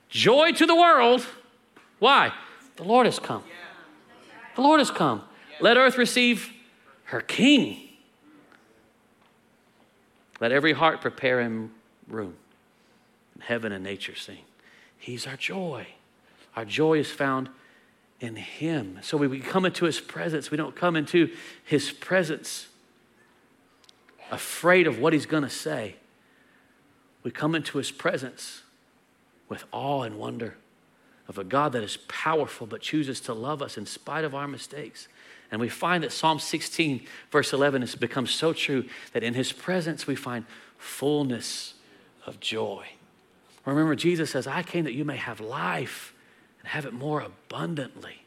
Joy 0.09 0.53
to 0.53 0.67
the 0.67 0.75
world. 0.75 1.27
Why? 1.99 2.33
The 2.77 2.85
Lord 2.85 3.07
has 3.07 3.19
come. 3.19 3.43
The 4.57 4.63
Lord 4.63 4.81
has 4.81 4.91
come. 4.91 5.23
Let 5.61 5.77
earth 5.77 5.99
receive 5.99 6.53
her 7.05 7.21
King. 7.21 7.79
Let 10.41 10.53
every 10.53 10.73
heart 10.73 11.01
prepare 11.01 11.41
him 11.41 11.73
room. 12.07 12.37
Heaven 13.41 13.73
and 13.73 13.85
nature 13.85 14.15
sing. 14.15 14.43
He's 14.99 15.27
our 15.27 15.37
joy. 15.37 15.87
Our 16.57 16.65
joy 16.65 16.99
is 16.99 17.11
found 17.11 17.49
in 18.21 18.37
Him. 18.37 18.99
So 19.03 19.17
we 19.17 19.39
come 19.41 19.65
into 19.65 19.85
His 19.85 20.01
presence. 20.01 20.51
We 20.51 20.57
don't 20.57 20.75
come 20.75 20.97
into 20.97 21.31
His 21.65 21.91
presence 21.91 22.69
afraid 24.31 24.87
of 24.87 24.99
what 24.99 25.13
He's 25.13 25.27
going 25.27 25.45
to 25.45 25.51
say. 25.51 25.97
We 27.23 27.31
come 27.31 27.55
into 27.55 27.79
His 27.79 27.91
presence 27.91 28.63
with 29.49 29.65
awe 29.73 30.03
and 30.03 30.19
wonder 30.19 30.57
of 31.29 31.39
a 31.39 31.45
God 31.45 31.73
that 31.73 31.83
is 31.83 31.99
powerful 32.09 32.67
but 32.67 32.81
chooses 32.81 33.21
to 33.21 33.35
love 33.35 33.61
us 33.61 33.77
in 33.77 33.87
spite 33.87 34.25
of 34.25 34.35
our 34.35 34.49
mistakes. 34.49 35.09
And 35.51 35.61
we 35.61 35.69
find 35.69 36.03
that 36.03 36.13
Psalm 36.13 36.39
16, 36.39 37.07
verse 37.31 37.53
11, 37.53 37.83
has 37.83 37.95
become 37.95 38.27
so 38.27 38.53
true 38.53 38.85
that 39.13 39.23
in 39.23 39.35
His 39.35 39.53
presence 39.53 40.07
we 40.07 40.15
find 40.15 40.47
fullness 40.79 41.75
of 42.27 42.41
joy. 42.41 42.87
Remember, 43.65 43.95
Jesus 43.95 44.31
says, 44.31 44.47
I 44.47 44.63
came 44.63 44.85
that 44.85 44.95
you 44.95 45.05
may 45.05 45.17
have 45.17 45.41
life 45.41 46.15
and 46.61 46.69
have 46.69 46.87
it 46.87 46.95
more 46.95 47.21
abundantly. 47.21 48.23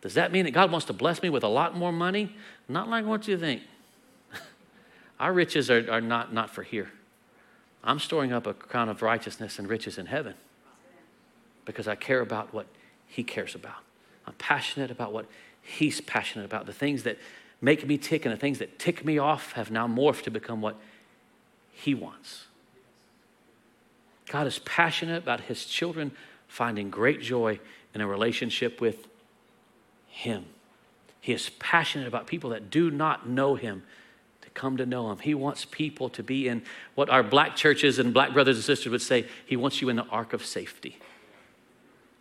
Does 0.00 0.14
that 0.14 0.32
mean 0.32 0.44
that 0.44 0.52
God 0.52 0.70
wants 0.70 0.86
to 0.86 0.92
bless 0.92 1.22
me 1.22 1.28
with 1.28 1.42
a 1.42 1.48
lot 1.48 1.76
more 1.76 1.92
money? 1.92 2.34
Not 2.68 2.88
like 2.88 3.04
what 3.04 3.28
you 3.28 3.36
think. 3.36 3.62
Our 5.20 5.32
riches 5.32 5.70
are, 5.70 5.90
are 5.90 6.00
not, 6.00 6.32
not 6.32 6.50
for 6.50 6.62
here. 6.62 6.90
I'm 7.86 8.00
storing 8.00 8.32
up 8.32 8.46
a 8.48 8.52
crown 8.52 8.88
of 8.88 9.00
righteousness 9.00 9.60
and 9.60 9.68
riches 9.68 9.96
in 9.96 10.06
heaven 10.06 10.34
because 11.64 11.86
I 11.86 11.94
care 11.94 12.20
about 12.20 12.52
what 12.52 12.66
He 13.06 13.22
cares 13.22 13.54
about. 13.54 13.78
I'm 14.26 14.34
passionate 14.34 14.90
about 14.90 15.12
what 15.12 15.26
He's 15.62 16.00
passionate 16.00 16.44
about. 16.44 16.66
The 16.66 16.72
things 16.72 17.04
that 17.04 17.16
make 17.60 17.86
me 17.86 17.96
tick 17.96 18.26
and 18.26 18.34
the 18.34 18.38
things 18.38 18.58
that 18.58 18.78
tick 18.78 19.04
me 19.04 19.18
off 19.18 19.52
have 19.52 19.70
now 19.70 19.86
morphed 19.86 20.22
to 20.22 20.30
become 20.30 20.60
what 20.60 20.76
He 21.72 21.94
wants. 21.94 22.46
God 24.28 24.48
is 24.48 24.58
passionate 24.60 25.22
about 25.22 25.42
His 25.42 25.64
children 25.64 26.10
finding 26.48 26.90
great 26.90 27.20
joy 27.20 27.60
in 27.94 28.00
a 28.00 28.06
relationship 28.06 28.80
with 28.80 29.06
Him. 30.08 30.46
He 31.20 31.32
is 31.32 31.50
passionate 31.60 32.08
about 32.08 32.26
people 32.26 32.50
that 32.50 32.68
do 32.68 32.90
not 32.90 33.28
know 33.28 33.54
Him 33.54 33.84
come 34.56 34.76
to 34.78 34.86
know 34.86 35.12
Him. 35.12 35.18
He 35.18 35.34
wants 35.34 35.64
people 35.64 36.08
to 36.10 36.22
be 36.24 36.48
in 36.48 36.62
what 36.96 37.08
our 37.08 37.22
black 37.22 37.54
churches 37.54 38.00
and 38.00 38.12
black 38.12 38.32
brothers 38.32 38.56
and 38.56 38.64
sisters 38.64 38.90
would 38.90 39.02
say 39.02 39.26
He 39.46 39.56
wants 39.56 39.80
you 39.80 39.88
in 39.88 39.96
the 39.96 40.06
ark 40.06 40.32
of 40.32 40.44
safety. 40.44 40.98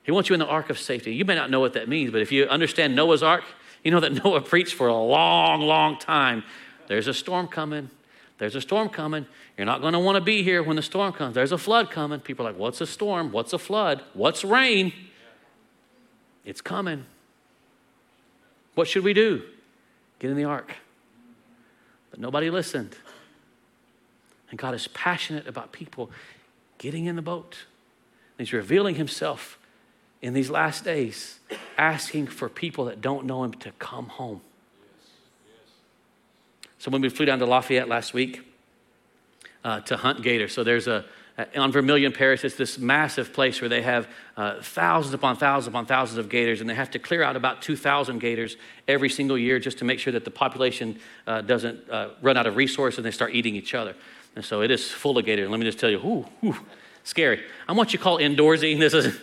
He 0.04 0.12
wants 0.12 0.30
you 0.30 0.34
in 0.36 0.40
the 0.40 0.46
ark 0.46 0.70
of 0.70 0.78
safety. 0.78 1.16
You 1.16 1.26
may 1.26 1.34
not 1.34 1.50
know 1.50 1.60
what 1.60 1.74
that 1.74 1.90
means, 1.90 2.12
but 2.12 2.22
if 2.22 2.32
you 2.32 2.46
understand 2.46 2.96
Noah's 2.96 3.24
ark, 3.24 3.44
you 3.84 3.90
know 3.90 4.00
that 4.00 4.14
Noah 4.24 4.42
preached 4.42 4.76
for 4.76 4.88
a 4.88 4.96
long, 4.96 5.62
long 5.62 5.98
time. 5.98 6.44
There's 6.88 7.08
a 7.08 7.14
storm 7.14 7.48
coming. 7.48 7.90
There's 8.38 8.56
a 8.56 8.62
storm 8.62 8.90
coming. 8.90 9.26
You're 9.58 9.66
not 9.66 9.82
going 9.82 9.94
to 9.94 10.00
want 10.00 10.18
to 10.18 10.22
be 10.22 10.44
here 10.44 10.62
when 10.62 10.76
the 10.76 10.82
storm 10.82 11.14
comes. 11.14 11.34
There's 11.34 11.54
a 11.54 11.58
flood 11.58 11.90
coming. 11.90 12.20
People 12.20 12.46
are 12.46 12.52
like, 12.52 12.60
What's 12.60 12.82
a 12.82 12.86
storm? 12.86 13.32
What's 13.32 13.54
a 13.54 13.58
flood? 13.58 14.04
What's 14.14 14.44
rain? 14.44 14.94
It's 16.44 16.62
coming. 16.62 17.06
What 18.76 18.88
should 18.88 19.04
we 19.04 19.14
do? 19.14 19.42
Get 20.20 20.30
in 20.30 20.38
the 20.38 20.44
ark. 20.44 20.76
But 22.16 22.22
nobody 22.22 22.50
listened. 22.50 22.96
And 24.50 24.58
God 24.58 24.74
is 24.74 24.88
passionate 24.88 25.48
about 25.48 25.74
people 25.74 26.10
getting 26.78 27.08
in 27.08 27.18
the 27.18 27.22
boat. 27.22 27.66
He's 28.38 28.54
revealing 28.54 28.96
Himself 28.96 29.60
in 30.22 30.34
these 30.34 30.50
last 30.50 30.86
days, 30.86 31.40
asking 31.78 32.28
for 32.28 32.48
people 32.48 32.86
that 32.86 33.02
don't 33.02 33.26
know 33.26 33.44
Him 33.44 33.52
to 33.56 33.74
come 33.80 34.08
home. 34.08 34.40
So 36.78 36.90
when 36.90 37.02
we 37.02 37.10
flew 37.10 37.26
down 37.26 37.40
to 37.40 37.46
Lafayette 37.46 37.90
last 37.90 38.14
week 38.14 38.48
uh, 39.66 39.82
to 39.82 39.98
hunt 39.98 40.22
gator, 40.22 40.48
so 40.48 40.64
there's 40.64 40.88
a 40.88 41.04
on 41.56 41.72
Vermilion 41.72 42.14
Parish, 42.14 42.46
it's 42.46 42.56
this 42.56 42.78
massive 42.78 43.34
place 43.34 43.60
where 43.60 43.70
they 43.70 43.82
have 43.82 44.08
uh, 44.38 44.62
thousands 44.62 45.14
upon 45.14 45.36
thousands 45.36 45.68
upon 45.68 45.86
thousands 45.86 46.18
of 46.18 46.30
gators, 46.30 46.62
and 46.62 46.70
they 46.70 46.76
have 46.76 46.92
to 46.92 47.00
clear 47.00 47.24
out 47.24 47.36
about 47.36 47.62
2,000 47.62 48.20
gators 48.20 48.56
every 48.88 49.10
single 49.10 49.38
year 49.38 49.60
just 49.60 49.80
to 49.80 49.86
make 49.86 50.00
sure 50.00 50.14
that 50.14 50.24
the 50.24 50.32
population 50.32 50.98
uh, 51.28 51.42
doesn't 51.42 51.90
uh, 51.90 52.10
run 52.22 52.38
out 52.38 52.48
of 52.48 52.56
resources 52.56 53.00
and 53.00 53.06
they 53.06 53.12
start 53.12 53.34
eating 53.34 53.56
each 53.56 53.74
other. 53.74 53.96
And 54.36 54.46
so 54.46 54.62
it 54.62 54.72
is 54.72 54.90
full 54.90 55.18
of 55.18 55.26
gators. 55.26 55.50
Let 55.50 55.60
me 55.60 55.66
just 55.66 55.80
tell 55.80 55.90
you, 55.90 56.00
whoo, 56.00 56.26
whoo, 56.42 56.56
scary. 57.04 57.44
I'm 57.68 57.76
what 57.76 57.92
you 57.92 58.00
call 58.00 58.20
indoorsy. 58.20 58.78
This 58.80 58.94
is 58.94 59.20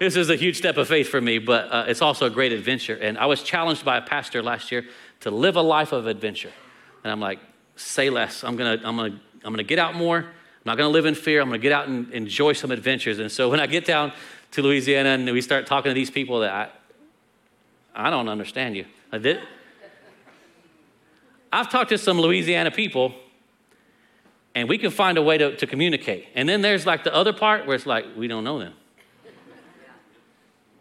this 0.00 0.16
is 0.16 0.28
a 0.28 0.36
huge 0.36 0.56
step 0.56 0.76
of 0.76 0.88
faith 0.88 1.08
for 1.08 1.20
me, 1.20 1.38
but 1.38 1.70
uh, 1.70 1.84
it's 1.86 2.02
also 2.02 2.26
a 2.26 2.30
great 2.30 2.52
adventure. 2.52 2.96
And 3.00 3.16
I 3.16 3.26
was 3.26 3.44
challenged 3.44 3.84
by 3.84 3.96
a 3.96 4.02
pastor 4.02 4.42
last 4.42 4.72
year 4.72 4.84
to 5.20 5.30
live 5.30 5.54
a 5.54 5.62
life 5.62 5.92
of 5.92 6.08
adventure. 6.08 6.50
And 7.04 7.12
I'm 7.12 7.20
like, 7.20 7.38
say 7.76 8.10
less. 8.10 8.42
I'm 8.42 8.56
gonna, 8.56 8.80
I'm 8.84 8.96
gonna, 8.96 9.20
I'm 9.44 9.52
gonna 9.52 9.62
get 9.62 9.78
out 9.78 9.94
more. 9.94 10.26
I'm 10.64 10.70
not 10.70 10.78
gonna 10.78 10.90
live 10.90 11.04
in 11.04 11.14
fear. 11.14 11.42
I'm 11.42 11.48
gonna 11.48 11.58
get 11.58 11.72
out 11.72 11.88
and 11.88 12.10
enjoy 12.12 12.54
some 12.54 12.70
adventures. 12.70 13.18
And 13.18 13.30
so 13.30 13.50
when 13.50 13.60
I 13.60 13.66
get 13.66 13.84
down 13.84 14.12
to 14.52 14.62
Louisiana 14.62 15.10
and 15.10 15.30
we 15.30 15.42
start 15.42 15.66
talking 15.66 15.90
to 15.90 15.94
these 15.94 16.10
people 16.10 16.40
that 16.40 16.72
I, 17.94 18.06
I 18.06 18.10
don't 18.10 18.28
understand 18.28 18.74
you. 18.74 18.86
I 19.12 19.18
did. 19.18 19.40
I've 21.52 21.70
talked 21.70 21.90
to 21.90 21.98
some 21.98 22.18
Louisiana 22.18 22.70
people 22.70 23.14
and 24.54 24.68
we 24.68 24.78
can 24.78 24.90
find 24.90 25.18
a 25.18 25.22
way 25.22 25.36
to, 25.36 25.54
to 25.56 25.66
communicate. 25.66 26.28
And 26.34 26.48
then 26.48 26.62
there's 26.62 26.86
like 26.86 27.04
the 27.04 27.14
other 27.14 27.32
part 27.32 27.66
where 27.66 27.76
it's 27.76 27.86
like, 27.86 28.06
we 28.16 28.26
don't 28.26 28.44
know 28.44 28.58
them. 28.58 28.72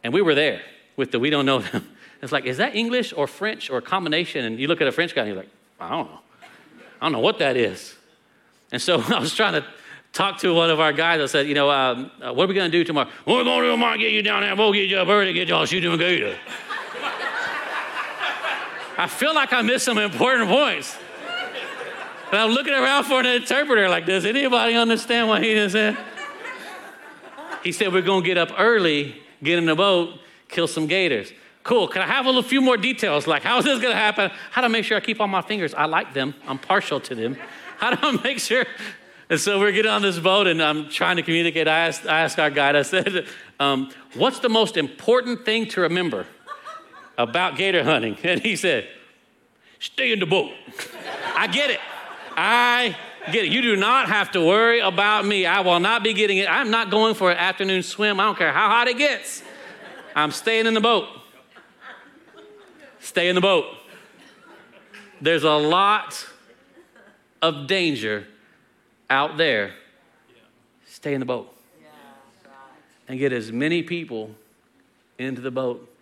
And 0.04 0.14
we 0.14 0.22
were 0.22 0.36
there 0.36 0.62
with 0.96 1.12
the 1.12 1.20
we 1.20 1.30
don't 1.30 1.46
know 1.46 1.60
them. 1.60 1.90
It's 2.22 2.32
like, 2.32 2.46
is 2.46 2.56
that 2.56 2.74
English 2.74 3.12
or 3.18 3.28
French 3.28 3.70
or 3.70 3.80
a 3.80 3.82
combination? 3.82 4.46
And 4.46 4.58
you 4.58 4.70
look 4.70 4.80
at 4.80 4.88
a 4.88 4.94
French 4.94 5.14
guy 5.14 5.24
and 5.24 5.28
you're 5.28 5.38
like, 5.38 5.50
I 5.78 5.90
don't 5.90 6.10
know. 6.10 6.20
I 7.02 7.06
don't 7.06 7.12
know 7.12 7.20
what 7.20 7.40
that 7.40 7.58
is. 7.58 7.96
And 8.74 8.82
so 8.82 9.02
I 9.08 9.20
was 9.20 9.34
trying 9.34 9.54
to 9.54 9.66
talk 10.12 10.40
to 10.40 10.54
one 10.54 10.70
of 10.70 10.82
our 10.82 10.92
guys. 10.92 11.22
I 11.22 11.28
said, 11.28 11.48
you 11.48 11.54
know, 11.54 11.70
um, 11.72 12.12
uh, 12.22 12.34
what 12.34 12.46
are 12.46 12.48
we 12.48 12.56
going 12.56 12.70
to 12.70 12.78
do 12.78 12.84
tomorrow? 12.84 13.10
We're 13.26 13.46
going 13.46 13.64
to 13.64 13.72
tomorrow, 13.72 13.98
get 13.98 14.12
you 14.12 14.22
down 14.22 14.42
there. 14.42 14.54
We'll 14.56 14.74
get 14.74 14.90
you 14.90 14.98
up 14.98 15.08
early, 15.08 15.32
get 15.32 15.48
y'all 15.48 15.66
shooting 15.66 15.94
a 15.94 15.98
gator. 15.98 16.38
I 18.96 19.08
feel 19.08 19.34
like 19.34 19.54
I 19.54 19.62
missed 19.62 19.86
some 19.86 19.98
important 19.98 20.50
points. 20.50 20.98
And 22.32 22.40
I'm 22.40 22.52
looking 22.52 22.74
around 22.74 23.06
for 23.06 23.20
an 23.20 23.26
interpreter 23.26 23.88
like, 23.90 24.06
does 24.06 24.26
anybody 24.26 24.76
understand 24.76 25.30
what 25.30 25.44
he 25.44 25.54
just 25.54 25.74
said? 25.74 25.98
He 27.64 27.72
said, 27.72 27.94
we're 27.94 28.02
going 28.02 28.24
to 28.24 28.28
get 28.28 28.38
up 28.38 28.50
early, 28.58 29.16
get 29.42 29.58
in 29.58 29.66
the 29.66 29.76
boat, 29.76 30.20
kill 30.50 30.68
some 30.68 30.86
gators. 30.86 31.32
Cool. 31.64 31.88
Can 31.88 32.02
I 32.02 32.08
have 32.08 32.28
a 32.28 32.44
few 32.44 32.60
more 32.60 32.76
details? 32.76 33.26
Like, 33.26 33.42
how 33.42 33.58
is 33.60 33.66
this 33.66 33.80
going 33.80 33.94
to 33.94 34.00
happen? 34.00 34.32
How 34.52 34.64
I 34.64 34.68
make 34.68 34.84
sure 34.84 34.98
I 34.98 35.00
keep 35.00 35.22
all 35.22 35.28
my 35.28 35.42
fingers? 35.42 35.74
I 35.74 35.86
like 35.86 36.14
them. 36.14 36.36
I'm 36.46 36.60
partial 36.60 37.00
to 37.00 37.16
them. 37.16 37.38
How 37.84 37.94
do 37.94 37.98
I 38.02 38.12
make 38.24 38.40
sure? 38.40 38.66
And 39.30 39.38
so 39.38 39.60
we're 39.60 39.74
getting 39.74 39.92
on 39.92 40.02
this 40.02 40.18
boat, 40.18 40.48
and 40.48 40.64
I'm 40.64 40.88
trying 40.88 41.18
to 41.18 41.22
communicate. 41.22 41.68
I 41.68 41.88
asked, 41.88 42.08
I 42.08 42.22
asked 42.22 42.40
our 42.40 42.50
guide. 42.50 42.78
I 42.78 42.84
said, 42.84 43.26
um, 43.60 43.92
"What's 44.14 44.40
the 44.40 44.48
most 44.48 44.78
important 44.78 45.44
thing 45.44 45.68
to 45.72 45.82
remember 45.82 46.26
about 47.18 47.58
gator 47.58 47.84
hunting?" 47.84 48.18
And 48.24 48.40
he 48.40 48.56
said, 48.56 48.88
"Stay 49.80 50.14
in 50.14 50.20
the 50.20 50.26
boat." 50.26 50.54
I 51.36 51.48
get 51.48 51.72
it. 51.72 51.82
I 52.38 52.96
get 53.34 53.44
it. 53.44 53.52
You 53.52 53.62
do 53.62 53.76
not 53.76 54.08
have 54.08 54.32
to 54.32 54.40
worry 54.40 54.80
about 54.80 55.26
me. 55.26 55.46
I 55.46 55.60
will 55.60 55.82
not 55.82 56.06
be 56.06 56.14
getting 56.14 56.38
it. 56.38 56.50
I'm 56.50 56.72
not 56.72 56.90
going 56.90 57.16
for 57.16 57.32
an 57.32 57.38
afternoon 57.38 57.84
swim. 57.84 58.18
I 58.18 58.24
don't 58.24 58.38
care 58.38 58.54
how 58.54 58.70
hot 58.70 58.88
it 58.88 58.98
gets. 58.98 59.44
I'm 60.16 60.32
staying 60.32 60.68
in 60.68 60.74
the 60.74 60.80
boat. 60.80 61.10
Stay 63.02 63.28
in 63.28 63.36
the 63.36 63.42
boat. 63.42 63.66
There's 65.20 65.44
a 65.44 65.52
lot 65.52 66.30
of 67.44 67.68
danger 67.68 68.26
out 69.10 69.38
there. 69.38 69.74
Stay 70.86 71.14
in 71.14 71.20
the 71.20 71.26
boat. 71.26 71.54
And 73.08 73.20
get 73.20 73.34
as 73.34 73.52
many 73.52 73.84
people 73.84 74.32
into 75.20 75.42
the 75.42 75.52
boat 75.52 75.94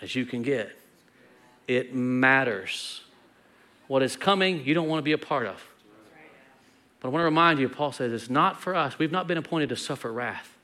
as 0.00 0.14
you 0.14 0.24
can 0.24 0.42
get. 0.42 0.74
It 1.68 1.94
matters. 1.94 3.02
What 3.88 4.02
is 4.02 4.16
coming, 4.16 4.64
you 4.64 4.72
don't 4.72 4.88
want 4.88 5.00
to 5.00 5.04
be 5.04 5.12
a 5.12 5.18
part 5.18 5.46
of. 5.46 5.62
But 7.00 7.08
I 7.08 7.10
want 7.10 7.20
to 7.20 7.26
remind 7.26 7.58
you, 7.58 7.68
Paul 7.68 7.92
says, 7.92 8.10
it's 8.14 8.30
not 8.30 8.58
for 8.58 8.74
us. 8.74 8.98
We've 8.98 9.12
not 9.12 9.26
been 9.26 9.36
appointed 9.36 9.68
to 9.68 9.76
suffer 9.76 10.10
wrath. 10.10 10.56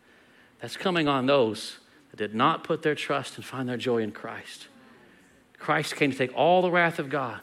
That's 0.62 0.78
coming 0.78 1.08
on 1.08 1.26
those 1.26 1.76
that 2.10 2.16
did 2.16 2.34
not 2.34 2.64
put 2.64 2.82
their 2.82 2.94
trust 2.94 3.36
and 3.36 3.44
find 3.44 3.68
their 3.68 3.76
joy 3.76 3.98
in 3.98 4.12
Christ. 4.12 4.68
Christ 5.58 5.94
came 5.96 6.10
to 6.10 6.16
take 6.16 6.34
all 6.34 6.62
the 6.62 6.70
wrath 6.70 6.98
of 6.98 7.10
God 7.10 7.40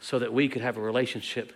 so 0.00 0.18
that 0.18 0.32
we 0.32 0.48
could 0.48 0.62
have 0.62 0.76
a 0.76 0.80
relationship 0.80 1.52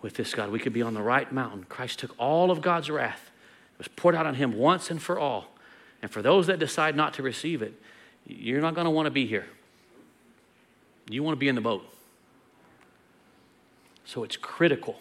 with 0.00 0.14
this 0.14 0.34
God. 0.34 0.50
We 0.50 0.58
could 0.58 0.72
be 0.72 0.82
on 0.82 0.94
the 0.94 1.02
right 1.02 1.30
mountain. 1.32 1.64
Christ 1.68 1.98
took 1.98 2.14
all 2.18 2.50
of 2.50 2.60
God's 2.60 2.90
wrath, 2.90 3.30
it 3.74 3.78
was 3.78 3.88
poured 3.88 4.14
out 4.14 4.26
on 4.26 4.34
him 4.34 4.56
once 4.56 4.90
and 4.90 5.02
for 5.02 5.18
all. 5.18 5.48
And 6.02 6.10
for 6.10 6.20
those 6.20 6.48
that 6.48 6.58
decide 6.58 6.94
not 6.96 7.14
to 7.14 7.22
receive 7.22 7.62
it, 7.62 7.72
you're 8.26 8.60
not 8.60 8.74
going 8.74 8.84
to 8.84 8.90
want 8.90 9.06
to 9.06 9.10
be 9.10 9.26
here. 9.26 9.46
You 11.08 11.22
want 11.22 11.34
to 11.34 11.38
be 11.38 11.48
in 11.48 11.54
the 11.54 11.60
boat. 11.60 11.84
So 14.04 14.22
it's 14.22 14.36
critical 14.36 15.00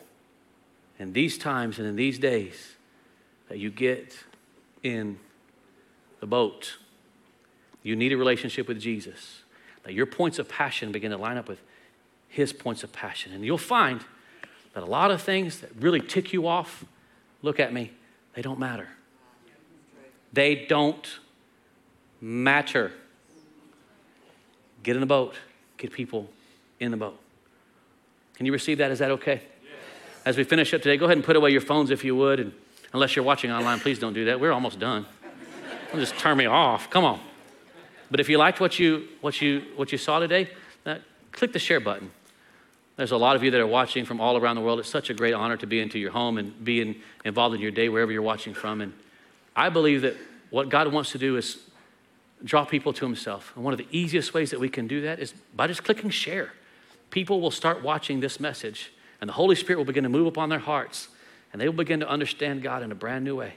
in 0.97 1.13
these 1.13 1.37
times 1.37 1.79
and 1.79 1.87
in 1.87 1.95
these 1.95 2.17
days 2.17 2.75
that 3.49 3.59
you 3.59 3.69
get 3.69 4.17
in 4.81 5.19
the 6.21 6.25
boat. 6.25 6.77
You 7.83 7.95
need 7.95 8.13
a 8.13 8.17
relationship 8.17 8.67
with 8.67 8.79
Jesus. 8.79 9.41
That 9.83 9.93
your 9.93 10.05
points 10.05 10.39
of 10.39 10.47
passion 10.47 10.93
begin 10.93 11.11
to 11.11 11.17
line 11.17 11.37
up 11.37 11.49
with 11.49 11.61
his 12.33 12.51
points 12.51 12.83
of 12.83 12.91
passion. 12.91 13.31
And 13.31 13.45
you'll 13.45 13.59
find 13.59 14.03
that 14.73 14.81
a 14.81 14.87
lot 14.87 15.11
of 15.11 15.21
things 15.21 15.59
that 15.59 15.69
really 15.79 15.99
tick 15.99 16.33
you 16.33 16.47
off, 16.47 16.83
look 17.43 17.59
at 17.59 17.71
me, 17.71 17.91
they 18.33 18.41
don't 18.41 18.57
matter. 18.57 18.87
They 20.33 20.65
don't 20.67 21.19
matter. 22.19 22.91
Get 24.81 24.95
in 24.95 24.99
the 24.99 25.05
boat, 25.05 25.35
get 25.77 25.91
people 25.91 26.27
in 26.79 26.89
the 26.89 26.97
boat. 26.97 27.19
Can 28.33 28.47
you 28.47 28.51
receive 28.51 28.79
that? 28.79 28.89
Is 28.89 28.97
that 28.97 29.11
okay? 29.11 29.43
Yes. 29.63 29.71
As 30.25 30.35
we 30.35 30.43
finish 30.43 30.73
up 30.73 30.81
today, 30.81 30.97
go 30.97 31.05
ahead 31.05 31.17
and 31.17 31.23
put 31.23 31.35
away 31.35 31.51
your 31.51 31.61
phones 31.61 31.91
if 31.91 32.03
you 32.03 32.15
would. 32.15 32.39
And 32.39 32.51
unless 32.93 33.15
you're 33.15 33.23
watching 33.23 33.51
online, 33.51 33.79
please 33.79 33.99
don't 33.99 34.13
do 34.13 34.25
that. 34.25 34.39
We're 34.39 34.51
almost 34.51 34.79
done. 34.79 35.05
Don't 35.91 35.99
just 35.99 36.17
turn 36.17 36.35
me 36.35 36.47
off. 36.47 36.89
Come 36.89 37.05
on. 37.05 37.19
But 38.09 38.19
if 38.19 38.27
you 38.27 38.39
liked 38.39 38.59
what 38.59 38.79
you, 38.79 39.07
what 39.21 39.39
you, 39.39 39.65
what 39.75 39.91
you 39.91 39.99
saw 39.99 40.17
today, 40.17 40.49
uh, 40.83 40.95
click 41.31 41.53
the 41.53 41.59
share 41.59 41.79
button. 41.79 42.09
There's 42.95 43.11
a 43.11 43.17
lot 43.17 43.35
of 43.35 43.43
you 43.43 43.51
that 43.51 43.59
are 43.59 43.67
watching 43.67 44.05
from 44.05 44.21
all 44.21 44.37
around 44.37 44.55
the 44.55 44.61
world. 44.61 44.79
It's 44.79 44.89
such 44.89 45.09
a 45.09 45.13
great 45.13 45.33
honor 45.33 45.57
to 45.57 45.65
be 45.65 45.79
into 45.79 45.97
your 45.97 46.11
home 46.11 46.37
and 46.37 46.63
be 46.63 46.81
in, 46.81 46.95
involved 47.25 47.55
in 47.55 47.61
your 47.61 47.71
day 47.71 47.89
wherever 47.89 48.11
you're 48.11 48.21
watching 48.21 48.53
from. 48.53 48.81
And 48.81 48.93
I 49.55 49.69
believe 49.69 50.03
that 50.03 50.15
what 50.51 50.69
God 50.69 50.91
wants 50.93 51.11
to 51.13 51.17
do 51.17 51.35
is 51.35 51.57
draw 52.43 52.65
people 52.65 52.93
to 52.93 53.05
Himself. 53.05 53.51
And 53.55 53.63
one 53.63 53.73
of 53.73 53.79
the 53.79 53.87
easiest 53.91 54.33
ways 54.33 54.51
that 54.51 54.59
we 54.59 54.69
can 54.69 54.87
do 54.87 55.01
that 55.01 55.19
is 55.19 55.33
by 55.55 55.65
just 55.67 55.83
clicking 55.83 56.11
share. 56.11 56.53
People 57.09 57.41
will 57.41 57.51
start 57.51 57.81
watching 57.81 58.19
this 58.19 58.39
message, 58.39 58.91
and 59.21 59.27
the 59.27 59.33
Holy 59.33 59.55
Spirit 59.55 59.77
will 59.77 59.85
begin 59.85 60.03
to 60.03 60.09
move 60.09 60.27
upon 60.27 60.49
their 60.49 60.59
hearts, 60.59 61.07
and 61.51 61.61
they 61.61 61.67
will 61.67 61.75
begin 61.75 61.99
to 61.99 62.09
understand 62.09 62.61
God 62.61 62.83
in 62.83 62.91
a 62.91 62.95
brand 62.95 63.23
new 63.23 63.35
way. 63.35 63.53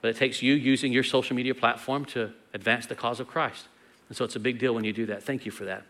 But 0.00 0.08
it 0.08 0.16
takes 0.16 0.42
you 0.42 0.54
using 0.54 0.92
your 0.92 1.04
social 1.04 1.34
media 1.34 1.54
platform 1.54 2.04
to 2.06 2.32
advance 2.54 2.86
the 2.86 2.94
cause 2.94 3.20
of 3.20 3.28
Christ. 3.28 3.66
And 4.08 4.16
so 4.16 4.24
it's 4.24 4.36
a 4.36 4.40
big 4.40 4.58
deal 4.58 4.74
when 4.74 4.84
you 4.84 4.92
do 4.92 5.06
that. 5.06 5.22
Thank 5.22 5.46
you 5.46 5.52
for 5.52 5.64
that. 5.64 5.84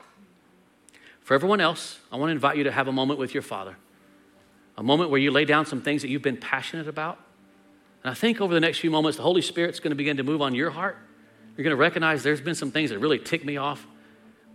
For 1.22 1.34
everyone 1.34 1.60
else, 1.60 1.98
I 2.10 2.16
want 2.16 2.30
to 2.30 2.32
invite 2.32 2.56
you 2.56 2.64
to 2.64 2.72
have 2.72 2.88
a 2.88 2.92
moment 2.92 3.18
with 3.18 3.32
your 3.34 3.42
Father, 3.42 3.76
a 4.76 4.82
moment 4.82 5.10
where 5.10 5.20
you 5.20 5.30
lay 5.30 5.44
down 5.44 5.66
some 5.66 5.80
things 5.80 6.02
that 6.02 6.08
you've 6.08 6.22
been 6.22 6.36
passionate 6.36 6.88
about. 6.88 7.18
And 8.02 8.10
I 8.10 8.14
think 8.14 8.40
over 8.40 8.52
the 8.52 8.60
next 8.60 8.78
few 8.78 8.90
moments, 8.90 9.16
the 9.16 9.22
Holy 9.22 9.42
Spirit's 9.42 9.78
going 9.78 9.90
to 9.90 9.96
begin 9.96 10.16
to 10.16 10.24
move 10.24 10.42
on 10.42 10.54
your 10.54 10.70
heart. 10.70 10.96
You're 11.56 11.64
going 11.64 11.76
to 11.76 11.80
recognize 11.80 12.22
there's 12.22 12.40
been 12.40 12.54
some 12.54 12.70
things 12.70 12.90
that 12.90 12.98
really 12.98 13.18
tick 13.18 13.44
me 13.44 13.56
off, 13.56 13.86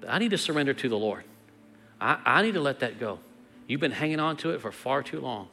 but 0.02 0.10
I 0.10 0.18
need 0.18 0.32
to 0.32 0.38
surrender 0.38 0.74
to 0.74 0.90
the 0.90 0.98
Lord. 0.98 1.24
I, 2.02 2.18
I 2.26 2.42
need 2.42 2.56
to 2.56 2.60
let 2.60 2.82
that 2.82 3.00
go. 3.00 3.20
You've 3.68 3.82
been 3.82 3.92
hanging 3.92 4.20
on 4.20 4.38
to 4.38 4.52
it 4.52 4.62
for 4.62 4.72
far 4.72 5.04
too 5.04 5.22
long, 5.22 5.48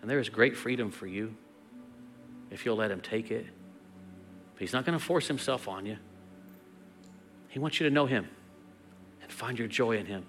and 0.00 0.10
there 0.10 0.20
is 0.20 0.28
great 0.28 0.56
freedom 0.56 0.90
for 0.90 1.06
you 1.06 1.34
if 2.50 2.64
you'll 2.64 2.76
let 2.76 2.90
Him 2.90 3.00
take 3.00 3.30
it. 3.30 3.46
But 4.54 4.60
He's 4.60 4.72
not 4.72 4.84
going 4.84 4.98
to 4.98 5.04
force 5.04 5.26
Himself 5.26 5.66
on 5.66 5.86
you. 5.86 5.96
He 7.48 7.58
wants 7.58 7.80
you 7.80 7.88
to 7.88 7.94
know 7.94 8.06
Him 8.06 8.28
and 9.22 9.32
find 9.32 9.58
your 9.58 9.68
joy 9.68 9.96
in 9.96 10.06
Him. 10.06 10.26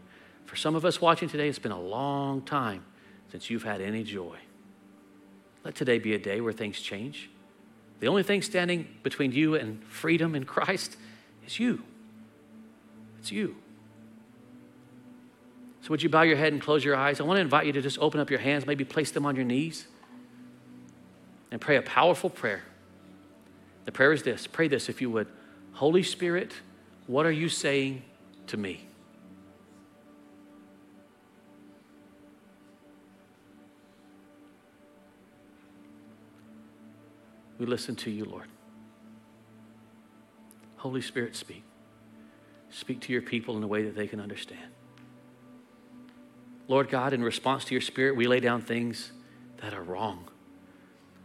For 0.56 0.60
some 0.60 0.76
of 0.76 0.86
us 0.86 1.01
watching 1.01 1.28
today, 1.28 1.49
it's 1.49 1.60
been 1.60 1.74
a 1.74 1.82
long 1.82 2.41
time 2.41 2.86
since 3.30 3.49
you've 3.49 3.64
had 3.66 3.82
any 3.82 4.06
joy. 4.06 4.38
Let 5.66 5.76
today 5.76 5.99
be 5.99 6.14
a 6.14 6.18
day 6.18 6.39
where 6.39 6.53
things 6.53 6.80
change. 6.80 7.30
The 7.99 8.08
only 8.08 8.24
thing 8.24 8.41
standing 8.41 8.88
between 9.03 9.34
you 9.34 9.56
and 9.56 9.84
freedom 9.84 10.34
in 10.34 10.45
Christ 10.45 10.95
is 11.45 11.60
you. 11.60 11.84
It's 13.20 13.34
you. 13.34 13.58
So, 15.82 15.89
would 15.89 16.01
you 16.01 16.08
bow 16.08 16.22
your 16.22 16.38
head 16.38 16.53
and 16.53 16.62
close 16.62 16.86
your 16.86 16.95
eyes? 16.95 17.20
I 17.20 17.24
want 17.24 17.36
to 17.36 17.41
invite 17.41 17.66
you 17.66 17.74
to 17.74 17.82
just 17.82 17.99
open 17.99 18.22
up 18.22 18.30
your 18.30 18.39
hands, 18.39 18.66
maybe 18.66 18.86
place 18.86 19.12
them 19.12 19.26
on 19.26 19.36
your 19.36 19.43
knees, 19.43 19.88
and 21.51 21.60
pray 21.60 21.76
a 21.76 21.82
powerful 21.82 22.30
prayer. 22.30 22.64
The 23.84 23.91
prayer 23.91 24.14
is 24.14 24.24
this 24.24 24.47
pray 24.47 24.70
this 24.70 24.88
if 24.88 25.01
you 25.01 25.10
would 25.10 25.28
Holy 25.74 26.01
Spirit, 26.01 26.53
what 27.08 27.26
are 27.26 27.32
you 27.32 27.49
saying 27.49 28.03
to 28.47 28.56
me? 28.56 28.88
We 37.58 37.66
listen 37.66 37.95
to 37.97 38.12
you, 38.12 38.26
Lord. 38.26 38.47
Holy 40.78 41.01
Spirit, 41.01 41.36
speak. 41.36 41.64
Speak 42.70 42.99
to 43.01 43.14
your 43.14 43.22
people 43.22 43.58
in 43.58 43.64
a 43.64 43.68
way 43.68 43.84
that 43.84 43.95
they 43.95 44.08
can 44.08 44.20
understand. 44.20 44.72
Lord 46.68 46.89
God, 46.89 47.14
in 47.14 47.24
response 47.24 47.66
to 47.66 47.74
your 47.74 47.82
Spirit, 47.82 48.16
we 48.16 48.28
lay 48.28 48.39
down 48.39 48.62
things 48.62 49.12
that 49.62 49.74
are 49.74 49.84
wrong. 49.84 50.28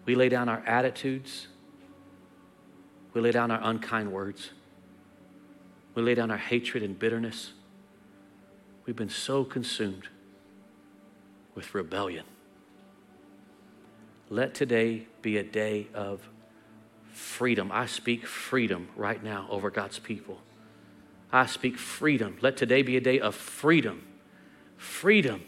We 0.05 0.14
lay 0.14 0.28
down 0.28 0.49
our 0.49 0.62
attitudes. 0.66 1.49
We 3.12 3.20
lay 3.20 3.33
down 3.33 3.51
our 3.51 3.61
unkind 3.62 4.12
words. 4.12 4.51
We 5.95 6.03
lay 6.03 6.14
down 6.14 6.31
our 6.31 6.37
hatred 6.37 6.83
and 6.83 6.99
bitterness. 6.99 7.53
We've 8.87 8.97
been 8.97 9.11
so 9.11 9.45
consumed 9.45 10.09
with 11.55 11.74
rebellion. 11.74 12.24
Let 14.28 14.55
today 14.55 15.07
be 15.23 15.37
a 15.37 15.43
day 15.43 15.89
of 15.95 16.29
freedom. 17.12 17.71
I 17.73 17.87
speak 17.87 18.27
freedom 18.27 18.89
right 18.97 19.23
now 19.23 19.47
over 19.51 19.71
God's 19.71 19.99
people. 19.99 20.41
I 21.33 21.47
speak 21.47 21.79
freedom. 21.79 22.37
Let 22.41 22.57
today 22.57 22.83
be 22.83 22.97
a 22.97 23.01
day 23.01 23.21
of 23.21 23.35
freedom. 23.35 24.07
Freedom 24.77 25.43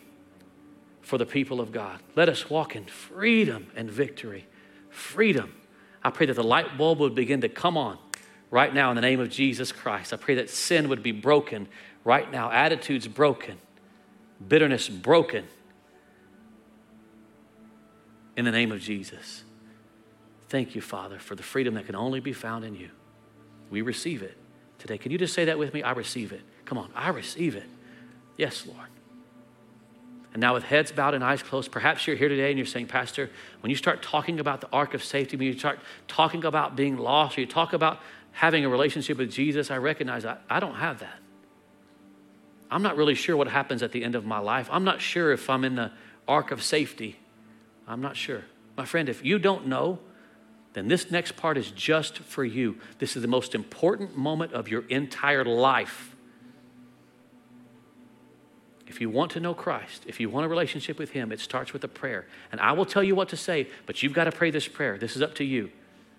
for 1.01 1.19
the 1.19 1.27
people 1.27 1.61
of 1.61 1.73
God. 1.73 2.01
Let 2.15 2.29
us 2.29 2.49
walk 2.49 2.77
in 2.77 2.85
freedom 2.85 3.67
and 3.75 3.91
victory. 3.91 4.47
Freedom. 4.91 5.53
I 6.03 6.11
pray 6.11 6.27
that 6.27 6.35
the 6.35 6.45
light 6.45 6.77
bulb 6.79 7.01
would 7.01 7.15
begin 7.15 7.41
to 7.41 7.49
come 7.49 7.77
on 7.77 7.99
right 8.51 8.73
now 8.73 8.91
in 8.91 8.97
the 8.97 9.03
name 9.03 9.21
of 9.21 9.31
Jesus 9.31 9.73
Christ. 9.73 10.13
I 10.13 10.17
pray 10.17 10.37
that 10.37 10.51
sin 10.51 10.89
would 10.89 11.03
be 11.03 11.13
broken 11.13 11.69
right 12.05 12.31
now, 12.31 12.51
attitudes 12.51 13.09
broken, 13.09 13.59
bitterness 14.47 14.89
broken 14.89 15.47
in 18.37 18.45
the 18.45 18.51
name 18.51 18.73
of 18.73 18.81
Jesus. 18.81 19.45
Thank 20.53 20.75
you, 20.75 20.83
Father, 20.83 21.19
for 21.19 21.35
the 21.35 21.43
freedom 21.43 21.73
that 21.77 21.87
can 21.87 21.95
only 21.95 22.21
be 22.21 22.35
found 22.35 22.63
in 22.63 22.75
you. 22.75 22.91
We 23.71 23.81
receive 23.81 24.21
it 24.21 24.37
today. 24.79 24.99
Can 24.99 25.11
you 25.11 25.17
just 25.17 25.33
say 25.33 25.47
that 25.47 25.59
with 25.59 25.73
me? 25.73 25.83
I 25.83 25.93
receive 25.93 26.31
it. 26.31 26.43
Come 26.67 26.77
on, 26.77 26.91
I 26.95 27.09
receive 27.09 27.57
it. 27.57 27.65
Yes, 28.37 28.67
Lord. 28.67 28.89
And 30.35 30.43
now, 30.43 30.53
with 30.53 30.65
heads 30.65 30.93
bowed 30.93 31.15
and 31.15 31.25
eyes 31.25 31.43
closed, 31.43 31.73
perhaps 31.73 32.07
you're 32.07 32.17
here 32.17 32.29
today 32.29 32.51
and 32.51 32.59
you're 32.59 32.67
saying, 32.67 32.89
Pastor, 32.89 33.31
when 33.61 33.71
you 33.71 33.77
start 33.77 34.03
talking 34.03 34.41
about 34.41 34.61
the 34.61 34.69
ark 34.75 34.93
of 34.93 35.03
safety, 35.03 35.39
when 35.39 35.47
you 35.47 35.59
start 35.59 35.79
talking 36.07 36.45
about 36.45 36.77
being 36.77 36.99
lost, 36.99 37.39
or 37.39 37.41
you 37.41 37.47
talk 37.47 37.73
about 37.73 38.01
having 38.33 38.63
a 38.67 38.69
relationship 38.69 39.17
with 39.17 39.33
Jesus, 39.33 39.71
I 39.71 39.79
recognize 39.79 40.27
I, 40.27 40.37
I 40.51 40.61
don't 40.61 40.75
have 40.75 40.99
that. 40.99 41.19
I'm 42.71 42.83
not 42.83 42.99
really 42.99 43.15
sure 43.15 43.39
what 43.39 43.49
happens 43.49 43.83
at 43.83 43.93
the 43.93 44.05
end 44.05 44.17
of 44.17 44.27
my 44.27 44.39
life. 44.39 44.69
I'm 44.71 44.85
not 44.85 45.01
sure 45.01 45.33
if 45.33 45.49
I'm 45.49 45.65
in 45.65 45.77
the 45.77 45.93
ark 46.29 46.51
of 46.51 46.63
safety 46.63 47.19
I'm 47.87 48.01
not 48.01 48.17
sure. 48.17 48.45
My 48.77 48.85
friend, 48.85 49.09
if 49.09 49.25
you 49.25 49.39
don't 49.39 49.67
know, 49.67 49.99
then 50.73 50.89
this 50.89 51.11
next 51.11 51.37
part 51.37 51.59
is 51.59 51.71
just 51.71 52.19
for 52.19 52.45
you. 52.45 52.79
This 52.99 53.17
is 53.17 53.23
the 53.23 53.29
most 53.29 53.55
important 53.55 54.17
moment 54.17 54.53
of 54.53 54.69
your 54.69 54.85
entire 54.89 55.45
life. 55.45 56.17
If 58.87 59.01
you 59.01 59.11
want 59.11 59.33
to 59.33 59.41
know 59.41 59.55
Christ, 59.55 60.05
if 60.07 60.21
you 60.21 60.29
want 60.29 60.45
a 60.45 60.49
relationship 60.49 60.99
with 60.99 61.11
Him, 61.11 61.33
it 61.33 61.41
starts 61.41 61.73
with 61.73 61.83
a 61.85 61.89
prayer. 61.89 62.27
And 62.51 62.61
I 62.61 62.73
will 62.73 62.85
tell 62.85 63.03
you 63.03 63.15
what 63.15 63.31
to 63.31 63.37
say, 63.37 63.69
but 63.87 64.03
you've 64.03 64.13
got 64.13 64.25
to 64.25 64.33
pray 64.33 64.51
this 64.51 64.69
prayer. 64.69 64.99
This 64.99 65.17
is 65.17 65.23
up 65.23 65.35
to 65.37 65.45
you. 65.45 65.71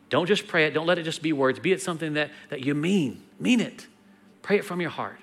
Don't 0.09 0.27
just 0.27 0.47
pray 0.47 0.65
it, 0.65 0.73
don't 0.73 0.87
let 0.87 0.99
it 0.99 1.03
just 1.03 1.21
be 1.21 1.33
words. 1.33 1.59
Be 1.59 1.71
it 1.71 1.81
something 1.81 2.13
that, 2.13 2.29
that 2.49 2.65
you 2.65 2.75
mean. 2.75 3.23
Mean 3.39 3.59
it. 3.59 3.87
Pray 4.41 4.57
it 4.57 4.65
from 4.65 4.81
your 4.81 4.91
heart. 4.91 5.19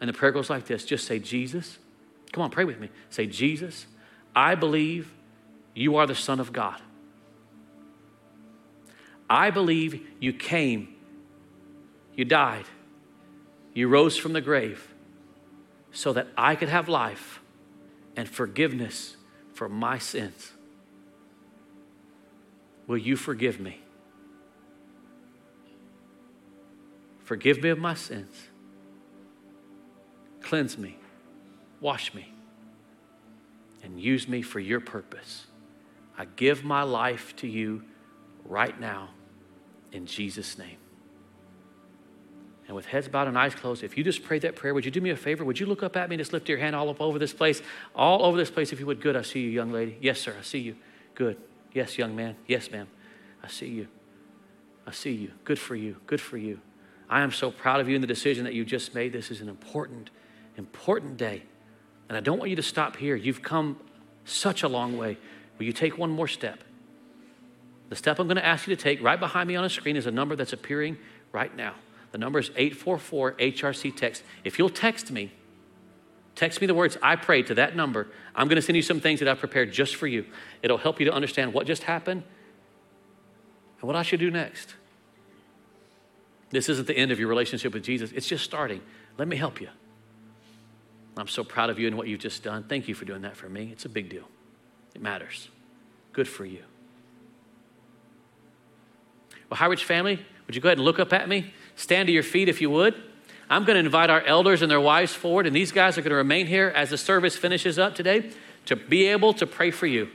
And 0.00 0.08
the 0.08 0.12
prayer 0.12 0.32
goes 0.32 0.50
like 0.50 0.66
this 0.66 0.84
just 0.84 1.06
say, 1.06 1.18
Jesus. 1.18 1.78
Come 2.32 2.42
on, 2.42 2.50
pray 2.50 2.64
with 2.64 2.80
me. 2.80 2.90
Say, 3.08 3.26
Jesus, 3.26 3.86
I 4.34 4.54
believe 4.54 5.12
you 5.74 5.96
are 5.96 6.06
the 6.06 6.14
Son 6.14 6.40
of 6.40 6.52
God. 6.52 6.80
I 9.28 9.50
believe 9.50 10.06
you 10.20 10.32
came, 10.32 10.94
you 12.14 12.24
died, 12.24 12.66
you 13.74 13.88
rose 13.88 14.16
from 14.16 14.32
the 14.32 14.40
grave 14.40 14.94
so 15.90 16.12
that 16.12 16.28
I 16.36 16.54
could 16.54 16.68
have 16.68 16.88
life 16.88 17.40
and 18.16 18.28
forgiveness 18.28 19.16
for 19.52 19.68
my 19.68 19.98
sins. 19.98 20.52
Will 22.86 22.98
you 22.98 23.16
forgive 23.16 23.58
me? 23.58 23.80
Forgive 27.24 27.62
me 27.62 27.70
of 27.70 27.78
my 27.78 27.94
sins. 27.94 28.34
Cleanse 30.40 30.78
me, 30.78 30.96
wash 31.80 32.14
me, 32.14 32.32
and 33.82 34.00
use 34.00 34.28
me 34.28 34.42
for 34.42 34.60
your 34.60 34.78
purpose. 34.78 35.46
I 36.16 36.26
give 36.26 36.62
my 36.62 36.84
life 36.84 37.34
to 37.36 37.48
you 37.48 37.82
right 38.44 38.78
now 38.78 39.08
in 39.96 40.06
Jesus' 40.06 40.58
name. 40.58 40.76
And 42.66 42.76
with 42.76 42.86
heads 42.86 43.08
bowed 43.08 43.28
and 43.28 43.38
eyes 43.38 43.54
closed, 43.54 43.82
if 43.82 43.96
you 43.96 44.04
just 44.04 44.22
prayed 44.24 44.42
that 44.42 44.56
prayer, 44.56 44.74
would 44.74 44.84
you 44.84 44.90
do 44.90 45.00
me 45.00 45.10
a 45.10 45.16
favor? 45.16 45.44
Would 45.44 45.58
you 45.58 45.66
look 45.66 45.82
up 45.82 45.96
at 45.96 46.08
me 46.08 46.14
and 46.14 46.20
just 46.20 46.32
lift 46.32 46.48
your 46.48 46.58
hand 46.58 46.76
all 46.76 46.88
up 46.88 47.00
over 47.00 47.18
this 47.18 47.32
place? 47.32 47.62
All 47.94 48.24
over 48.24 48.36
this 48.36 48.50
place, 48.50 48.72
if 48.72 48.80
you 48.80 48.86
would. 48.86 49.00
Good. 49.00 49.16
I 49.16 49.22
see 49.22 49.40
you, 49.40 49.50
young 49.50 49.72
lady. 49.72 49.96
Yes, 50.00 50.20
sir. 50.20 50.34
I 50.38 50.42
see 50.42 50.58
you. 50.58 50.76
Good. 51.14 51.36
Yes, 51.72 51.96
young 51.96 52.14
man. 52.14 52.36
Yes, 52.46 52.70
ma'am. 52.70 52.88
I 53.42 53.48
see 53.48 53.68
you. 53.68 53.86
I 54.86 54.90
see 54.90 55.12
you. 55.12 55.32
Good 55.44 55.58
for 55.58 55.76
you. 55.76 55.96
Good 56.06 56.20
for 56.20 56.36
you. 56.36 56.60
I 57.08 57.22
am 57.22 57.30
so 57.30 57.50
proud 57.50 57.80
of 57.80 57.88
you 57.88 57.94
and 57.94 58.02
the 58.02 58.08
decision 58.08 58.44
that 58.44 58.54
you 58.54 58.64
just 58.64 58.94
made. 58.94 59.12
This 59.12 59.30
is 59.30 59.40
an 59.40 59.48
important, 59.48 60.10
important 60.56 61.16
day. 61.16 61.44
And 62.08 62.18
I 62.18 62.20
don't 62.20 62.38
want 62.38 62.50
you 62.50 62.56
to 62.56 62.62
stop 62.62 62.96
here. 62.96 63.14
You've 63.14 63.42
come 63.42 63.78
such 64.24 64.64
a 64.64 64.68
long 64.68 64.96
way. 64.98 65.18
Will 65.58 65.66
you 65.66 65.72
take 65.72 65.96
one 65.96 66.10
more 66.10 66.28
step? 66.28 66.64
The 67.88 67.96
step 67.96 68.18
I'm 68.18 68.26
going 68.26 68.36
to 68.36 68.44
ask 68.44 68.66
you 68.66 68.74
to 68.74 68.82
take 68.82 69.02
right 69.02 69.18
behind 69.18 69.48
me 69.48 69.56
on 69.56 69.64
a 69.64 69.70
screen 69.70 69.96
is 69.96 70.06
a 70.06 70.10
number 70.10 70.34
that's 70.36 70.52
appearing 70.52 70.98
right 71.32 71.54
now. 71.54 71.74
The 72.12 72.18
number 72.18 72.38
is 72.38 72.50
844 72.56 73.32
HRC 73.32 73.94
text. 73.94 74.22
If 74.44 74.58
you'll 74.58 74.70
text 74.70 75.10
me, 75.10 75.32
text 76.34 76.60
me 76.60 76.66
the 76.66 76.74
words 76.74 76.96
I 77.02 77.16
pray 77.16 77.42
to 77.44 77.54
that 77.54 77.76
number. 77.76 78.08
I'm 78.34 78.48
going 78.48 78.56
to 78.56 78.62
send 78.62 78.76
you 78.76 78.82
some 78.82 79.00
things 79.00 79.20
that 79.20 79.28
I've 79.28 79.38
prepared 79.38 79.72
just 79.72 79.96
for 79.96 80.06
you. 80.06 80.24
It'll 80.62 80.78
help 80.78 80.98
you 80.98 81.06
to 81.06 81.12
understand 81.12 81.52
what 81.52 81.66
just 81.66 81.84
happened 81.84 82.22
and 83.80 83.86
what 83.86 83.96
I 83.96 84.02
should 84.02 84.20
do 84.20 84.30
next. 84.30 84.74
This 86.50 86.68
isn't 86.68 86.86
the 86.86 86.96
end 86.96 87.12
of 87.12 87.18
your 87.18 87.28
relationship 87.28 87.74
with 87.74 87.84
Jesus, 87.84 88.12
it's 88.12 88.26
just 88.26 88.44
starting. 88.44 88.80
Let 89.18 89.28
me 89.28 89.36
help 89.36 89.60
you. 89.60 89.68
I'm 91.16 91.28
so 91.28 91.44
proud 91.44 91.70
of 91.70 91.78
you 91.78 91.86
and 91.86 91.96
what 91.96 92.08
you've 92.08 92.20
just 92.20 92.42
done. 92.42 92.64
Thank 92.64 92.88
you 92.88 92.94
for 92.94 93.06
doing 93.06 93.22
that 93.22 93.36
for 93.36 93.48
me. 93.48 93.70
It's 93.72 93.84
a 93.84 93.88
big 93.88 94.08
deal, 94.08 94.28
it 94.94 95.02
matters. 95.02 95.48
Good 96.12 96.28
for 96.28 96.44
you. 96.44 96.62
Well, 99.48 99.58
High 99.58 99.66
Ridge 99.66 99.84
family, 99.84 100.18
would 100.46 100.54
you 100.54 100.60
go 100.60 100.68
ahead 100.68 100.78
and 100.78 100.84
look 100.84 100.98
up 100.98 101.12
at 101.12 101.28
me? 101.28 101.52
Stand 101.76 102.06
to 102.08 102.12
your 102.12 102.22
feet 102.22 102.48
if 102.48 102.60
you 102.60 102.70
would. 102.70 102.94
I'm 103.48 103.64
going 103.64 103.74
to 103.74 103.84
invite 103.84 104.10
our 104.10 104.22
elders 104.22 104.62
and 104.62 104.70
their 104.70 104.80
wives 104.80 105.14
forward, 105.14 105.46
and 105.46 105.54
these 105.54 105.70
guys 105.70 105.96
are 105.96 106.02
going 106.02 106.10
to 106.10 106.16
remain 106.16 106.46
here 106.46 106.72
as 106.74 106.90
the 106.90 106.98
service 106.98 107.36
finishes 107.36 107.78
up 107.78 107.94
today 107.94 108.30
to 108.66 108.74
be 108.74 109.06
able 109.06 109.32
to 109.34 109.46
pray 109.46 109.70
for 109.70 109.86
you. 109.86 110.08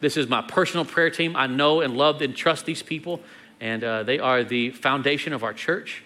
This 0.00 0.16
is 0.16 0.28
my 0.28 0.40
personal 0.40 0.86
prayer 0.86 1.10
team. 1.10 1.36
I 1.36 1.46
know 1.46 1.82
and 1.82 1.96
love 1.96 2.22
and 2.22 2.34
trust 2.34 2.64
these 2.64 2.82
people, 2.82 3.20
and 3.60 3.84
uh, 3.84 4.02
they 4.04 4.18
are 4.18 4.42
the 4.42 4.70
foundation 4.70 5.34
of 5.34 5.44
our 5.44 5.52
church. 5.52 6.02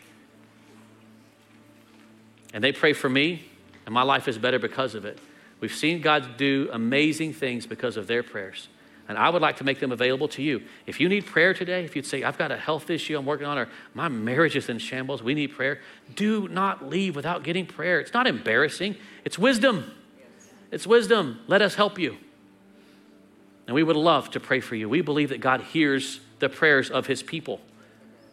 And 2.53 2.63
they 2.63 2.73
pray 2.73 2.93
for 2.93 3.09
me, 3.09 3.45
and 3.87 3.95
my 3.95 4.03
life 4.03 4.27
is 4.27 4.39
better 4.39 4.59
because 4.59 4.97
of 4.97 5.05
it. 5.05 5.21
We've 5.61 5.75
seen 5.75 6.01
God 6.01 6.37
do 6.37 6.69
amazing 6.73 7.33
things 7.35 7.67
because 7.67 7.97
of 7.97 8.09
their 8.09 8.25
prayers. 8.25 8.69
And 9.07 9.19
I 9.19 9.29
would 9.29 9.43
like 9.43 9.59
to 9.59 9.65
make 9.65 9.81
them 9.81 9.93
available 9.93 10.29
to 10.29 10.43
you. 10.43 10.63
If 10.87 10.99
you 10.99 11.09
need 11.09 11.27
prayer 11.27 11.53
today, 11.53 11.85
if 11.85 11.95
you'd 11.95 12.07
say, 12.07 12.23
I've 12.23 12.39
got 12.39 12.51
a 12.51 12.57
health 12.57 12.89
issue 12.89 13.19
I'm 13.19 13.27
working 13.27 13.47
on, 13.47 13.59
or 13.59 13.69
my 13.93 14.09
marriage 14.09 14.57
is 14.57 14.69
in 14.69 14.79
shambles, 14.79 15.23
we 15.23 15.35
need 15.35 15.49
prayer, 15.49 15.81
do 16.15 16.49
not 16.49 16.89
leave 16.89 17.15
without 17.15 17.43
getting 17.43 17.67
prayer. 17.67 18.01
It's 18.01 18.15
not 18.15 18.27
embarrassing, 18.27 18.97
it's 19.25 19.39
wisdom. 19.39 19.93
It's 20.71 20.87
wisdom. 20.87 21.41
Let 21.47 21.63
us 21.63 21.75
help 21.77 21.99
you. 21.99 22.17
And 23.67 23.75
we 23.75 23.83
would 23.83 23.97
love 23.97 24.31
to 24.33 24.41
pray 24.41 24.61
for 24.61 24.75
you. 24.75 24.89
We 24.89 25.03
believe 25.03 25.29
that 25.29 25.41
God 25.41 25.61
hears 25.61 26.21
the 26.41 26.49
prayers 26.49 26.91
of 26.91 27.07
his 27.07 27.23
people. 27.23 27.61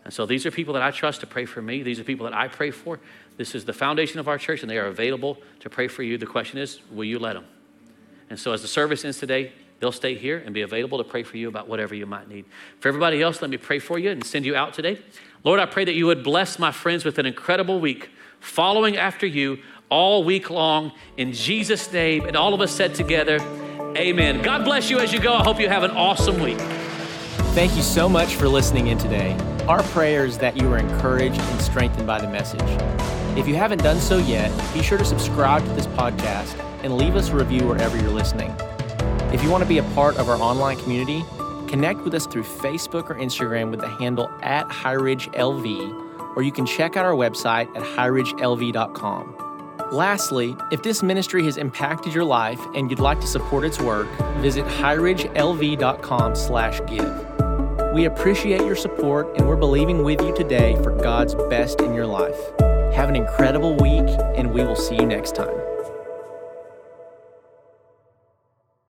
And 0.04 0.14
so 0.14 0.26
these 0.26 0.46
are 0.46 0.52
people 0.52 0.74
that 0.74 0.82
I 0.82 0.92
trust 0.92 1.20
to 1.20 1.28
pray 1.28 1.46
for 1.46 1.62
me. 1.62 1.84
These 1.84 2.00
are 2.00 2.04
people 2.04 2.24
that 2.24 2.34
I 2.34 2.48
pray 2.48 2.72
for. 2.72 3.00
This 3.38 3.54
is 3.54 3.66
the 3.66 3.74
foundation 3.74 4.20
of 4.20 4.28
our 4.28 4.38
church, 4.38 4.62
and 4.62 4.70
they 4.70 4.78
are 4.78 4.88
available 4.88 5.38
to 5.60 5.70
pray 5.70 5.88
for 5.88 6.02
you. 6.02 6.18
The 6.18 6.26
question 6.26 6.58
is, 6.58 6.80
will 6.92 7.04
you 7.04 7.20
let 7.20 7.34
them? 7.34 7.46
And 8.30 8.40
so 8.40 8.54
as 8.54 8.62
the 8.62 8.68
service 8.68 9.06
ends 9.06 9.20
today, 9.20 9.52
They'll 9.82 9.92
stay 9.92 10.14
here 10.14 10.38
and 10.46 10.54
be 10.54 10.62
available 10.62 11.00
to 11.00 11.04
pray 11.04 11.24
for 11.24 11.38
you 11.38 11.50
about 11.50 11.68
whatever 11.68 11.96
you 11.96 12.06
might 12.06 12.30
need. 12.30 12.46
For 12.80 12.88
everybody 12.88 13.22
else, 13.22 13.42
let 13.42 13.50
me 13.50 13.58
pray 13.58 13.80
for 13.80 13.98
you 13.98 14.12
and 14.12 14.24
send 14.24 14.46
you 14.46 14.56
out 14.56 14.76
today. 14.76 15.00
Lord, 15.44 15.60
I 15.60 15.66
pray 15.66 15.84
that 15.86 15.96
you 15.96 16.06
would 16.06 16.24
bless 16.24 16.60
my 16.60 16.72
friends 16.72 17.04
with 17.04 17.18
an 17.18 17.26
incredible 17.26 17.80
week, 17.80 18.12
following 18.40 18.96
after 18.96 19.26
you 19.26 19.58
all 19.90 20.24
week 20.24 20.52
long. 20.52 20.92
In 21.18 21.34
Jesus' 21.34 21.92
name, 21.92 22.26
and 22.26 22.38
all 22.38 22.54
of 22.54 22.62
us 22.62 22.72
said 22.72 22.94
together, 22.94 23.40
Amen. 23.98 24.44
God 24.44 24.64
bless 24.64 24.90
you 24.90 25.00
as 25.00 25.12
you 25.12 25.20
go. 25.20 25.34
I 25.34 25.44
hope 25.44 25.60
you 25.60 25.68
have 25.68 25.84
an 25.84 25.92
awesome 25.92 26.40
week. 26.40 26.60
Thank 27.56 27.76
you 27.76 27.82
so 27.82 28.08
much 28.08 28.36
for 28.36 28.48
listening 28.48 28.88
in 28.88 29.00
today. 29.00 29.36
Our 29.68 29.82
prayer 29.84 30.26
is 30.26 30.38
that 30.38 30.56
you 30.56 30.72
are 30.72 30.78
encouraged 30.78 31.42
and 31.42 31.62
strengthened 31.62 32.06
by 32.06 32.22
the 32.22 32.28
message. 32.28 32.62
If 33.36 33.48
you 33.48 33.56
haven't 33.56 33.82
done 33.82 34.00
so 34.00 34.20
yet, 34.20 34.52
be 34.74 34.84
sure 34.84 35.00
to 35.00 35.06
subscribe 35.06 35.66
to 35.66 35.74
this 35.74 35.88
podcast 35.88 36.58
and 36.84 36.96
leave 36.98 37.16
us 37.16 37.30
a 37.30 37.36
review 37.36 37.68
wherever 37.68 37.98
you're 37.98 38.12
listening. 38.12 38.56
If 39.34 39.42
you 39.44 39.50
want 39.50 39.64
to 39.64 39.68
be 39.68 39.78
a 39.78 39.84
part 39.96 40.18
of 40.18 40.28
our 40.28 40.36
online 40.36 40.78
community, 40.78 41.24
connect 41.68 42.02
with 42.02 42.14
us 42.14 42.28
through 42.28 42.44
Facebook 42.44 43.10
or 43.10 43.16
Instagram 43.16 43.72
with 43.72 43.80
the 43.80 43.88
handle 43.88 44.30
at 44.42 44.68
HighRidgeLV, 44.68 46.36
or 46.36 46.44
you 46.44 46.52
can 46.52 46.66
check 46.66 46.98
out 46.98 47.06
our 47.06 47.14
website 47.14 47.74
at 47.76 47.84
highridgelv.com. 47.84 49.38
Lastly, 49.92 50.56
if 50.72 50.84
this 50.84 51.02
ministry 51.02 51.46
has 51.46 51.56
impacted 51.58 52.14
your 52.14 52.26
life 52.26 52.60
and 52.76 52.90
you'd 52.90 53.00
like 53.00 53.22
to 53.22 53.28
support 53.28 53.64
its 53.64 53.80
work, 53.80 54.08
visit 54.40 54.66
highridgelv.com 54.66 56.36
slash 56.36 56.82
give. 56.88 57.94
We 57.94 58.06
appreciate 58.06 58.62
your 58.62 58.76
support 58.76 59.38
and 59.38 59.48
we're 59.48 59.56
believing 59.56 60.04
with 60.04 60.22
you 60.22 60.36
today 60.36 60.76
for 60.84 60.92
God's 60.92 61.36
best 61.50 61.80
in 61.82 61.94
your 61.94 62.06
life. 62.06 62.38
Have 62.94 63.08
an 63.08 63.16
incredible 63.16 63.76
week 63.78 64.08
and 64.36 64.54
we 64.54 64.64
will 64.64 64.76
see 64.76 64.96
you 64.96 65.06
next 65.06 65.36
time. 65.36 65.71